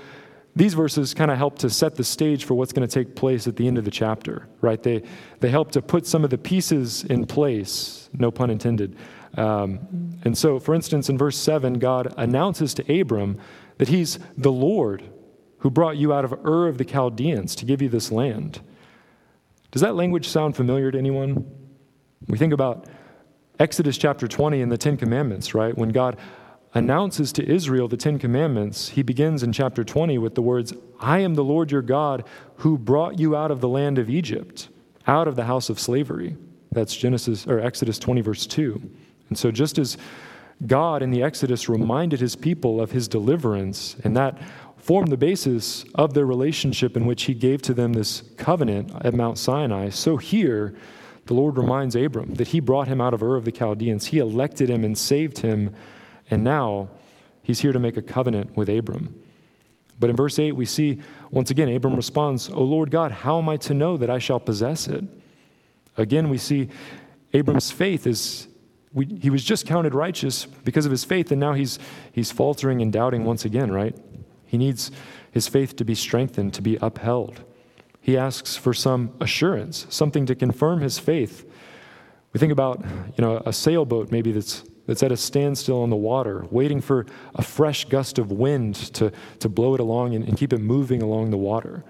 these 0.55 0.75
verses 0.75 1.15
kind 1.15 1.31
of 1.31 1.37
help 1.37 1.59
to 1.61 1.71
set 1.71 1.95
the 1.95 2.05
stage 2.05 2.45
for 2.45 2.55
what's 2.55 2.73
going 2.73 2.87
to 2.87 2.93
take 2.93 3.15
place 3.15 3.47
at 3.47 3.57
the 3.57 3.67
end 3.69 3.79
of 3.79 3.85
the 3.85 3.91
chapter, 3.91 4.49
right? 4.61 4.83
They, 4.83 5.03
they 5.41 5.51
help 5.51 5.71
to 5.73 5.83
put 5.83 6.07
some 6.07 6.25
of 6.25 6.31
the 6.31 6.39
pieces 6.39 7.05
in 7.05 7.27
place, 7.27 8.09
no 8.15 8.31
pun 8.31 8.51
intended, 8.51 8.97
um, 9.37 10.19
and 10.25 10.37
so, 10.37 10.59
for 10.59 10.75
instance, 10.75 11.09
in 11.09 11.19
verse 11.19 11.37
7, 11.37 11.75
God 11.75 12.15
announces 12.17 12.73
to 12.75 13.01
Abram 13.01 13.39
that 13.79 13.89
he's 13.89 14.19
the 14.37 14.53
Lord 14.53 15.05
who 15.59 15.71
brought 15.71 15.97
you 15.97 16.13
out 16.13 16.25
of 16.25 16.33
Ur 16.33 16.69
of 16.69 16.79
the 16.79 16.85
Chaldeans 16.85 17.55
to 17.57 17.65
give 17.65 17.83
you 17.83 17.89
this 17.89 18.11
land. 18.11 18.61
Does 19.71 19.83
that 19.83 19.95
language 19.95 20.29
sound 20.29 20.57
familiar 20.57 20.91
to 20.91 20.99
anyone? 20.99 21.45
We 22.29 22.39
think 22.39 22.53
about 22.53 22.87
Exodus 23.59 23.97
chapter 23.97 24.29
20 24.29 24.61
and 24.61 24.71
the 24.71 24.79
Ten 24.79 24.97
Commandments, 24.97 25.55
right? 25.55 25.77
When 25.77 25.89
God 25.89 26.17
announces 26.75 27.33
to 27.33 27.49
Israel 27.49 27.89
the 27.89 27.97
Ten 27.97 28.19
Commandments, 28.19 28.91
he 28.91 29.03
begins 29.03 29.43
in 29.43 29.53
chapter 29.53 29.83
20 29.83 30.19
with 30.19 30.35
the 30.35 30.43
words, 30.43 30.75
I 31.01 31.21
am 31.21 31.35
the 31.35 31.45
Lord 31.45 31.71
your 31.71 31.83
God 31.83 32.25
who 32.57 32.77
brought 32.77 33.19
you 33.19 33.35
out 33.35 33.51
of 33.51 33.61
the 33.61 33.69
land 33.69 33.99
of 33.99 34.11
Egypt, 34.11 34.69
out 35.07 35.27
of 35.27 35.37
the 35.37 35.45
house 35.45 35.71
of 35.71 35.81
slavery. 35.81 36.37
That's 36.71 36.95
Genesis 36.95 37.47
or 37.47 37.59
Exodus 37.59 37.99
20, 37.99 38.21
verse 38.21 38.47
2. 38.47 38.91
And 39.31 39.39
so, 39.39 39.51
just 39.51 39.79
as 39.79 39.97
God 40.67 41.03
in 41.03 41.11
the 41.11 41.23
Exodus 41.23 41.69
reminded 41.69 42.21
his 42.21 42.37
people 42.37 42.81
of 42.81 42.91
his 42.91 43.09
deliverance, 43.09 43.97
and 44.05 44.17
that 44.17 44.39
formed 44.77 45.09
the 45.11 45.17
basis 45.17 45.85
of 45.95 46.15
their 46.15 46.27
relationship 46.27 46.97
in 46.97 47.07
which 47.07 47.25
he 47.25 47.35
gave 47.35 47.63
to 47.63 47.75
them 47.75 47.95
this 47.95 48.23
covenant 48.37 48.93
at 49.03 49.15
Mount 49.15 49.39
Sinai, 49.39 49.89
so 49.89 50.17
here 50.19 50.75
the 51.27 51.35
Lord 51.35 51.57
reminds 51.57 51.95
Abram 51.97 52.35
that 52.35 52.49
he 52.49 52.61
brought 52.61 52.89
him 52.89 53.01
out 53.01 53.15
of 53.15 53.23
Ur 53.23 53.37
of 53.37 53.45
the 53.45 53.53
Chaldeans. 53.53 54.07
He 54.07 54.19
elected 54.19 54.69
him 54.69 54.85
and 54.85 54.97
saved 54.97 55.39
him, 55.39 55.75
and 56.31 56.45
now 56.45 56.89
he's 57.43 57.61
here 57.61 57.73
to 57.73 57.79
make 57.79 57.97
a 57.97 58.03
covenant 58.03 58.57
with 58.57 58.69
Abram. 58.69 59.21
But 59.99 60.11
in 60.11 60.17
verse 60.17 60.39
8, 60.39 60.53
we 60.53 60.67
see 60.67 61.01
once 61.31 61.51
again, 61.51 61.69
Abram 61.69 61.97
responds, 61.97 62.49
O 62.51 62.63
Lord 62.63 62.91
God, 62.91 63.11
how 63.11 63.39
am 63.39 63.49
I 63.49 63.57
to 63.59 63.75
know 63.75 63.97
that 63.97 64.11
I 64.11 64.19
shall 64.19 64.41
possess 64.41 64.87
it? 64.89 65.05
Again, 65.97 66.29
we 66.29 66.39
see 66.39 66.69
Abram's 67.33 67.71
faith 67.71 68.07
is 68.07 68.49
we, 68.93 69.05
he 69.21 69.29
was 69.29 69.45
just 69.45 69.67
counted 69.67 69.95
righteous 69.95 70.47
because 70.47 70.87
of 70.87 70.91
his 70.91 71.05
faith, 71.05 71.31
and 71.31 71.39
now 71.39 71.53
he's, 71.53 71.79
he's 72.13 72.33
faltering 72.33 72.81
and 72.81 72.91
doubting 72.91 73.25
once 73.25 73.45
again, 73.45 73.71
right? 73.71 73.95
He 74.47 74.57
needs 74.57 74.91
his 75.31 75.49
faith 75.49 75.77
to 75.77 75.85
be 75.85 75.95
strengthened, 75.95 76.55
to 76.55 76.63
be 76.63 76.79
upheld. 76.81 77.43
He 78.07 78.17
asks 78.17 78.55
for 78.55 78.73
some 78.73 79.13
assurance, 79.21 79.85
something 79.91 80.27
to 80.27 80.37
confirm 80.37 80.81
his 80.81 80.97
faith. 80.97 81.45
We 82.33 82.39
think 82.39 82.53
about, 82.53 82.85
you 83.17 83.25
know, 83.25 83.43
a 83.45 83.53
sailboat 83.53 84.13
maybe 84.13 84.31
that's, 84.31 84.63
that's 84.87 85.03
at 85.03 85.11
a 85.11 85.17
standstill 85.17 85.83
on 85.83 85.91
the 85.91 85.97
water, 85.97 86.47
waiting 86.53 86.81
for 86.81 87.05
a 87.35 87.43
fresh 87.43 87.85
gust 87.87 88.21
of 88.21 88.31
wind 88.31 88.77
to, 88.95 89.11
to 89.41 89.49
blow 89.49 89.75
it 89.75 89.81
along 89.81 90.15
and, 90.15 90.25
and 90.25 90.39
keep 90.39 90.53
it 90.53 90.59
moving 90.59 91.03
along 91.03 91.31
the 91.31 91.37
water. 91.37 91.83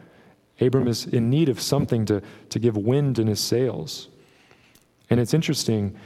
Abram 0.59 0.89
is 0.89 1.05
in 1.05 1.29
need 1.29 1.51
of 1.51 1.61
something 1.61 2.07
to, 2.07 2.23
to 2.49 2.59
give 2.59 2.79
wind 2.79 3.19
in 3.19 3.27
his 3.27 3.41
sails. 3.41 4.09
And 5.11 5.21
it's 5.21 5.35
interesting 5.35 5.99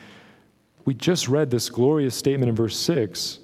we 0.86 0.94
just 0.94 1.28
read 1.28 1.52
this 1.52 1.70
glorious 1.70 2.16
statement 2.16 2.48
in 2.48 2.56
verse 2.56 2.76
6. 2.76 3.38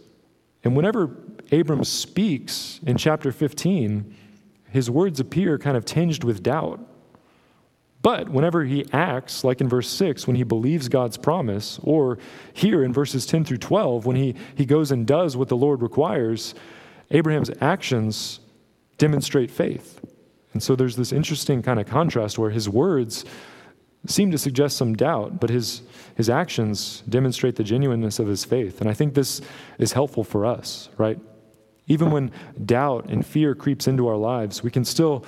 And 0.64 0.74
whenever 0.74 1.16
Abram 1.52 1.84
speaks 1.84 2.80
in 2.84 2.96
chapter 2.96 3.30
15, 3.30 4.16
his 4.76 4.90
words 4.90 5.20
appear 5.20 5.58
kind 5.58 5.76
of 5.76 5.84
tinged 5.84 6.24
with 6.24 6.42
doubt. 6.42 6.80
But 8.02 8.28
whenever 8.28 8.64
he 8.64 8.86
acts, 8.92 9.42
like 9.42 9.60
in 9.60 9.68
verse 9.68 9.88
6, 9.88 10.26
when 10.26 10.36
he 10.36 10.44
believes 10.44 10.88
God's 10.88 11.16
promise, 11.16 11.80
or 11.82 12.18
here 12.52 12.84
in 12.84 12.92
verses 12.92 13.26
10 13.26 13.44
through 13.44 13.56
12, 13.56 14.06
when 14.06 14.14
he, 14.14 14.36
he 14.54 14.64
goes 14.64 14.92
and 14.92 15.06
does 15.06 15.36
what 15.36 15.48
the 15.48 15.56
Lord 15.56 15.82
requires, 15.82 16.54
Abraham's 17.10 17.50
actions 17.60 18.38
demonstrate 18.98 19.50
faith. 19.50 20.00
And 20.52 20.62
so 20.62 20.76
there's 20.76 20.94
this 20.94 21.12
interesting 21.12 21.62
kind 21.62 21.80
of 21.80 21.86
contrast 21.86 22.38
where 22.38 22.50
his 22.50 22.68
words 22.68 23.24
seem 24.06 24.30
to 24.30 24.38
suggest 24.38 24.76
some 24.76 24.94
doubt, 24.94 25.40
but 25.40 25.50
his, 25.50 25.82
his 26.16 26.30
actions 26.30 27.02
demonstrate 27.08 27.56
the 27.56 27.64
genuineness 27.64 28.18
of 28.18 28.28
his 28.28 28.44
faith. 28.44 28.80
And 28.80 28.88
I 28.88 28.94
think 28.94 29.14
this 29.14 29.40
is 29.78 29.92
helpful 29.92 30.22
for 30.22 30.46
us, 30.46 30.88
right? 30.96 31.18
Even 31.88 32.10
when 32.10 32.32
doubt 32.64 33.06
and 33.08 33.24
fear 33.24 33.54
creeps 33.54 33.86
into 33.86 34.08
our 34.08 34.16
lives, 34.16 34.62
we 34.62 34.70
can 34.70 34.84
still 34.84 35.24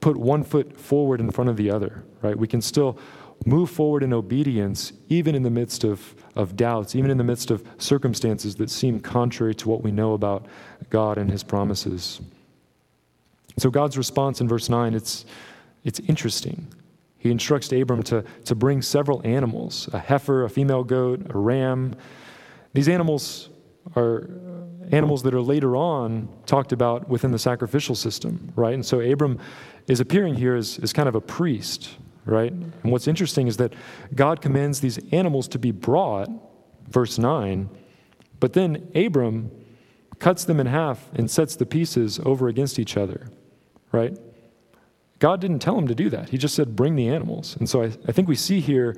put 0.00 0.16
one 0.16 0.42
foot 0.42 0.78
forward 0.78 1.20
in 1.20 1.30
front 1.30 1.50
of 1.50 1.56
the 1.56 1.70
other, 1.70 2.04
right? 2.22 2.36
We 2.36 2.46
can 2.46 2.62
still 2.62 2.98
move 3.44 3.70
forward 3.70 4.02
in 4.02 4.12
obedience, 4.12 4.92
even 5.08 5.34
in 5.34 5.42
the 5.42 5.50
midst 5.50 5.84
of, 5.84 6.14
of 6.34 6.56
doubts, 6.56 6.94
even 6.96 7.10
in 7.10 7.18
the 7.18 7.24
midst 7.24 7.50
of 7.50 7.64
circumstances 7.78 8.56
that 8.56 8.70
seem 8.70 9.00
contrary 9.00 9.54
to 9.56 9.68
what 9.68 9.82
we 9.82 9.90
know 9.90 10.14
about 10.14 10.46
God 10.90 11.18
and 11.18 11.30
his 11.30 11.42
promises. 11.42 12.20
So 13.58 13.70
God's 13.70 13.98
response 13.98 14.40
in 14.40 14.48
verse 14.48 14.68
9, 14.68 14.94
it's, 14.94 15.24
it's 15.84 16.00
interesting. 16.00 16.68
He 17.18 17.30
instructs 17.30 17.70
Abram 17.72 18.02
to, 18.04 18.24
to 18.44 18.54
bring 18.54 18.82
several 18.82 19.20
animals 19.24 19.88
a 19.92 19.98
heifer, 19.98 20.44
a 20.44 20.50
female 20.50 20.84
goat, 20.84 21.26
a 21.30 21.38
ram. 21.38 21.96
These 22.72 22.88
animals 22.88 23.50
are 23.96 24.28
animals 24.92 25.22
that 25.22 25.34
are 25.34 25.40
later 25.40 25.76
on 25.76 26.28
talked 26.46 26.72
about 26.72 27.08
within 27.08 27.30
the 27.30 27.38
sacrificial 27.38 27.94
system, 27.94 28.52
right? 28.56 28.74
And 28.74 28.84
so 28.84 29.00
Abram 29.00 29.38
is 29.86 30.00
appearing 30.00 30.34
here 30.34 30.54
as, 30.54 30.78
as 30.82 30.92
kind 30.92 31.08
of 31.08 31.14
a 31.14 31.20
priest, 31.20 31.96
right? 32.24 32.52
And 32.52 32.92
what's 32.92 33.08
interesting 33.08 33.46
is 33.46 33.56
that 33.56 33.74
God 34.14 34.40
commands 34.40 34.80
these 34.80 34.98
animals 35.12 35.48
to 35.48 35.58
be 35.58 35.70
brought, 35.70 36.28
verse 36.88 37.18
9, 37.18 37.68
but 38.40 38.52
then 38.52 38.90
Abram 38.94 39.50
cuts 40.18 40.44
them 40.44 40.60
in 40.60 40.66
half 40.66 41.08
and 41.14 41.30
sets 41.30 41.56
the 41.56 41.66
pieces 41.66 42.20
over 42.24 42.48
against 42.48 42.78
each 42.78 42.96
other, 42.96 43.28
right? 43.92 44.16
God 45.18 45.40
didn't 45.40 45.60
tell 45.60 45.76
him 45.76 45.88
to 45.88 45.94
do 45.94 46.10
that. 46.10 46.28
He 46.30 46.38
just 46.38 46.54
said, 46.54 46.76
bring 46.76 46.96
the 46.96 47.08
animals. 47.08 47.56
And 47.56 47.68
so 47.68 47.82
I, 47.82 47.86
I 48.06 48.12
think 48.12 48.28
we 48.28 48.36
see 48.36 48.60
here, 48.60 48.96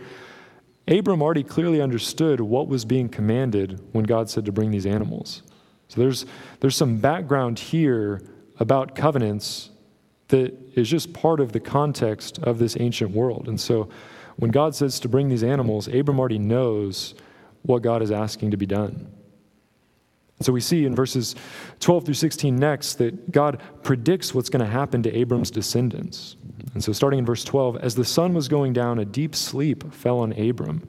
Abram 0.88 1.22
already 1.22 1.42
clearly 1.42 1.81
understood 1.81 2.40
what 2.40 2.68
was 2.68 2.85
being 2.85 3.09
commanded 3.09 3.81
when 3.92 4.05
God 4.05 4.29
said 4.29 4.44
to 4.46 4.53
bring 4.53 4.70
these 4.70 4.87
animals. 4.87 5.42
So 5.90 6.00
there's, 6.00 6.24
there's 6.61 6.76
some 6.76 6.98
background 6.98 7.59
here 7.59 8.22
about 8.61 8.94
covenants 8.94 9.70
that 10.29 10.57
is 10.76 10.88
just 10.88 11.12
part 11.12 11.40
of 11.40 11.50
the 11.50 11.59
context 11.59 12.38
of 12.38 12.61
this 12.61 12.76
ancient 12.79 13.11
world. 13.11 13.48
And 13.48 13.61
so 13.61 13.88
when 14.37 14.53
God 14.53 14.76
says 14.76 15.00
to 15.00 15.09
bring 15.09 15.29
these 15.29 15.42
animals, 15.42 15.88
Abram 15.88 16.20
already 16.20 16.38
knows 16.38 17.14
what 17.62 17.83
God 17.83 18.03
is 18.03 18.12
asking 18.12 18.53
to 18.53 18.57
be 18.57 18.66
done. 18.66 19.11
So 20.42 20.53
we 20.53 20.61
see 20.61 20.85
in 20.85 20.94
verses 20.94 21.35
12 21.81 22.05
through 22.05 22.14
16 22.14 22.55
next 22.55 22.94
that 22.94 23.33
God 23.33 23.61
predicts 23.83 24.33
what's 24.33 24.48
going 24.48 24.64
to 24.64 24.70
happen 24.70 25.03
to 25.03 25.12
Abram's 25.12 25.50
descendants. 25.50 26.37
And 26.72 26.85
so, 26.85 26.92
starting 26.92 27.18
in 27.18 27.26
verse 27.26 27.42
12, 27.42 27.79
as 27.79 27.96
the 27.96 28.05
sun 28.05 28.33
was 28.33 28.46
going 28.46 28.72
down, 28.72 29.00
a 29.00 29.05
deep 29.05 29.35
sleep 29.35 29.92
fell 29.92 30.20
on 30.20 30.33
Abram. 30.38 30.88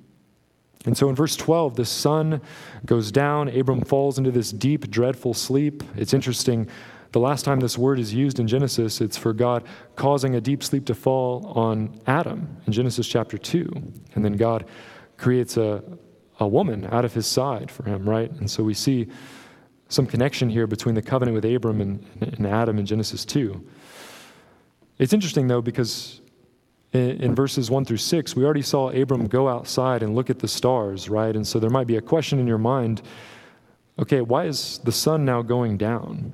And 0.85 0.97
so 0.97 1.09
in 1.09 1.15
verse 1.15 1.35
12, 1.35 1.75
the 1.75 1.85
sun 1.85 2.41
goes 2.85 3.11
down. 3.11 3.49
Abram 3.49 3.81
falls 3.81 4.17
into 4.17 4.31
this 4.31 4.51
deep, 4.51 4.89
dreadful 4.89 5.33
sleep. 5.33 5.83
It's 5.95 6.13
interesting. 6.13 6.67
The 7.11 7.19
last 7.19 7.43
time 7.43 7.59
this 7.59 7.77
word 7.77 7.99
is 7.99 8.13
used 8.13 8.39
in 8.39 8.47
Genesis, 8.47 9.01
it's 9.01 9.17
for 9.17 9.33
God 9.33 9.63
causing 9.95 10.35
a 10.35 10.41
deep 10.41 10.63
sleep 10.63 10.85
to 10.85 10.95
fall 10.95 11.45
on 11.55 11.99
Adam 12.07 12.57
in 12.65 12.73
Genesis 12.73 13.07
chapter 13.07 13.37
2. 13.37 13.69
And 14.15 14.25
then 14.25 14.33
God 14.33 14.65
creates 15.17 15.57
a, 15.57 15.83
a 16.39 16.47
woman 16.47 16.87
out 16.91 17.05
of 17.05 17.13
his 17.13 17.27
side 17.27 17.69
for 17.69 17.83
him, 17.83 18.09
right? 18.09 18.31
And 18.31 18.49
so 18.49 18.63
we 18.63 18.73
see 18.73 19.07
some 19.89 20.07
connection 20.07 20.49
here 20.49 20.67
between 20.67 20.95
the 20.95 21.01
covenant 21.01 21.35
with 21.35 21.45
Abram 21.45 21.81
and, 21.81 22.05
and 22.21 22.47
Adam 22.47 22.79
in 22.79 22.85
Genesis 22.85 23.25
2. 23.25 23.63
It's 24.97 25.13
interesting, 25.13 25.47
though, 25.47 25.61
because 25.61 26.20
in, 26.93 27.21
in, 27.21 27.35
verses 27.35 27.71
1 27.71 27.85
through 27.85 27.97
6, 27.97 28.35
we 28.35 28.43
already 28.43 28.61
saw 28.61 28.89
Abram 28.89 29.27
go 29.27 29.47
outside 29.47 30.03
and 30.03 30.13
look 30.15 30.29
at 30.29 30.39
the 30.39 30.47
stars, 30.47 31.09
right? 31.09 31.35
And 31.35 31.47
so 31.47 31.59
there 31.59 31.69
might 31.69 31.87
be 31.87 31.95
a 31.95 32.01
question 32.01 32.39
in 32.39 32.47
your 32.47 32.57
mind 32.57 33.01
okay, 33.99 34.21
why 34.21 34.45
is 34.45 34.79
the 34.79 34.91
sun 34.91 35.25
now 35.25 35.43
going 35.43 35.77
down? 35.77 36.33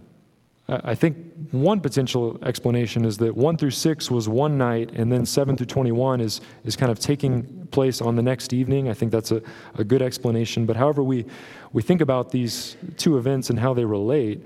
I 0.69 0.95
think 0.95 1.17
one 1.51 1.79
potential 1.79 2.37
explanation 2.43 3.05
is 3.05 3.17
that 3.17 3.35
1 3.35 3.57
through 3.57 3.71
6 3.71 4.11
was 4.11 4.27
one 4.27 4.57
night, 4.57 4.91
and 4.91 5.09
then 5.09 5.25
7 5.25 5.55
through 5.55 5.65
21 5.65 6.19
is, 6.19 6.41
is 6.65 6.75
kind 6.75 6.91
of 6.91 6.99
taking 6.99 7.67
place 7.71 8.01
on 8.01 8.17
the 8.17 8.21
next 8.21 8.51
evening. 8.51 8.89
I 8.89 8.93
think 8.93 9.11
that's 9.11 9.31
a, 9.31 9.41
a 9.75 9.85
good 9.85 10.01
explanation. 10.01 10.65
But 10.65 10.75
however 10.75 11.03
we, 11.03 11.25
we 11.71 11.81
think 11.81 12.01
about 12.01 12.31
these 12.31 12.75
two 12.97 13.17
events 13.17 13.49
and 13.49 13.57
how 13.57 13.73
they 13.73 13.85
relate, 13.85 14.45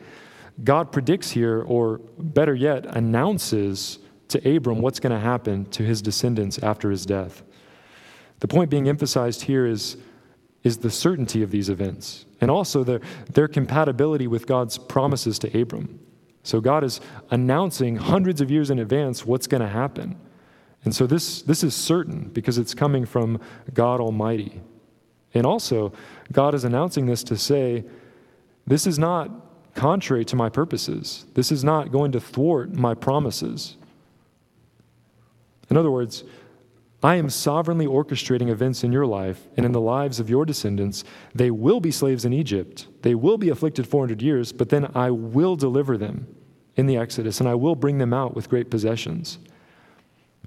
God 0.64 0.92
predicts 0.92 1.32
here, 1.32 1.64
or 1.64 2.00
better 2.20 2.54
yet, 2.54 2.86
announces 2.86 3.98
to 4.32 4.56
Abram 4.56 4.82
what's 4.82 5.00
going 5.00 5.14
to 5.14 5.20
happen 5.20 5.66
to 5.72 5.84
his 5.84 6.02
descendants 6.02 6.60
after 6.60 6.92
his 6.92 7.06
death. 7.06 7.44
The 8.40 8.48
point 8.48 8.70
being 8.70 8.90
emphasized 8.90 9.44
here 9.44 9.66
is, 9.66 9.98
is 10.64 10.80
the 10.80 10.90
certainty 10.90 11.44
of 11.44 11.52
these 11.52 11.70
events 11.70 12.26
and 12.42 12.50
also 12.50 12.84
their, 12.84 13.02
their 13.32 13.48
compatibility 13.48 14.28
with 14.28 14.48
God's 14.48 14.78
promises 14.78 15.38
to 15.40 15.62
Abram. 15.62 16.00
So 16.44 16.60
God 16.60 16.84
is 16.84 17.00
announcing 17.30 17.98
hundreds 17.98 18.42
of 18.42 18.50
years 18.50 18.72
in 18.72 18.80
advance 18.80 19.26
what's 19.26 19.48
going 19.48 19.62
to 19.62 19.68
happen. 19.68 20.20
And 20.84 20.96
so 20.96 21.06
this, 21.06 21.44
this 21.44 21.64
is 21.64 21.76
certain 21.76 22.30
because 22.30 22.58
it's 22.58 22.74
coming 22.74 23.06
from 23.06 23.40
God 23.74 24.00
Almighty. 24.00 24.60
And 25.34 25.46
also, 25.46 25.94
God 26.32 26.56
is 26.56 26.64
announcing 26.64 27.06
this 27.06 27.24
to 27.26 27.38
say, 27.38 27.86
this 28.66 28.88
is 28.88 28.98
not 28.98 29.30
contrary 29.76 30.26
to 30.26 30.36
my 30.36 30.50
purposes. 30.50 31.26
This 31.36 31.52
is 31.52 31.64
not 31.64 31.92
going 31.92 32.12
to 32.14 32.20
thwart 32.20 32.74
my 32.74 32.94
promises. 32.94 33.78
In 35.72 35.78
other 35.78 35.90
words, 35.90 36.26
I 37.02 37.16
am 37.16 37.30
sovereignly 37.30 37.88
orchestrating 37.88 38.50
events 38.50 38.84
in 38.84 38.92
your 38.92 39.08
life 39.08 39.48
and 39.58 39.66
in 39.66 39.72
the 39.72 39.82
lives 39.82 40.20
of 40.20 40.30
your 40.30 40.46
descendants. 40.46 41.04
They 41.34 41.50
will 41.50 41.80
be 41.80 41.92
slaves 41.92 42.26
in 42.26 42.34
Egypt. 42.34 42.88
They 43.02 43.16
will 43.16 43.38
be 43.38 43.50
afflicted 43.50 43.88
400 43.88 44.22
years, 44.22 44.52
but 44.52 44.70
then 44.70 44.92
I 44.94 45.10
will 45.10 45.56
deliver 45.56 45.98
them 45.98 46.28
in 46.76 46.86
the 46.86 46.98
Exodus 46.98 47.40
and 47.40 47.50
I 47.50 47.56
will 47.56 47.76
bring 47.76 47.98
them 47.98 48.14
out 48.14 48.36
with 48.36 48.50
great 48.50 48.70
possessions. 48.70 49.40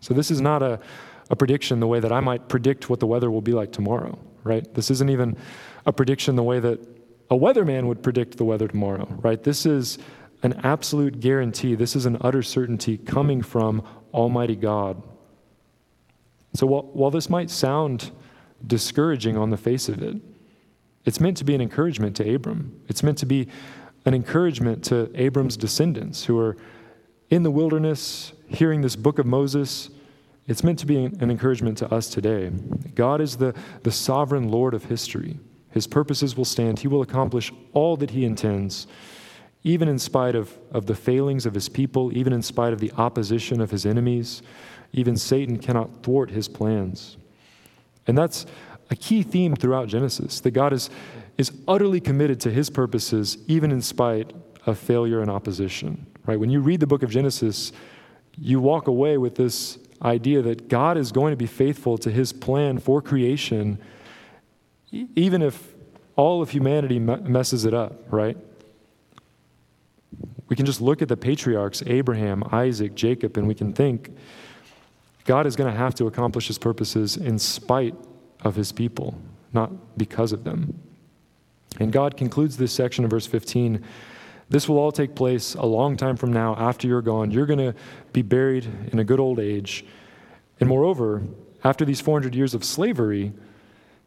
So, 0.01 0.13
this 0.13 0.31
is 0.31 0.41
not 0.41 0.63
a, 0.63 0.79
a 1.31 1.37
prediction 1.37 1.81
the 1.81 1.87
way 1.87 2.01
that 2.01 2.13
I 2.13 2.21
might 2.21 2.49
predict 2.49 2.91
what 2.91 3.01
the 3.01 3.07
weather 3.07 3.31
will 3.31 3.41
be 3.41 3.53
like 3.53 3.73
tomorrow, 3.73 4.19
right? 4.43 4.73
This 4.75 4.91
isn't 4.91 5.09
even 5.09 5.37
a 5.87 5.93
prediction 5.93 6.37
the 6.37 6.43
way 6.43 6.61
that 6.61 6.79
a 7.31 7.35
weatherman 7.35 7.87
would 7.87 8.03
predict 8.03 8.37
the 8.37 8.45
weather 8.45 8.69
tomorrow, 8.69 9.09
right? 9.23 9.43
This 9.43 9.65
is 9.65 9.99
an 10.43 10.61
absolute 10.65 11.21
guarantee. 11.21 11.75
This 11.75 11.97
is 11.97 12.05
an 12.05 12.19
utter 12.21 12.43
certainty 12.43 12.99
coming 12.99 13.41
from 13.41 13.83
Almighty 14.13 14.57
God 14.57 15.03
so 16.55 16.67
while, 16.67 16.83
while 16.93 17.11
this 17.11 17.29
might 17.29 17.51
sound 17.51 18.11
discouraging 18.67 19.37
on 19.37 19.51
the 19.51 19.57
face 19.57 19.89
of 19.89 20.03
it, 20.03 20.17
it's 21.05 21.21
meant 21.21 21.37
to 21.39 21.45
be 21.45 21.55
an 21.55 21.61
encouragement 21.61 22.17
to 22.17 22.35
Abram. 22.35 22.81
It's 22.89 23.03
meant 23.03 23.19
to 23.19 23.27
be 23.27 23.49
an 24.07 24.15
encouragement 24.15 24.85
to 24.85 25.11
Abram's 25.15 25.57
descendants 25.57 26.25
who 26.25 26.39
are 26.39 26.57
in 27.31 27.43
the 27.43 27.51
wilderness 27.51 28.33
hearing 28.49 28.81
this 28.81 28.97
book 28.97 29.19
of 29.19 29.27
Moses. 29.27 29.91
It's 30.47 30.63
meant 30.63 30.79
to 30.81 30.87
be 30.87 31.05
an 31.05 31.31
encouragement 31.31 31.79
to 31.79 31.93
us 31.93 32.09
today. 32.09 32.51
God 32.95 33.21
is 33.21 33.37
the, 33.37 33.55
the 33.83 33.91
sovereign 33.91 34.49
Lord 34.49 34.75
of 34.75 34.85
history. 34.85 35.39
His 35.71 35.87
purposes 35.87 36.37
will 36.37 36.45
stand. 36.45 36.79
He 36.79 36.89
will 36.89 37.03
accomplish 37.03 37.53
all 37.73 37.97
that 37.97 38.11
He 38.11 38.25
intends, 38.25 38.87
even 39.65 39.89
in 39.89 39.99
spite 39.99 40.35
of, 40.35 40.57
of 40.71 40.87
the 40.87 40.95
failings 40.95 41.47
of 41.47 41.55
His 41.55 41.69
people, 41.69 42.17
even 42.17 42.33
in 42.33 42.43
spite 42.43 42.73
of 42.73 42.81
the 42.81 42.93
opposition 42.93 43.61
of 43.61 43.71
His 43.71 43.85
enemies. 43.85 44.43
Even 44.95 45.17
Satan 45.17 45.59
cannot 45.59 46.03
thwart 46.03 46.31
his 46.31 46.49
plans. 46.49 47.17
And 48.07 48.17
that's 48.17 48.47
a 48.91 48.97
key 48.97 49.23
theme 49.23 49.57
throughout 49.57 49.89
Genesis 49.89 50.41
that 50.41 50.53
God 50.53 50.73
is, 50.73 50.89
is 51.37 51.51
utterly 51.67 52.01
committed 52.01 52.41
to 52.43 52.51
his 52.51 52.71
purposes, 52.71 53.39
even 53.49 53.73
in 53.73 53.83
spite 53.83 54.33
of 54.67 54.79
failure 54.79 55.21
and 55.21 55.31
opposition. 55.31 56.07
Right? 56.27 56.39
When 56.39 56.49
you 56.49 56.61
read 56.61 56.81
the 56.81 56.87
book 56.87 57.03
of 57.03 57.11
Genesis, 57.11 57.73
you 58.39 58.61
walk 58.61 58.87
away 58.87 59.19
with 59.19 59.35
this 59.35 59.79
idea 60.01 60.43
that 60.43 60.69
God 60.69 60.97
is 60.97 61.11
going 61.11 61.33
to 61.33 61.37
be 61.37 61.47
faithful 61.47 61.99
to 61.99 62.11
his 62.11 62.33
plan 62.33 62.79
for 62.79 63.03
creation, 63.03 63.79
even 64.93 65.43
if 65.43 65.75
all 66.15 66.41
of 66.41 66.51
humanity 66.51 67.01
messes 67.01 67.65
it 67.65 67.75
up, 67.75 68.01
right? 68.13 68.37
We 70.49 70.55
can 70.55 70.67
just 70.67 70.81
look 70.81 71.03
at 71.03 71.09
the 71.09 71.17
patriarchs, 71.17 71.83
Abraham, 71.87 72.45
Isaac, 72.53 72.95
Jacob, 72.95 73.37
and 73.37 73.49
we 73.49 73.55
can 73.55 73.73
think, 73.73 74.15
God 75.25 75.47
is 75.47 75.57
going 75.57 75.73
to 75.73 75.79
have 75.79 75.95
to 75.97 76.07
accomplish 76.07 76.49
his 76.49 76.59
purposes 76.59 77.17
in 77.17 77.39
spite 77.39 77.95
of 78.43 78.57
his 78.57 78.73
people, 78.73 79.19
not 79.53 79.99
because 79.99 80.33
of 80.33 80.45
them. 80.45 80.79
And 81.81 81.93
God 81.93 82.17
concludes 82.17 82.57
this 82.57 82.73
section 82.73 83.05
of 83.05 83.11
verse 83.11 83.27
15. 83.27 83.83
This 84.49 84.69
will 84.69 84.79
all 84.79 84.93
take 84.93 85.15
place 85.15 85.55
a 85.55 85.65
long 85.65 85.97
time 85.97 86.17
from 86.17 86.33
now 86.33 86.55
after 86.57 86.87
you're 86.87 87.03
gone. 87.03 87.31
You're 87.31 87.47
going 87.47 87.59
to 87.59 87.75
be 88.13 88.23
buried 88.23 88.69
in 88.93 88.99
a 88.99 89.05
good 89.05 89.19
old 89.19 89.41
age. 89.41 89.85
And 90.61 90.69
moreover, 90.69 91.23
after 91.65 91.85
these 91.85 92.01
400 92.01 92.35
years 92.35 92.55
of 92.55 92.63
slavery, 92.63 93.33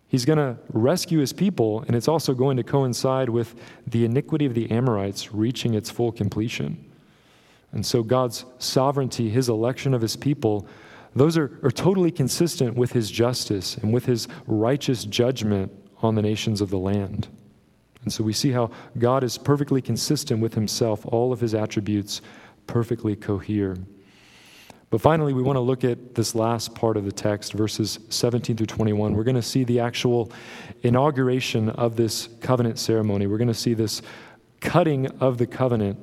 he's 0.07 0.23
going 0.23 0.37
to 0.37 0.57
rescue 0.71 1.19
his 1.19 1.33
people, 1.33 1.83
and 1.87 1.95
it's 1.95 2.07
also 2.07 2.33
going 2.33 2.57
to 2.57 2.63
coincide 2.63 3.29
with 3.29 3.55
the 3.87 4.05
iniquity 4.05 4.45
of 4.45 4.53
the 4.53 4.69
Amorites 4.69 5.33
reaching 5.33 5.73
its 5.73 5.89
full 5.89 6.11
completion. 6.11 6.85
And 7.71 7.85
so 7.85 8.03
God's 8.03 8.45
sovereignty, 8.59 9.29
his 9.29 9.49
election 9.49 9.93
of 9.93 10.01
his 10.01 10.15
people, 10.15 10.67
those 11.19 11.37
are, 11.37 11.59
are 11.63 11.71
totally 11.71 12.11
consistent 12.11 12.75
with 12.75 12.91
his 12.91 13.09
justice 13.09 13.77
and 13.77 13.93
with 13.93 14.05
his 14.05 14.27
righteous 14.45 15.05
judgment 15.05 15.71
on 16.01 16.15
the 16.15 16.21
nations 16.21 16.61
of 16.61 16.69
the 16.69 16.77
land. 16.77 17.27
And 18.03 18.13
so 18.13 18.23
we 18.23 18.33
see 18.33 18.51
how 18.51 18.71
God 18.97 19.23
is 19.23 19.37
perfectly 19.37 19.81
consistent 19.81 20.39
with 20.41 20.53
himself, 20.53 21.05
all 21.05 21.33
of 21.33 21.39
his 21.39 21.53
attributes 21.53 22.21
perfectly 22.65 23.15
cohere. 23.15 23.77
But 24.89 25.01
finally, 25.01 25.33
we 25.33 25.41
want 25.41 25.57
to 25.57 25.61
look 25.61 25.83
at 25.83 26.15
this 26.15 26.33
last 26.33 26.73
part 26.73 26.95
of 26.95 27.03
the 27.03 27.11
text, 27.11 27.51
verses 27.51 27.99
17 28.09 28.55
through 28.55 28.67
21. 28.67 29.13
We're 29.13 29.23
going 29.25 29.35
to 29.35 29.41
see 29.41 29.65
the 29.65 29.81
actual 29.81 30.31
inauguration 30.83 31.69
of 31.71 31.97
this 31.97 32.29
covenant 32.39 32.79
ceremony. 32.79 33.27
We're 33.27 33.37
going 33.37 33.49
to 33.49 33.53
see 33.53 33.73
this 33.73 34.01
cutting 34.61 35.07
of 35.19 35.37
the 35.37 35.47
covenant 35.47 35.99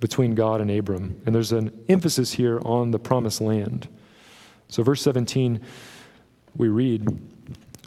between 0.00 0.34
God 0.34 0.60
and 0.60 0.70
Abram. 0.70 1.20
And 1.24 1.34
there's 1.34 1.52
an 1.52 1.84
emphasis 1.88 2.32
here 2.32 2.60
on 2.64 2.90
the 2.90 2.98
promised 2.98 3.40
land. 3.40 3.88
So, 4.68 4.82
verse 4.82 5.02
17, 5.02 5.60
we 6.56 6.68
read 6.68 7.06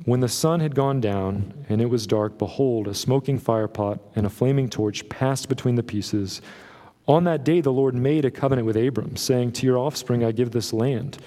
When 0.06 0.20
the 0.20 0.30
sun 0.30 0.60
had 0.60 0.76
gone 0.76 1.02
down 1.02 1.66
and 1.70 1.82
it 1.82 1.90
was 1.90 2.08
dark, 2.08 2.38
behold, 2.38 2.88
a 2.88 2.94
smoking 2.94 3.40
firepot 3.40 4.00
and 4.16 4.26
a 4.26 4.30
flaming 4.30 4.70
torch 4.70 5.08
passed 5.10 5.50
between 5.50 5.76
the 5.76 5.84
pieces. 5.84 6.42
On 7.08 7.24
that 7.24 7.46
day, 7.46 7.62
the 7.62 7.72
Lord 7.72 7.96
made 7.96 8.26
a 8.26 8.32
covenant 8.32 8.66
with 8.66 8.76
Abram, 8.76 9.16
saying, 9.16 9.54
To 9.54 9.66
your 9.66 9.78
offspring 9.78 10.24
I 10.24 10.32
give 10.32 10.52
this 10.52 10.74
land. 10.74 11.18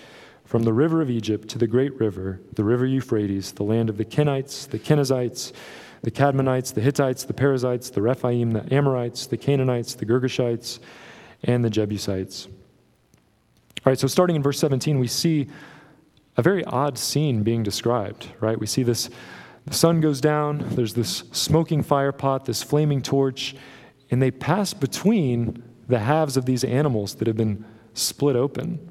From 0.44 0.64
the 0.64 0.72
river 0.72 1.00
of 1.00 1.08
Egypt 1.10 1.48
to 1.50 1.58
the 1.58 1.66
great 1.66 1.98
river, 2.00 2.40
the 2.54 2.64
river 2.64 2.84
Euphrates, 2.84 3.52
the 3.52 3.62
land 3.62 3.88
of 3.88 3.96
the 3.96 4.04
Kenites, 4.04 4.68
the 4.68 4.78
Kenizzites, 4.78 5.52
the 6.02 6.10
Kadmonites, 6.10 6.74
the 6.74 6.80
Hittites, 6.80 7.24
the 7.24 7.32
Perizzites, 7.32 7.90
the 7.90 8.02
Rephaim, 8.02 8.50
the 8.52 8.74
Amorites, 8.74 9.26
the 9.26 9.36
Canaanites, 9.36 9.94
the 9.94 10.06
Girgashites, 10.06 10.80
and 11.44 11.64
the 11.64 11.70
Jebusites. 11.70 12.48
All 13.84 13.90
right, 13.90 13.98
so 13.98 14.06
starting 14.06 14.36
in 14.36 14.42
verse 14.42 14.58
17, 14.58 14.98
we 14.98 15.06
see 15.06 15.48
a 16.36 16.42
very 16.42 16.64
odd 16.64 16.98
scene 16.98 17.42
being 17.42 17.62
described, 17.62 18.28
right? 18.40 18.58
We 18.58 18.66
see 18.66 18.82
this 18.82 19.08
the 19.66 19.74
sun 19.74 20.00
goes 20.00 20.20
down, 20.20 20.64
there's 20.70 20.94
this 20.94 21.24
smoking 21.32 21.82
fire 21.82 22.12
pot, 22.12 22.44
this 22.44 22.62
flaming 22.62 23.02
torch, 23.02 23.54
and 24.10 24.20
they 24.20 24.30
pass 24.30 24.74
between 24.74 25.62
the 25.86 25.98
halves 25.98 26.36
of 26.36 26.46
these 26.46 26.64
animals 26.64 27.14
that 27.16 27.26
have 27.26 27.36
been 27.36 27.64
split 27.94 28.36
open. 28.36 28.86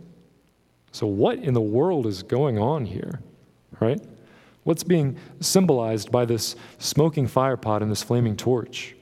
So, 0.91 1.07
what 1.07 1.39
in 1.39 1.53
the 1.53 1.61
world 1.61 2.05
is 2.05 2.23
going 2.23 2.59
on 2.59 2.85
here, 2.85 3.19
right? 3.79 3.99
What's 4.63 4.83
being 4.83 5.17
symbolized 5.39 6.11
by 6.11 6.25
this 6.25 6.55
smoking 6.77 7.27
fire 7.27 7.57
pot 7.57 7.81
and 7.81 7.91
this 7.91 8.03
flaming 8.03 8.35
torch? 8.35 8.95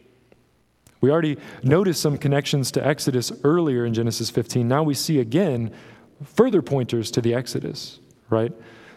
We 1.02 1.12
already 1.12 1.38
noticed 1.64 2.02
some 2.02 2.18
connections 2.18 2.72
to 2.72 2.86
Exodus 2.86 3.32
earlier 3.44 3.86
in 3.86 3.94
Genesis 3.94 4.30
15. 4.30 4.68
Now 4.68 4.84
we 4.84 4.94
see 4.94 5.20
again 5.20 5.72
further 6.24 6.62
pointers 6.62 7.12
to 7.12 7.22
the 7.22 7.34
Exodus, 7.34 8.00
right? 8.30 8.52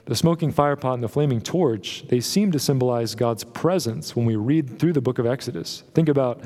The 0.06 0.16
smoking 0.16 0.50
fire 0.50 0.76
pot 0.76 0.94
and 0.94 1.02
the 1.02 1.08
flaming 1.08 1.40
torch, 1.40 2.04
they 2.08 2.20
seem 2.20 2.52
to 2.52 2.58
symbolize 2.58 3.14
God's 3.14 3.44
presence 3.44 4.16
when 4.16 4.24
we 4.24 4.36
read 4.36 4.78
through 4.78 4.94
the 4.94 5.02
book 5.02 5.18
of 5.18 5.26
Exodus. 5.26 5.84
Think 5.94 6.08
about 6.08 6.42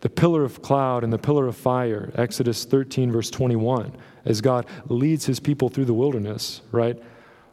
the 0.00 0.08
pillar 0.08 0.44
of 0.44 0.62
cloud 0.62 1.04
and 1.04 1.12
the 1.12 1.18
pillar 1.18 1.46
of 1.46 1.56
fire, 1.56 2.12
Exodus 2.14 2.64
13, 2.64 3.10
verse 3.10 3.30
21, 3.30 3.96
as 4.24 4.40
God 4.40 4.66
leads 4.88 5.26
his 5.26 5.40
people 5.40 5.68
through 5.68 5.86
the 5.86 5.94
wilderness, 5.94 6.60
right? 6.72 7.00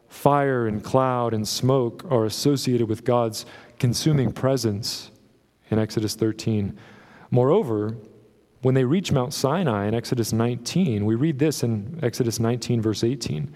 Fire 0.08 0.66
and 0.66 0.82
cloud 0.82 1.34
and 1.34 1.46
smoke 1.46 2.04
are 2.10 2.24
associated 2.24 2.88
with 2.88 3.04
God's 3.04 3.46
consuming 3.78 4.32
presence 4.32 5.10
in 5.70 5.78
Exodus 5.78 6.14
13. 6.14 6.78
Moreover, 7.30 7.96
when 8.62 8.74
they 8.74 8.84
reach 8.84 9.12
Mount 9.12 9.32
Sinai 9.32 9.86
in 9.86 9.94
Exodus 9.94 10.32
19, 10.32 11.04
we 11.04 11.14
read 11.14 11.38
this 11.38 11.62
in 11.62 11.98
Exodus 12.02 12.40
19, 12.40 12.80
verse 12.80 13.04
18. 13.04 13.52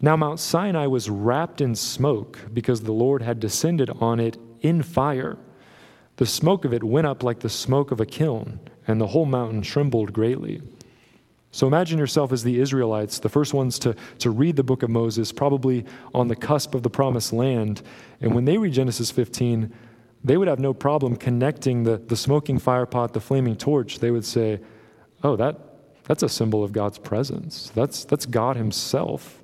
Now, 0.00 0.16
Mount 0.16 0.40
Sinai 0.40 0.86
was 0.86 1.10
wrapped 1.10 1.60
in 1.60 1.74
smoke 1.74 2.38
because 2.54 2.80
the 2.80 2.92
Lord 2.92 3.20
had 3.20 3.38
descended 3.38 3.90
on 4.00 4.18
it 4.18 4.38
in 4.62 4.82
fire. 4.82 5.36
The 6.16 6.26
smoke 6.26 6.64
of 6.64 6.72
it 6.72 6.82
went 6.82 7.06
up 7.06 7.22
like 7.22 7.40
the 7.40 7.50
smoke 7.50 7.90
of 7.90 8.00
a 8.00 8.06
kiln, 8.06 8.60
and 8.86 9.00
the 9.00 9.08
whole 9.08 9.26
mountain 9.26 9.62
trembled 9.62 10.12
greatly. 10.12 10.62
So 11.52 11.66
imagine 11.66 11.98
yourself 11.98 12.32
as 12.32 12.44
the 12.44 12.60
Israelites, 12.60 13.18
the 13.18 13.28
first 13.28 13.52
ones 13.52 13.78
to, 13.80 13.96
to 14.20 14.30
read 14.30 14.56
the 14.56 14.62
book 14.62 14.82
of 14.82 14.90
Moses, 14.90 15.32
probably 15.32 15.84
on 16.14 16.28
the 16.28 16.36
cusp 16.36 16.74
of 16.74 16.82
the 16.82 16.90
promised 16.90 17.32
land. 17.32 17.82
And 18.20 18.34
when 18.34 18.44
they 18.44 18.56
read 18.56 18.72
Genesis 18.72 19.10
15, 19.10 19.72
they 20.22 20.36
would 20.36 20.48
have 20.48 20.58
no 20.58 20.74
problem 20.74 21.16
connecting 21.16 21.84
the, 21.84 21.96
the 21.96 22.16
smoking 22.16 22.58
fire 22.58 22.86
pot, 22.86 23.12
the 23.12 23.20
flaming 23.20 23.56
torch. 23.56 23.98
They 23.98 24.10
would 24.10 24.24
say, 24.24 24.60
Oh, 25.22 25.36
that, 25.36 25.58
that's 26.04 26.22
a 26.22 26.28
symbol 26.28 26.64
of 26.64 26.72
God's 26.72 26.98
presence. 26.98 27.70
That's, 27.74 28.04
that's 28.04 28.26
God 28.26 28.56
Himself. 28.56 29.42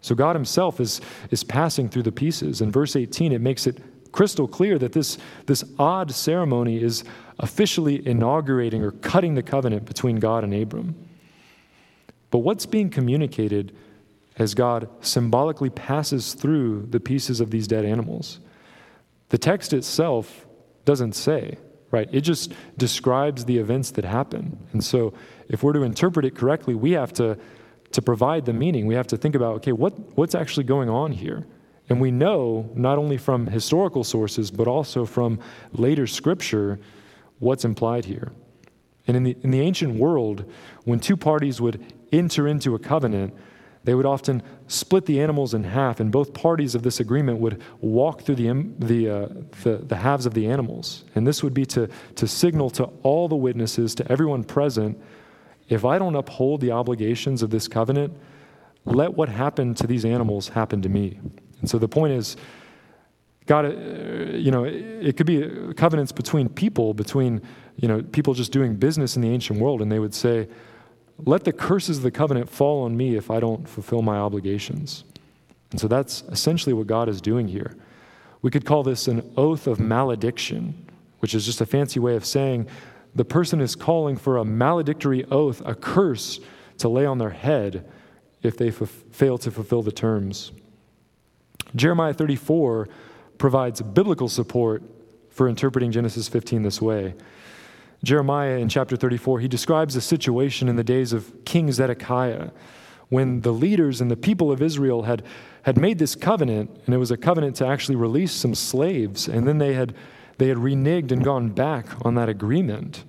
So 0.00 0.14
God 0.14 0.36
Himself 0.36 0.80
is, 0.80 1.00
is 1.30 1.42
passing 1.42 1.88
through 1.88 2.04
the 2.04 2.12
pieces. 2.12 2.60
In 2.60 2.70
verse 2.70 2.94
18, 2.94 3.32
it 3.32 3.40
makes 3.40 3.66
it 3.66 3.82
crystal 4.12 4.48
clear 4.48 4.78
that 4.78 4.92
this, 4.92 5.18
this 5.46 5.64
odd 5.78 6.10
ceremony 6.10 6.82
is 6.82 7.04
officially 7.38 8.06
inaugurating 8.06 8.82
or 8.82 8.92
cutting 8.92 9.34
the 9.34 9.42
covenant 9.42 9.84
between 9.84 10.16
God 10.16 10.44
and 10.44 10.54
Abram. 10.54 10.94
But 12.30 12.38
what's 12.38 12.66
being 12.66 12.90
communicated 12.90 13.76
as 14.38 14.54
God 14.54 14.88
symbolically 15.00 15.70
passes 15.70 16.34
through 16.34 16.86
the 16.90 17.00
pieces 17.00 17.40
of 17.40 17.50
these 17.50 17.66
dead 17.66 17.84
animals? 17.84 18.40
The 19.28 19.38
text 19.38 19.72
itself 19.72 20.46
doesn't 20.84 21.14
say, 21.14 21.58
right? 21.90 22.08
It 22.12 22.20
just 22.20 22.52
describes 22.76 23.44
the 23.44 23.58
events 23.58 23.90
that 23.92 24.04
happen. 24.04 24.58
And 24.72 24.82
so 24.84 25.12
if 25.48 25.62
we're 25.62 25.72
to 25.72 25.82
interpret 25.82 26.24
it 26.24 26.34
correctly, 26.34 26.74
we 26.74 26.92
have 26.92 27.12
to, 27.14 27.36
to 27.92 28.02
provide 28.02 28.44
the 28.44 28.52
meaning. 28.52 28.86
We 28.86 28.94
have 28.94 29.08
to 29.08 29.16
think 29.16 29.34
about, 29.34 29.56
okay, 29.56 29.72
what, 29.72 29.98
what's 30.16 30.34
actually 30.34 30.64
going 30.64 30.88
on 30.88 31.12
here? 31.12 31.46
And 31.88 32.00
we 32.00 32.10
know, 32.10 32.70
not 32.74 32.98
only 32.98 33.16
from 33.16 33.46
historical 33.46 34.04
sources, 34.04 34.50
but 34.50 34.66
also 34.66 35.04
from 35.04 35.38
later 35.72 36.06
scripture, 36.06 36.78
what's 37.38 37.64
implied 37.64 38.04
here. 38.04 38.32
And 39.06 39.16
in 39.16 39.22
the, 39.22 39.36
in 39.42 39.50
the 39.50 39.60
ancient 39.60 39.94
world, 39.94 40.50
when 40.84 40.98
two 40.98 41.16
parties 41.16 41.60
would 41.60 41.84
enter 42.12 42.48
into 42.48 42.74
a 42.74 42.78
covenant, 42.78 43.34
they 43.84 43.94
would 43.94 44.06
often 44.06 44.42
split 44.68 45.06
the 45.06 45.20
animals 45.20 45.54
in 45.54 45.64
half, 45.64 46.00
and 46.00 46.10
both 46.10 46.34
parties 46.34 46.74
of 46.74 46.82
this 46.82 47.00
agreement 47.00 47.38
would 47.38 47.62
walk 47.80 48.22
through 48.22 48.34
the, 48.34 48.50
the, 48.78 49.08
uh, 49.08 49.28
the, 49.62 49.76
the, 49.78 49.96
halves 49.96 50.26
of 50.26 50.34
the 50.34 50.46
animals. 50.46 51.04
And 51.14 51.26
this 51.26 51.42
would 51.42 51.54
be 51.54 51.64
to, 51.66 51.88
to 52.16 52.26
signal 52.26 52.70
to 52.70 52.84
all 53.02 53.28
the 53.28 53.36
witnesses, 53.36 53.94
to 53.96 54.10
everyone 54.10 54.42
present, 54.44 55.00
if 55.68 55.84
I 55.84 55.98
don't 55.98 56.14
uphold 56.14 56.60
the 56.60 56.70
obligations 56.72 57.42
of 57.42 57.50
this 57.50 57.68
covenant, 57.68 58.16
let 58.84 59.14
what 59.14 59.28
happened 59.28 59.76
to 59.78 59.86
these 59.86 60.04
animals 60.04 60.48
happen 60.48 60.80
to 60.82 60.88
me. 60.88 61.18
And 61.60 61.68
so 61.68 61.78
the 61.78 61.88
point 61.88 62.12
is, 62.12 62.36
God, 63.46 63.64
uh, 63.64 63.68
you 64.36 64.50
know, 64.50 64.64
it 64.64 65.16
could 65.16 65.26
be 65.26 65.72
covenants 65.74 66.12
between 66.12 66.48
people, 66.48 66.94
between, 66.94 67.40
you 67.76 67.88
know, 67.88 68.02
people 68.02 68.34
just 68.34 68.52
doing 68.52 68.74
business 68.76 69.16
in 69.16 69.22
the 69.22 69.30
ancient 69.30 69.60
world, 69.60 69.82
and 69.82 69.90
they 69.90 69.98
would 69.98 70.14
say, 70.14 70.48
let 71.18 71.44
the 71.44 71.52
curses 71.52 71.98
of 71.98 72.02
the 72.02 72.10
covenant 72.10 72.50
fall 72.50 72.84
on 72.84 72.96
me 72.96 73.16
if 73.16 73.30
I 73.30 73.40
don't 73.40 73.68
fulfill 73.68 74.02
my 74.02 74.16
obligations. 74.16 75.04
And 75.70 75.80
so 75.80 75.88
that's 75.88 76.22
essentially 76.30 76.72
what 76.72 76.86
God 76.86 77.08
is 77.08 77.20
doing 77.20 77.48
here. 77.48 77.76
We 78.42 78.50
could 78.50 78.64
call 78.64 78.82
this 78.82 79.08
an 79.08 79.32
oath 79.36 79.66
of 79.66 79.80
malediction, 79.80 80.86
which 81.20 81.34
is 81.34 81.44
just 81.44 81.60
a 81.60 81.66
fancy 81.66 81.98
way 81.98 82.16
of 82.16 82.24
saying 82.24 82.68
the 83.14 83.24
person 83.24 83.60
is 83.60 83.74
calling 83.74 84.16
for 84.16 84.36
a 84.36 84.44
maledictory 84.44 85.24
oath, 85.30 85.62
a 85.64 85.74
curse 85.74 86.38
to 86.78 86.88
lay 86.88 87.06
on 87.06 87.18
their 87.18 87.30
head 87.30 87.90
if 88.42 88.56
they 88.56 88.68
f- 88.68 89.04
fail 89.10 89.38
to 89.38 89.50
fulfill 89.50 89.82
the 89.82 89.90
terms. 89.90 90.52
Jeremiah 91.74 92.14
34 92.14 92.88
provides 93.38 93.80
biblical 93.80 94.28
support 94.28 94.82
for 95.30 95.48
interpreting 95.48 95.90
Genesis 95.90 96.28
15 96.28 96.62
this 96.62 96.80
way. 96.80 97.14
Jeremiah 98.02 98.58
in 98.58 98.68
chapter 98.68 98.96
34, 98.96 99.40
he 99.40 99.48
describes 99.48 99.96
a 99.96 100.00
situation 100.00 100.68
in 100.68 100.76
the 100.76 100.84
days 100.84 101.12
of 101.12 101.44
King 101.44 101.72
Zedekiah 101.72 102.50
when 103.08 103.40
the 103.42 103.52
leaders 103.52 104.00
and 104.00 104.10
the 104.10 104.16
people 104.16 104.50
of 104.50 104.60
Israel 104.60 105.02
had, 105.04 105.22
had 105.62 105.78
made 105.78 105.98
this 105.98 106.14
covenant, 106.14 106.70
and 106.86 106.94
it 106.94 106.98
was 106.98 107.10
a 107.10 107.16
covenant 107.16 107.56
to 107.56 107.66
actually 107.66 107.96
release 107.96 108.32
some 108.32 108.54
slaves, 108.54 109.28
and 109.28 109.46
then 109.46 109.58
they 109.58 109.74
had, 109.74 109.94
they 110.38 110.48
had 110.48 110.58
reneged 110.58 111.12
and 111.12 111.22
gone 111.24 111.50
back 111.50 111.86
on 112.04 112.14
that 112.16 112.28
agreement. 112.28 113.04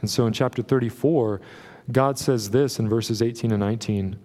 And 0.00 0.08
so 0.08 0.26
in 0.26 0.32
chapter 0.32 0.62
34, 0.62 1.40
God 1.90 2.18
says 2.18 2.50
this 2.50 2.78
in 2.78 2.88
verses 2.88 3.20
18 3.20 3.50
and 3.50 3.60
19 3.60 4.16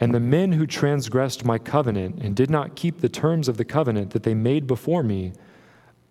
And 0.00 0.14
the 0.14 0.20
men 0.20 0.52
who 0.52 0.66
transgressed 0.66 1.44
my 1.44 1.58
covenant 1.58 2.22
and 2.22 2.34
did 2.34 2.48
not 2.48 2.76
keep 2.76 3.00
the 3.00 3.08
terms 3.08 3.48
of 3.48 3.58
the 3.58 3.64
covenant 3.64 4.10
that 4.12 4.22
they 4.22 4.34
made 4.34 4.66
before 4.66 5.02
me, 5.02 5.32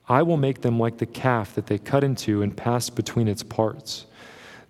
I 0.08 0.24
will 0.24 0.38
make 0.38 0.62
them 0.62 0.80
like 0.80 0.98
the 0.98 1.06
calf 1.06 1.54
that 1.56 1.68
they 1.68 1.78
cut 1.78 2.04
into 2.04 2.42
and 2.42 2.56
passed 2.56 2.96
between 2.96 3.28
its 3.28 3.44
parts. 3.44 4.06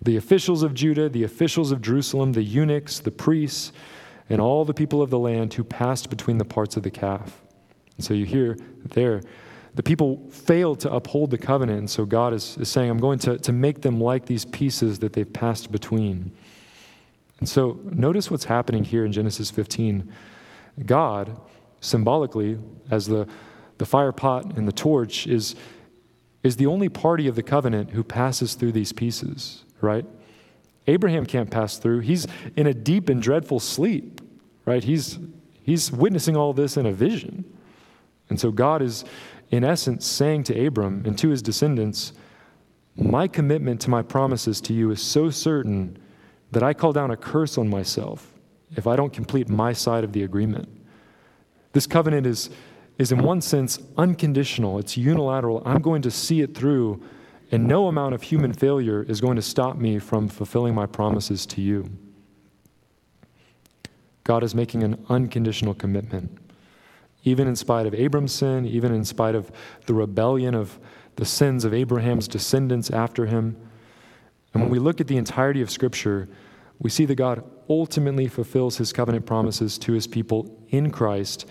The 0.02 0.16
officials 0.16 0.62
of 0.62 0.74
Judah, 0.74 1.08
the 1.08 1.24
officials 1.24 1.72
of 1.72 1.80
Jerusalem, 1.80 2.32
the 2.32 2.42
eunuchs, 2.42 3.00
the 3.00 3.10
priests, 3.10 3.72
and 4.28 4.40
all 4.40 4.64
the 4.64 4.74
people 4.74 5.00
of 5.00 5.10
the 5.10 5.18
land 5.18 5.54
who 5.54 5.64
passed 5.64 6.10
between 6.10 6.38
the 6.38 6.44
parts 6.44 6.76
of 6.76 6.82
the 6.82 6.90
calf. 6.90 7.40
And 7.96 8.04
so 8.04 8.14
you 8.14 8.26
hear 8.26 8.56
there, 8.84 9.22
the 9.74 9.82
people 9.82 10.28
failed 10.30 10.80
to 10.80 10.92
uphold 10.92 11.30
the 11.30 11.38
covenant. 11.38 11.78
And 11.78 11.90
so 11.90 12.04
God 12.04 12.32
is, 12.34 12.56
is 12.58 12.68
saying, 12.68 12.90
I'm 12.90 12.98
going 12.98 13.18
to, 13.20 13.38
to 13.38 13.52
make 13.52 13.82
them 13.82 14.00
like 14.00 14.26
these 14.26 14.44
pieces 14.44 14.98
that 15.00 15.12
they've 15.12 15.32
passed 15.32 15.70
between. 15.70 16.32
And 17.40 17.48
so 17.48 17.78
notice 17.84 18.30
what's 18.30 18.44
happening 18.44 18.84
here 18.84 19.04
in 19.04 19.12
Genesis 19.12 19.50
15. 19.50 20.12
God, 20.84 21.40
symbolically, 21.80 22.58
as 22.90 23.06
the 23.06 23.28
the 23.78 23.86
fire 23.86 24.12
pot 24.12 24.56
and 24.56 24.68
the 24.68 24.72
torch 24.72 25.26
is, 25.26 25.54
is 26.42 26.56
the 26.56 26.66
only 26.66 26.88
party 26.88 27.26
of 27.26 27.36
the 27.36 27.42
covenant 27.42 27.90
who 27.90 28.04
passes 28.04 28.54
through 28.54 28.72
these 28.72 28.92
pieces, 28.92 29.64
right? 29.80 30.04
Abraham 30.86 31.26
can't 31.26 31.50
pass 31.50 31.78
through. 31.78 32.00
He's 32.00 32.26
in 32.56 32.66
a 32.66 32.74
deep 32.74 33.08
and 33.08 33.20
dreadful 33.22 33.60
sleep, 33.60 34.20
right? 34.64 34.82
He's, 34.82 35.18
he's 35.62 35.92
witnessing 35.92 36.36
all 36.36 36.52
this 36.52 36.76
in 36.76 36.86
a 36.86 36.92
vision. 36.92 37.44
And 38.30 38.40
so 38.40 38.50
God 38.50 38.82
is, 38.82 39.04
in 39.50 39.64
essence, 39.64 40.06
saying 40.06 40.44
to 40.44 40.66
Abram 40.66 41.02
and 41.06 41.16
to 41.18 41.28
his 41.28 41.42
descendants, 41.42 42.12
My 42.96 43.28
commitment 43.28 43.80
to 43.82 43.90
my 43.90 44.02
promises 44.02 44.60
to 44.62 44.72
you 44.72 44.90
is 44.90 45.00
so 45.00 45.30
certain 45.30 45.98
that 46.52 46.62
I 46.62 46.72
call 46.72 46.92
down 46.92 47.10
a 47.10 47.16
curse 47.16 47.58
on 47.58 47.68
myself 47.68 48.32
if 48.76 48.86
I 48.86 48.96
don't 48.96 49.12
complete 49.12 49.48
my 49.48 49.72
side 49.72 50.04
of 50.04 50.12
the 50.12 50.22
agreement. 50.22 50.68
This 51.72 51.86
covenant 51.86 52.26
is 52.26 52.50
is, 52.98 53.12
in 53.12 53.22
one 53.22 53.40
sense, 53.40 53.78
unconditional, 53.96 54.78
it's 54.78 54.96
unilateral. 54.96 55.62
I'm 55.64 55.80
going 55.80 56.02
to 56.02 56.10
see 56.10 56.40
it 56.42 56.54
through, 56.54 57.02
and 57.50 57.66
no 57.66 57.86
amount 57.86 58.14
of 58.14 58.22
human 58.22 58.52
failure 58.52 59.04
is 59.04 59.20
going 59.20 59.36
to 59.36 59.42
stop 59.42 59.76
me 59.76 59.98
from 59.98 60.28
fulfilling 60.28 60.74
my 60.74 60.86
promises 60.86 61.46
to 61.46 61.62
you. 61.62 61.88
God 64.24 64.42
is 64.42 64.54
making 64.54 64.82
an 64.82 65.04
unconditional 65.08 65.74
commitment. 65.74 66.36
Even 67.24 67.48
in 67.48 67.56
spite 67.56 67.86
of 67.86 67.94
Abram's 67.94 68.32
sin, 68.32 68.66
even 68.66 68.92
in 68.92 69.04
spite 69.04 69.34
of 69.34 69.50
the 69.86 69.94
rebellion 69.94 70.54
of 70.54 70.78
the 71.16 71.24
sins 71.24 71.64
of 71.64 71.72
Abraham's 71.72 72.28
descendants 72.28 72.90
after 72.90 73.26
him. 73.26 73.56
And 74.52 74.62
when 74.62 74.70
we 74.70 74.78
look 74.78 75.00
at 75.00 75.06
the 75.06 75.16
entirety 75.16 75.62
of 75.62 75.70
Scripture, 75.70 76.28
we 76.78 76.90
see 76.90 77.04
that 77.06 77.16
God 77.16 77.42
ultimately 77.68 78.28
fulfills 78.28 78.76
his 78.76 78.92
covenant 78.92 79.26
promises 79.26 79.78
to 79.78 79.92
his 79.92 80.06
people 80.06 80.62
in 80.68 80.90
Christ, 80.90 81.46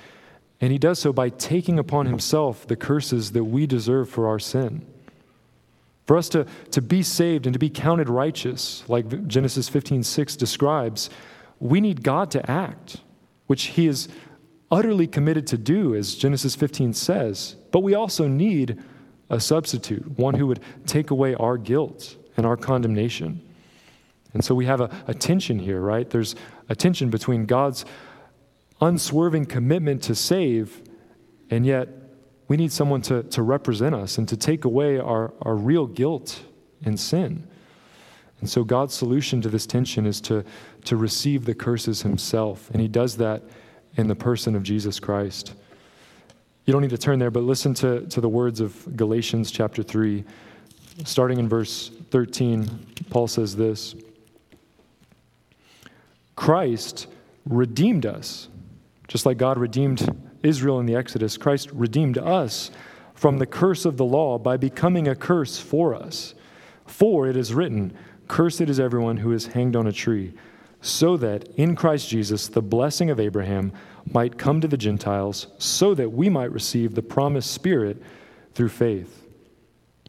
and 0.59 0.71
he 0.71 0.77
does 0.77 0.99
so 0.99 1.13
by 1.13 1.29
taking 1.29 1.77
upon 1.77 2.07
himself 2.07 2.65
the 2.65 2.75
curses 2.75 3.31
that 3.33 3.43
we 3.43 3.67
deserve 3.67 4.09
for 4.09 4.27
our 4.27 4.39
sin. 4.39 4.85
For 6.05 6.17
us 6.17 6.29
to, 6.29 6.47
to 6.71 6.81
be 6.81 7.03
saved 7.03 7.45
and 7.45 7.53
to 7.53 7.59
be 7.59 7.69
counted 7.69 8.09
righteous, 8.09 8.83
like 8.87 9.27
Genesis 9.27 9.69
15 9.69 10.03
6 10.03 10.35
describes, 10.35 11.09
we 11.59 11.81
need 11.81 12.03
God 12.03 12.31
to 12.31 12.49
act, 12.49 13.01
which 13.47 13.65
he 13.65 13.87
is 13.87 14.07
utterly 14.71 15.07
committed 15.07 15.47
to 15.47 15.57
do, 15.57 15.95
as 15.95 16.15
Genesis 16.15 16.55
15 16.55 16.93
says. 16.93 17.55
But 17.71 17.81
we 17.81 17.93
also 17.93 18.27
need 18.27 18.81
a 19.29 19.39
substitute, 19.39 20.17
one 20.17 20.35
who 20.35 20.47
would 20.47 20.61
take 20.85 21.11
away 21.11 21.35
our 21.35 21.57
guilt 21.57 22.15
and 22.37 22.45
our 22.45 22.55
condemnation. 22.55 23.41
And 24.33 24.43
so 24.43 24.55
we 24.55 24.65
have 24.65 24.81
a, 24.81 24.89
a 25.07 25.13
tension 25.13 25.59
here, 25.59 25.81
right? 25.81 26.09
There's 26.09 26.35
a 26.69 26.75
tension 26.75 27.09
between 27.09 27.45
God's 27.45 27.85
unswerving 28.81 29.45
commitment 29.45 30.03
to 30.03 30.15
save, 30.15 30.81
and 31.49 31.65
yet 31.65 31.89
we 32.47 32.57
need 32.57 32.71
someone 32.71 33.01
to, 33.03 33.23
to 33.23 33.41
represent 33.41 33.93
us 33.95 34.17
and 34.17 34.27
to 34.29 34.37
take 34.37 34.65
away 34.65 34.99
our, 34.99 35.33
our 35.41 35.55
real 35.55 35.85
guilt 35.85 36.43
and 36.85 36.99
sin. 36.99 37.47
And 38.39 38.49
so 38.49 38.63
God's 38.63 38.93
solution 38.93 39.41
to 39.41 39.49
this 39.49 39.65
tension 39.65 40.05
is 40.05 40.21
to, 40.21 40.43
to 40.85 40.95
receive 40.95 41.45
the 41.45 41.55
curses 41.55 42.03
himself. 42.03 42.69
And 42.71 42.79
he 42.79 42.87
does 42.87 43.17
that 43.17 43.43
in 43.95 44.07
the 44.07 44.15
person 44.15 44.55
of 44.55 44.63
Jesus 44.63 44.99
Christ. 44.99 45.53
You 46.65 46.73
don't 46.73 46.81
need 46.81 46.91
to 46.91 46.97
turn 46.97 47.17
there, 47.17 47.31
but 47.31 47.43
listen 47.43 47.73
to, 47.75 48.01
to 48.07 48.21
the 48.21 48.29
words 48.29 48.59
of 48.59 48.95
Galatians 48.95 49.51
chapter 49.51 49.81
3. 49.81 50.23
Starting 51.03 51.39
in 51.39 51.47
verse 51.47 51.91
13, 52.11 52.67
Paul 53.09 53.27
says 53.27 53.55
this 53.55 53.95
Christ 56.35 57.07
redeemed 57.45 58.05
us, 58.05 58.49
just 59.07 59.25
like 59.25 59.37
God 59.37 59.57
redeemed 59.57 60.15
Israel 60.43 60.79
in 60.79 60.85
the 60.85 60.95
Exodus. 60.95 61.37
Christ 61.37 61.71
redeemed 61.71 62.17
us 62.17 62.71
from 63.13 63.39
the 63.39 63.45
curse 63.45 63.85
of 63.85 63.97
the 63.97 64.05
law 64.05 64.37
by 64.37 64.57
becoming 64.57 65.07
a 65.07 65.15
curse 65.15 65.59
for 65.59 65.95
us. 65.95 66.35
For 66.85 67.27
it 67.27 67.35
is 67.35 67.53
written, 67.53 67.93
Cursed 68.27 68.61
is 68.61 68.79
everyone 68.79 69.17
who 69.17 69.31
is 69.31 69.47
hanged 69.47 69.75
on 69.75 69.87
a 69.87 69.91
tree, 69.91 70.33
so 70.81 71.17
that 71.17 71.47
in 71.55 71.75
Christ 71.75 72.09
Jesus 72.09 72.47
the 72.47 72.61
blessing 72.61 73.09
of 73.09 73.19
Abraham 73.19 73.71
might 74.11 74.37
come 74.37 74.61
to 74.61 74.67
the 74.67 74.77
Gentiles, 74.77 75.47
so 75.57 75.93
that 75.95 76.11
we 76.11 76.29
might 76.29 76.51
receive 76.51 76.93
the 76.95 77.01
promised 77.01 77.51
Spirit 77.51 78.01
through 78.53 78.69
faith. 78.69 79.23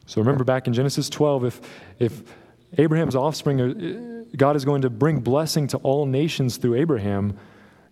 So 0.06 0.20
remember 0.20 0.44
back 0.44 0.66
in 0.66 0.72
Genesis 0.72 1.08
12, 1.08 1.44
if, 1.44 1.60
if 1.98 2.22
Abraham's 2.78 3.16
offspring 3.16 4.18
God 4.36 4.56
is 4.56 4.64
going 4.64 4.82
to 4.82 4.90
bring 4.90 5.20
blessing 5.20 5.66
to 5.68 5.78
all 5.78 6.06
nations 6.06 6.56
through 6.56 6.74
Abraham, 6.74 7.38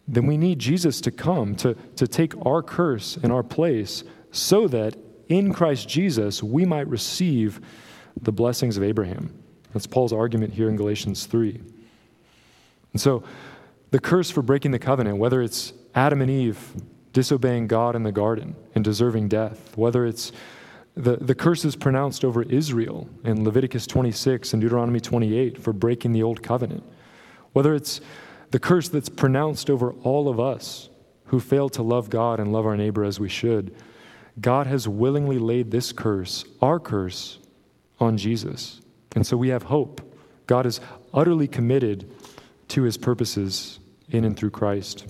then 0.09 0.27
we 0.27 0.37
need 0.37 0.59
Jesus 0.59 1.01
to 1.03 1.11
come 1.11 1.57
to, 1.57 1.75
to 1.97 2.07
take 2.07 2.35
our 2.47 2.63
curse 2.63 3.17
in 3.17 3.31
our 3.31 3.43
place 3.43 4.05
so 4.31 4.69
that 4.69 4.97
in 5.29 5.53
Christ 5.53 5.89
Jesus 5.89 6.43
we 6.43 6.65
might 6.65 6.87
receive 6.87 7.61
the 8.21 8.33
blessings 8.33 8.77
of 8.77 8.83
Abraham. 8.83 9.35
That's 9.73 9.87
Paul's 9.87 10.13
argument 10.13 10.55
here 10.55 10.69
in 10.69 10.77
Galatians 10.77 11.27
3. 11.27 11.61
And 12.93 13.01
so, 13.01 13.23
the 13.91 13.99
curse 14.01 14.31
for 14.31 14.43
breaking 14.43 14.71
the 14.73 14.79
covenant, 14.79 15.19
whether 15.19 15.43
it's 15.43 15.73
Adam 15.95 16.21
and 16.23 16.31
Eve 16.31 16.59
disobeying 17.13 17.67
God 17.67 17.95
in 17.95 18.03
the 18.03 18.13
garden 18.13 18.57
and 18.75 18.85
deserving 18.85 19.29
death, 19.29 19.77
whether 19.77 20.05
it's 20.05 20.33
the, 20.97 21.17
the 21.17 21.35
curses 21.35 21.77
pronounced 21.77 22.25
over 22.25 22.43
Israel 22.43 23.09
in 23.25 23.45
Leviticus 23.45 23.87
26 23.87 24.53
and 24.55 24.63
Deuteronomy 24.63 25.01
28 25.01 25.63
for 25.63 25.73
breaking 25.73 26.13
the 26.13 26.23
old 26.23 26.43
covenant, 26.43 26.83
whether 27.53 27.75
it's 27.75 28.01
the 28.51 28.59
curse 28.59 28.89
that's 28.89 29.09
pronounced 29.09 29.71
over 29.71 29.93
all 30.03 30.29
of 30.29 30.39
us 30.39 30.89
who 31.27 31.41
fail 31.41 31.69
to 31.71 31.83
love 31.83 32.11
God 32.11 32.39
and 32.41 32.53
love 32.53 32.67
our 32.67 32.77
neighbor 32.77 33.05
as 33.05 33.19
we 33.19 33.29
should, 33.29 33.75
God 34.41 34.67
has 34.67 34.87
willingly 34.87 35.39
laid 35.39 35.71
this 35.71 35.93
curse, 35.93 36.45
our 36.61 36.79
curse, 36.79 37.39
on 37.99 38.17
Jesus. 38.17 38.81
And 39.15 39.27
so 39.27 39.37
we 39.37 39.49
have 39.49 39.65
hope. 39.65 40.01
God 40.47 40.67
is 40.67 40.81
utterly 41.13 41.49
committed 41.49 42.11
to 42.69 42.83
his 42.83 42.97
purposes 42.97 43.79
in 44.11 44.25
and 44.25 44.37
through 44.37 44.51
Christ. 44.51 45.07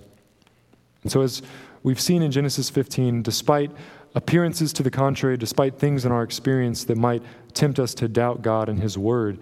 And 1.03 1.11
so, 1.11 1.21
as 1.23 1.43
we've 1.83 2.01
seen 2.01 2.23
in 2.23 2.31
Genesis 2.31 2.71
15, 2.71 3.23
despite 3.23 3.71
appearances 4.15 4.73
to 4.75 4.83
the 4.83 4.91
contrary, 4.91 5.37
despite 5.37 5.79
things 5.79 6.05
in 6.05 6.13
our 6.13 6.23
experience 6.23 6.85
that 6.85 6.97
might 6.97 7.23
tempt 7.53 7.79
us 7.79 7.95
to 7.95 8.09
doubt 8.09 8.43
God 8.43 8.69
and 8.69 8.81
His 8.81 8.97
Word, 8.97 9.39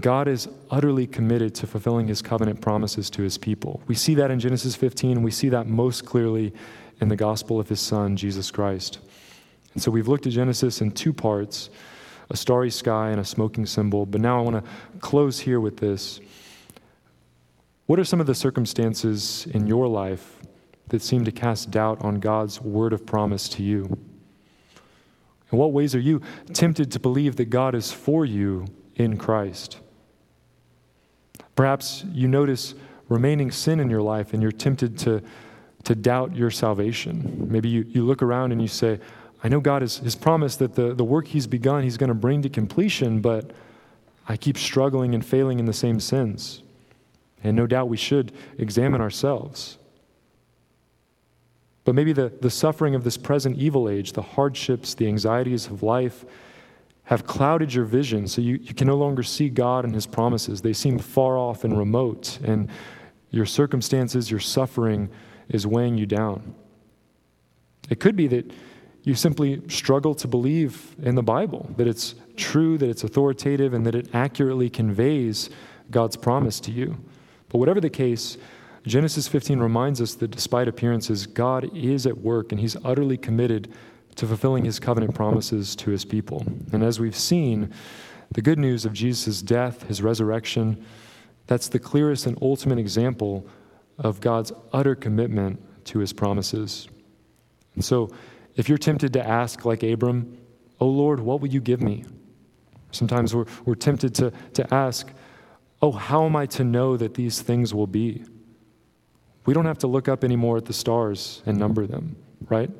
God 0.00 0.28
is 0.28 0.48
utterly 0.70 1.06
committed 1.06 1.54
to 1.56 1.66
fulfilling 1.66 2.08
His 2.08 2.20
covenant 2.22 2.60
promises 2.60 3.08
to 3.10 3.22
His 3.22 3.38
people. 3.38 3.80
We 3.86 3.94
see 3.94 4.14
that 4.16 4.30
in 4.30 4.40
Genesis 4.40 4.76
15, 4.76 5.12
and 5.12 5.24
we 5.24 5.30
see 5.30 5.48
that 5.48 5.66
most 5.66 6.04
clearly 6.04 6.52
in 7.00 7.08
the 7.08 7.16
gospel 7.16 7.58
of 7.60 7.68
His 7.68 7.80
Son, 7.80 8.16
Jesus 8.16 8.50
Christ. 8.50 8.98
And 9.74 9.82
so 9.82 9.90
we've 9.90 10.08
looked 10.08 10.26
at 10.26 10.32
Genesis 10.32 10.80
in 10.80 10.90
two 10.90 11.12
parts 11.12 11.70
a 12.28 12.36
starry 12.36 12.70
sky 12.70 13.10
and 13.10 13.20
a 13.20 13.24
smoking 13.24 13.66
symbol. 13.66 14.04
But 14.04 14.20
now 14.20 14.38
I 14.38 14.42
want 14.42 14.64
to 14.64 14.98
close 14.98 15.38
here 15.38 15.60
with 15.60 15.76
this. 15.76 16.20
What 17.86 18.00
are 18.00 18.04
some 18.04 18.20
of 18.20 18.26
the 18.26 18.34
circumstances 18.34 19.46
in 19.52 19.68
your 19.68 19.86
life 19.86 20.40
that 20.88 21.02
seem 21.02 21.24
to 21.24 21.30
cast 21.30 21.70
doubt 21.70 22.00
on 22.02 22.18
God's 22.18 22.60
word 22.60 22.92
of 22.92 23.06
promise 23.06 23.48
to 23.50 23.62
you? 23.62 23.96
In 25.52 25.58
what 25.58 25.72
ways 25.72 25.94
are 25.94 26.00
you 26.00 26.20
tempted 26.52 26.90
to 26.92 26.98
believe 26.98 27.36
that 27.36 27.50
God 27.50 27.76
is 27.76 27.92
for 27.92 28.24
you 28.24 28.66
in 28.96 29.16
Christ? 29.16 29.78
Perhaps 31.56 32.04
you 32.12 32.28
notice 32.28 32.74
remaining 33.08 33.50
sin 33.50 33.80
in 33.80 33.90
your 33.90 34.02
life 34.02 34.32
and 34.32 34.42
you're 34.42 34.52
tempted 34.52 34.98
to, 34.98 35.22
to 35.84 35.94
doubt 35.94 36.36
your 36.36 36.50
salvation. 36.50 37.48
Maybe 37.50 37.68
you, 37.68 37.84
you 37.88 38.04
look 38.04 38.22
around 38.22 38.52
and 38.52 38.62
you 38.62 38.68
say, 38.68 39.00
I 39.42 39.48
know 39.48 39.60
God 39.60 39.82
has, 39.82 39.98
has 39.98 40.14
promised 40.14 40.58
that 40.60 40.74
the, 40.74 40.94
the 40.94 41.04
work 41.04 41.28
He's 41.28 41.46
begun, 41.46 41.82
He's 41.82 41.96
going 41.96 42.08
to 42.08 42.14
bring 42.14 42.42
to 42.42 42.48
completion, 42.48 43.20
but 43.20 43.52
I 44.28 44.36
keep 44.36 44.58
struggling 44.58 45.14
and 45.14 45.24
failing 45.24 45.58
in 45.58 45.66
the 45.66 45.72
same 45.72 45.98
sins. 45.98 46.62
And 47.42 47.56
no 47.56 47.66
doubt 47.66 47.88
we 47.88 47.96
should 47.96 48.32
examine 48.58 49.00
ourselves. 49.00 49.78
But 51.84 51.94
maybe 51.94 52.12
the, 52.12 52.32
the 52.40 52.50
suffering 52.50 52.96
of 52.96 53.04
this 53.04 53.16
present 53.16 53.56
evil 53.56 53.88
age, 53.88 54.12
the 54.12 54.22
hardships, 54.22 54.94
the 54.94 55.06
anxieties 55.06 55.66
of 55.66 55.84
life, 55.84 56.24
have 57.06 57.24
clouded 57.24 57.72
your 57.72 57.84
vision 57.84 58.26
so 58.26 58.40
you, 58.40 58.58
you 58.60 58.74
can 58.74 58.88
no 58.88 58.96
longer 58.96 59.22
see 59.22 59.48
God 59.48 59.84
and 59.84 59.94
His 59.94 60.06
promises. 60.06 60.60
They 60.60 60.72
seem 60.72 60.98
far 60.98 61.38
off 61.38 61.62
and 61.64 61.78
remote, 61.78 62.38
and 62.44 62.68
your 63.30 63.46
circumstances, 63.46 64.30
your 64.30 64.40
suffering 64.40 65.08
is 65.48 65.66
weighing 65.66 65.96
you 65.96 66.06
down. 66.06 66.54
It 67.88 68.00
could 68.00 68.16
be 68.16 68.26
that 68.28 68.50
you 69.04 69.14
simply 69.14 69.62
struggle 69.68 70.16
to 70.16 70.26
believe 70.26 70.96
in 71.00 71.14
the 71.14 71.22
Bible, 71.22 71.70
that 71.76 71.86
it's 71.86 72.16
true, 72.36 72.76
that 72.78 72.88
it's 72.88 73.04
authoritative, 73.04 73.72
and 73.72 73.86
that 73.86 73.94
it 73.94 74.12
accurately 74.12 74.68
conveys 74.68 75.48
God's 75.92 76.16
promise 76.16 76.58
to 76.60 76.72
you. 76.72 76.96
But 77.48 77.58
whatever 77.58 77.80
the 77.80 77.88
case, 77.88 78.36
Genesis 78.84 79.28
15 79.28 79.60
reminds 79.60 80.00
us 80.00 80.14
that 80.16 80.32
despite 80.32 80.66
appearances, 80.66 81.26
God 81.26 81.70
is 81.72 82.04
at 82.04 82.18
work 82.18 82.50
and 82.50 82.60
He's 82.60 82.76
utterly 82.84 83.16
committed 83.16 83.72
to 84.16 84.26
fulfilling 84.26 84.64
His 84.64 84.78
covenant 84.78 85.14
promises 85.14 85.76
to 85.76 85.90
His 85.90 86.04
people. 86.04 86.44
And 86.72 86.82
as 86.82 86.98
we've 86.98 87.16
seen, 87.16 87.72
the 88.32 88.42
good 88.42 88.58
news 88.58 88.84
of 88.84 88.92
Jesus' 88.92 89.42
death, 89.42 89.84
His 89.88 90.02
resurrection, 90.02 90.84
that's 91.46 91.68
the 91.68 91.78
clearest 91.78 92.26
and 92.26 92.36
ultimate 92.42 92.78
example 92.78 93.46
of 93.98 94.20
God's 94.20 94.52
utter 94.72 94.94
commitment 94.94 95.62
to 95.86 96.00
His 96.00 96.12
promises. 96.12 96.88
And 97.74 97.84
so, 97.84 98.10
if 98.56 98.68
you're 98.68 98.78
tempted 98.78 99.12
to 99.12 99.26
ask, 99.26 99.64
like 99.64 99.82
Abram, 99.82 100.38
Oh 100.80 100.88
Lord, 100.88 101.20
what 101.20 101.40
will 101.40 101.48
you 101.48 101.60
give 101.60 101.80
me? 101.80 102.04
Sometimes 102.90 103.34
we're, 103.34 103.46
we're 103.64 103.74
tempted 103.74 104.14
to, 104.16 104.32
to 104.54 104.74
ask, 104.74 105.08
Oh, 105.82 105.92
how 105.92 106.24
am 106.24 106.34
I 106.36 106.46
to 106.46 106.64
know 106.64 106.96
that 106.96 107.14
these 107.14 107.42
things 107.42 107.74
will 107.74 107.86
be? 107.86 108.24
we 109.46 109.54
don't 109.54 109.64
have 109.64 109.78
to 109.78 109.86
look 109.86 110.08
up 110.08 110.24
anymore 110.24 110.58
at 110.58 110.66
the 110.66 110.72
stars 110.72 111.42
and 111.46 111.56
number 111.56 111.86
them, 111.86 112.16
right? 112.48 112.70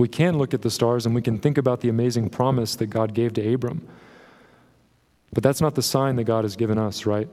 We 0.00 0.08
can 0.08 0.38
look 0.38 0.54
at 0.54 0.62
the 0.62 0.70
stars 0.70 1.04
and 1.04 1.14
we 1.14 1.20
can 1.20 1.38
think 1.38 1.58
about 1.58 1.82
the 1.82 1.90
amazing 1.90 2.30
promise 2.30 2.74
that 2.76 2.86
God 2.86 3.12
gave 3.12 3.34
to 3.34 3.52
Abram. 3.52 3.86
But 5.30 5.42
that's 5.42 5.60
not 5.60 5.74
the 5.74 5.82
sign 5.82 6.16
that 6.16 6.24
God 6.24 6.42
has 6.42 6.56
given 6.56 6.78
us, 6.78 7.04
right? 7.04 7.28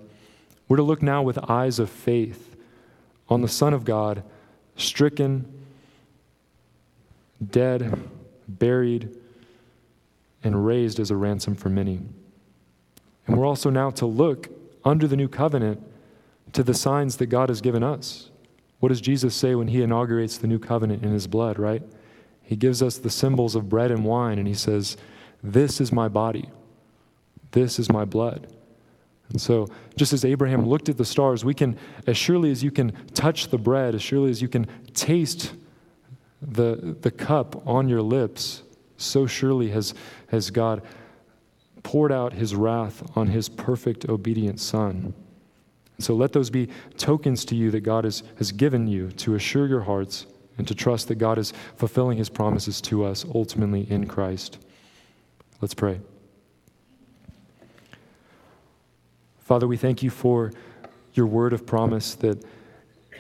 We're 0.68 0.76
to 0.76 0.84
look 0.84 1.02
now 1.02 1.24
with 1.24 1.40
eyes 1.50 1.80
of 1.80 1.90
faith 1.90 2.58
on 3.30 3.40
the 3.40 3.48
Son 3.48 3.74
of 3.74 3.86
God, 3.86 4.22
stricken, 4.76 5.50
dead, 7.50 8.02
buried, 8.50 9.16
and 10.44 10.66
raised 10.66 11.00
as 11.00 11.10
a 11.10 11.16
ransom 11.16 11.56
for 11.56 11.70
many. 11.70 12.02
And 13.28 13.38
we're 13.38 13.46
also 13.46 13.70
now 13.70 13.92
to 13.92 14.06
look 14.06 14.50
under 14.84 15.08
the 15.08 15.16
new 15.16 15.30
covenant 15.30 15.82
to 16.52 16.64
the 16.64 16.74
signs 16.74 17.16
that 17.16 17.28
God 17.28 17.48
has 17.48 17.62
given 17.62 17.82
us. 17.82 18.30
What 18.82 18.90
does 18.90 19.00
Jesus 19.00 19.36
say 19.36 19.56
when 19.56 19.70
he 19.70 19.82
inaugurates 19.82 20.38
the 20.38 20.48
new 20.48 20.60
covenant 20.60 21.06
in 21.06 21.14
his 21.14 21.28
blood, 21.28 21.58
right? 21.58 21.82
He 22.48 22.56
gives 22.56 22.82
us 22.82 22.98
the 22.98 23.10
symbols 23.10 23.56
of 23.56 23.68
bread 23.68 23.92
and 23.92 24.06
wine, 24.06 24.40
and 24.40 24.48
he 24.48 24.54
says, 24.54 24.96
This 25.44 25.82
is 25.82 25.92
my 25.92 26.08
body. 26.08 26.50
This 27.52 27.78
is 27.78 27.92
my 27.92 28.06
blood. 28.06 28.48
And 29.30 29.42
so, 29.42 29.68
just 29.98 30.14
as 30.14 30.24
Abraham 30.24 30.66
looked 30.66 30.88
at 30.88 30.96
the 30.96 31.04
stars, 31.04 31.44
we 31.44 31.54
can, 31.54 31.78
as 32.08 32.16
surely 32.16 32.50
as 32.50 32.64
you 32.64 32.72
can 32.72 32.94
touch 33.14 33.50
the 33.50 33.58
bread, 33.58 33.96
as 33.96 34.02
surely 34.02 34.30
as 34.30 34.42
you 34.42 34.48
can 34.48 34.66
taste 34.94 35.54
the, 36.42 36.96
the 37.02 37.12
cup 37.12 37.68
on 37.68 37.90
your 37.90 38.02
lips, 38.02 38.64
so 38.96 39.28
surely 39.28 39.70
has, 39.72 39.94
has 40.30 40.50
God 40.50 40.82
poured 41.84 42.14
out 42.14 42.32
his 42.32 42.56
wrath 42.56 43.04
on 43.18 43.28
his 43.28 43.50
perfect, 43.50 44.08
obedient 44.08 44.62
Son. 44.62 45.14
So 46.00 46.16
let 46.16 46.32
those 46.32 46.50
be 46.50 46.70
tokens 46.96 47.44
to 47.46 47.56
you 47.56 47.72
that 47.72 47.82
God 47.82 48.06
has, 48.06 48.24
has 48.38 48.54
given 48.54 48.88
you 48.88 49.12
to 49.12 49.36
assure 49.36 49.68
your 49.68 49.82
hearts 49.82 50.28
and 50.58 50.68
to 50.68 50.76
trust 50.76 51.08
that 51.08 51.16
God 51.16 51.38
is 51.38 51.54
fulfilling 51.76 52.18
his 52.18 52.30
promises 52.30 52.82
to 52.82 53.06
us 53.06 53.26
ultimately 53.34 53.90
in 53.90 54.08
Christ. 54.08 54.58
Let's 55.62 55.74
pray. 55.74 56.00
Father, 59.40 59.68
we 59.68 59.78
thank 59.78 60.04
you 60.04 60.10
for 60.10 60.52
your 61.14 61.26
word 61.26 61.54
of 61.54 61.66
promise 61.66 62.16
that 62.16 62.44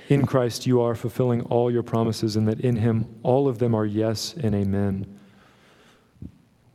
in 0.10 0.26
Christ 0.26 0.66
you 0.66 0.82
are 0.82 0.96
fulfilling 0.96 1.42
all 1.44 1.72
your 1.72 1.84
promises 1.84 2.36
and 2.36 2.48
that 2.48 2.60
in 2.62 2.76
him 2.78 3.08
all 3.24 3.48
of 3.48 3.60
them 3.60 3.74
are 3.74 3.86
yes 3.86 4.34
and 4.34 4.54
amen. 4.54 5.20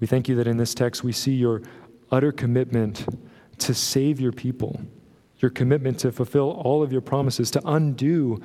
We 0.00 0.06
thank 0.06 0.28
you 0.28 0.34
that 0.36 0.46
in 0.46 0.56
this 0.56 0.74
text 0.74 1.04
we 1.04 1.12
see 1.12 1.34
your 1.34 1.62
utter 2.10 2.32
commitment 2.32 3.06
to 3.58 3.74
save 3.74 4.20
your 4.20 4.32
people, 4.32 4.80
your 5.38 5.50
commitment 5.50 5.98
to 6.00 6.12
fulfill 6.12 6.50
all 6.50 6.82
of 6.82 6.90
your 6.90 7.00
promises, 7.00 7.50
to 7.52 7.62
undo 7.64 8.42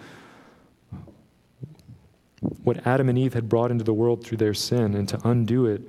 what 2.39 2.85
Adam 2.85 3.09
and 3.09 3.17
Eve 3.17 3.33
had 3.33 3.49
brought 3.49 3.71
into 3.71 3.83
the 3.83 3.93
world 3.93 4.23
through 4.23 4.37
their 4.37 4.53
sin 4.53 4.93
and 4.93 5.09
to 5.09 5.19
undo 5.27 5.65
it 5.65 5.81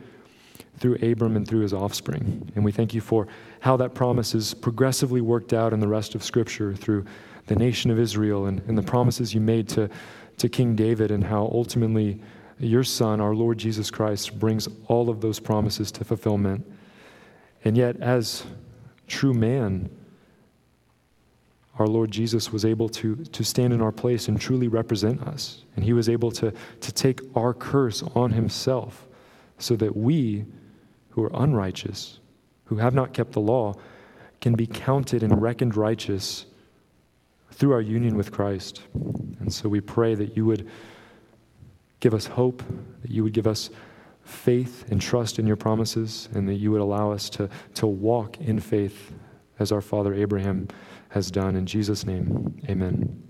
through 0.79 0.97
Abram 1.03 1.37
and 1.37 1.47
through 1.47 1.61
his 1.61 1.75
offspring. 1.75 2.51
And 2.55 2.65
we 2.65 2.73
thank 2.73 2.95
you 2.95 3.01
for 3.01 3.27
how 3.61 3.77
that 3.79 3.95
promise 3.95 4.35
is 4.35 4.55
progressively 4.55 5.21
worked 5.21 5.53
out 5.53 5.73
in 5.73 5.81
the 5.81 5.89
rest 5.89 6.15
of 6.15 6.23
Scripture 6.23 6.75
through 6.75 7.05
the 7.47 7.57
nation 7.57 7.91
of 7.91 7.99
Israel 7.99 8.47
and, 8.47 8.61
and 8.69 8.79
the 8.79 8.83
promises 8.83 9.35
you 9.35 9.41
made 9.41 9.69
to, 9.71 9.91
to 10.39 10.49
King 10.49 10.77
David 10.77 11.11
and 11.11 11.25
how 11.25 11.51
ultimately 11.53 12.21
your 12.59 12.85
Son, 12.85 13.21
our 13.21 13.35
Lord 13.35 13.59
Jesus 13.59 13.91
Christ, 13.91 14.39
brings 14.39 14.69
all 14.87 15.11
of 15.11 15.21
those 15.21 15.41
promises 15.41 15.91
to 15.93 16.05
fulfillment. 16.05 16.65
And 17.65 17.77
yet, 17.77 18.01
as 18.01 18.45
true 19.07 19.35
man, 19.35 19.91
our 21.79 21.87
Lord 21.87 22.11
Jesus 22.11 22.53
was 22.53 22.65
able 22.65 22.89
to, 22.91 23.17
to 23.17 23.45
stand 23.45 23.73
in 23.73 23.81
our 23.81 23.93
place 23.93 24.29
and 24.29 24.41
truly 24.41 24.69
represent 24.69 25.23
us. 25.23 25.65
And 25.77 25.85
he 25.85 25.93
was 25.93 26.09
able 26.09 26.33
to, 26.33 26.53
to 26.81 26.93
take 26.93 27.21
our 27.37 27.55
curse 27.55 28.03
on 28.15 28.33
himself 28.33 29.07
so 29.59 29.77
that 29.77 29.97
we, 29.97 30.45
who 31.11 31.23
are 31.23 31.31
unrighteous, 31.35 32.19
who 32.65 32.77
have 32.77 32.95
not 32.95 33.13
kept 33.13 33.33
the 33.33 33.41
law, 33.41 33.75
can 34.41 34.55
be 34.55 34.67
counted 34.67 35.23
and 35.23 35.41
reckoned 35.41 35.77
righteous 35.77 36.47
through 37.53 37.73
our 37.73 37.81
union 37.81 38.17
with 38.17 38.33
Christ. 38.33 38.83
And 39.41 39.53
so 39.53 39.69
we 39.69 39.81
pray 39.81 40.15
that 40.15 40.37
you 40.37 40.45
would 40.47 40.69
give 42.01 42.15
us 42.15 42.27
hope, 42.27 42.63
that 43.03 43.11
you 43.11 43.23
would 43.23 43.33
give 43.33 43.47
us 43.47 43.71
faith 44.23 44.85
and 44.91 45.01
trust 45.01 45.39
in 45.39 45.47
your 45.47 45.57
promises, 45.57 46.29
and 46.35 46.49
that 46.49 46.55
you 46.55 46.71
would 46.71 46.81
allow 46.81 47.11
us 47.11 47.31
to, 47.31 47.49
to 47.75 47.87
walk 47.87 48.39
in 48.41 48.61
faith 48.61 49.13
as 49.59 49.73
our 49.73 49.81
father 49.81 50.15
Abraham 50.15 50.69
has 51.19 51.33
done. 51.33 51.57
In 51.57 51.67
Jesus' 51.67 52.07
name, 52.07 52.61
amen. 52.69 53.28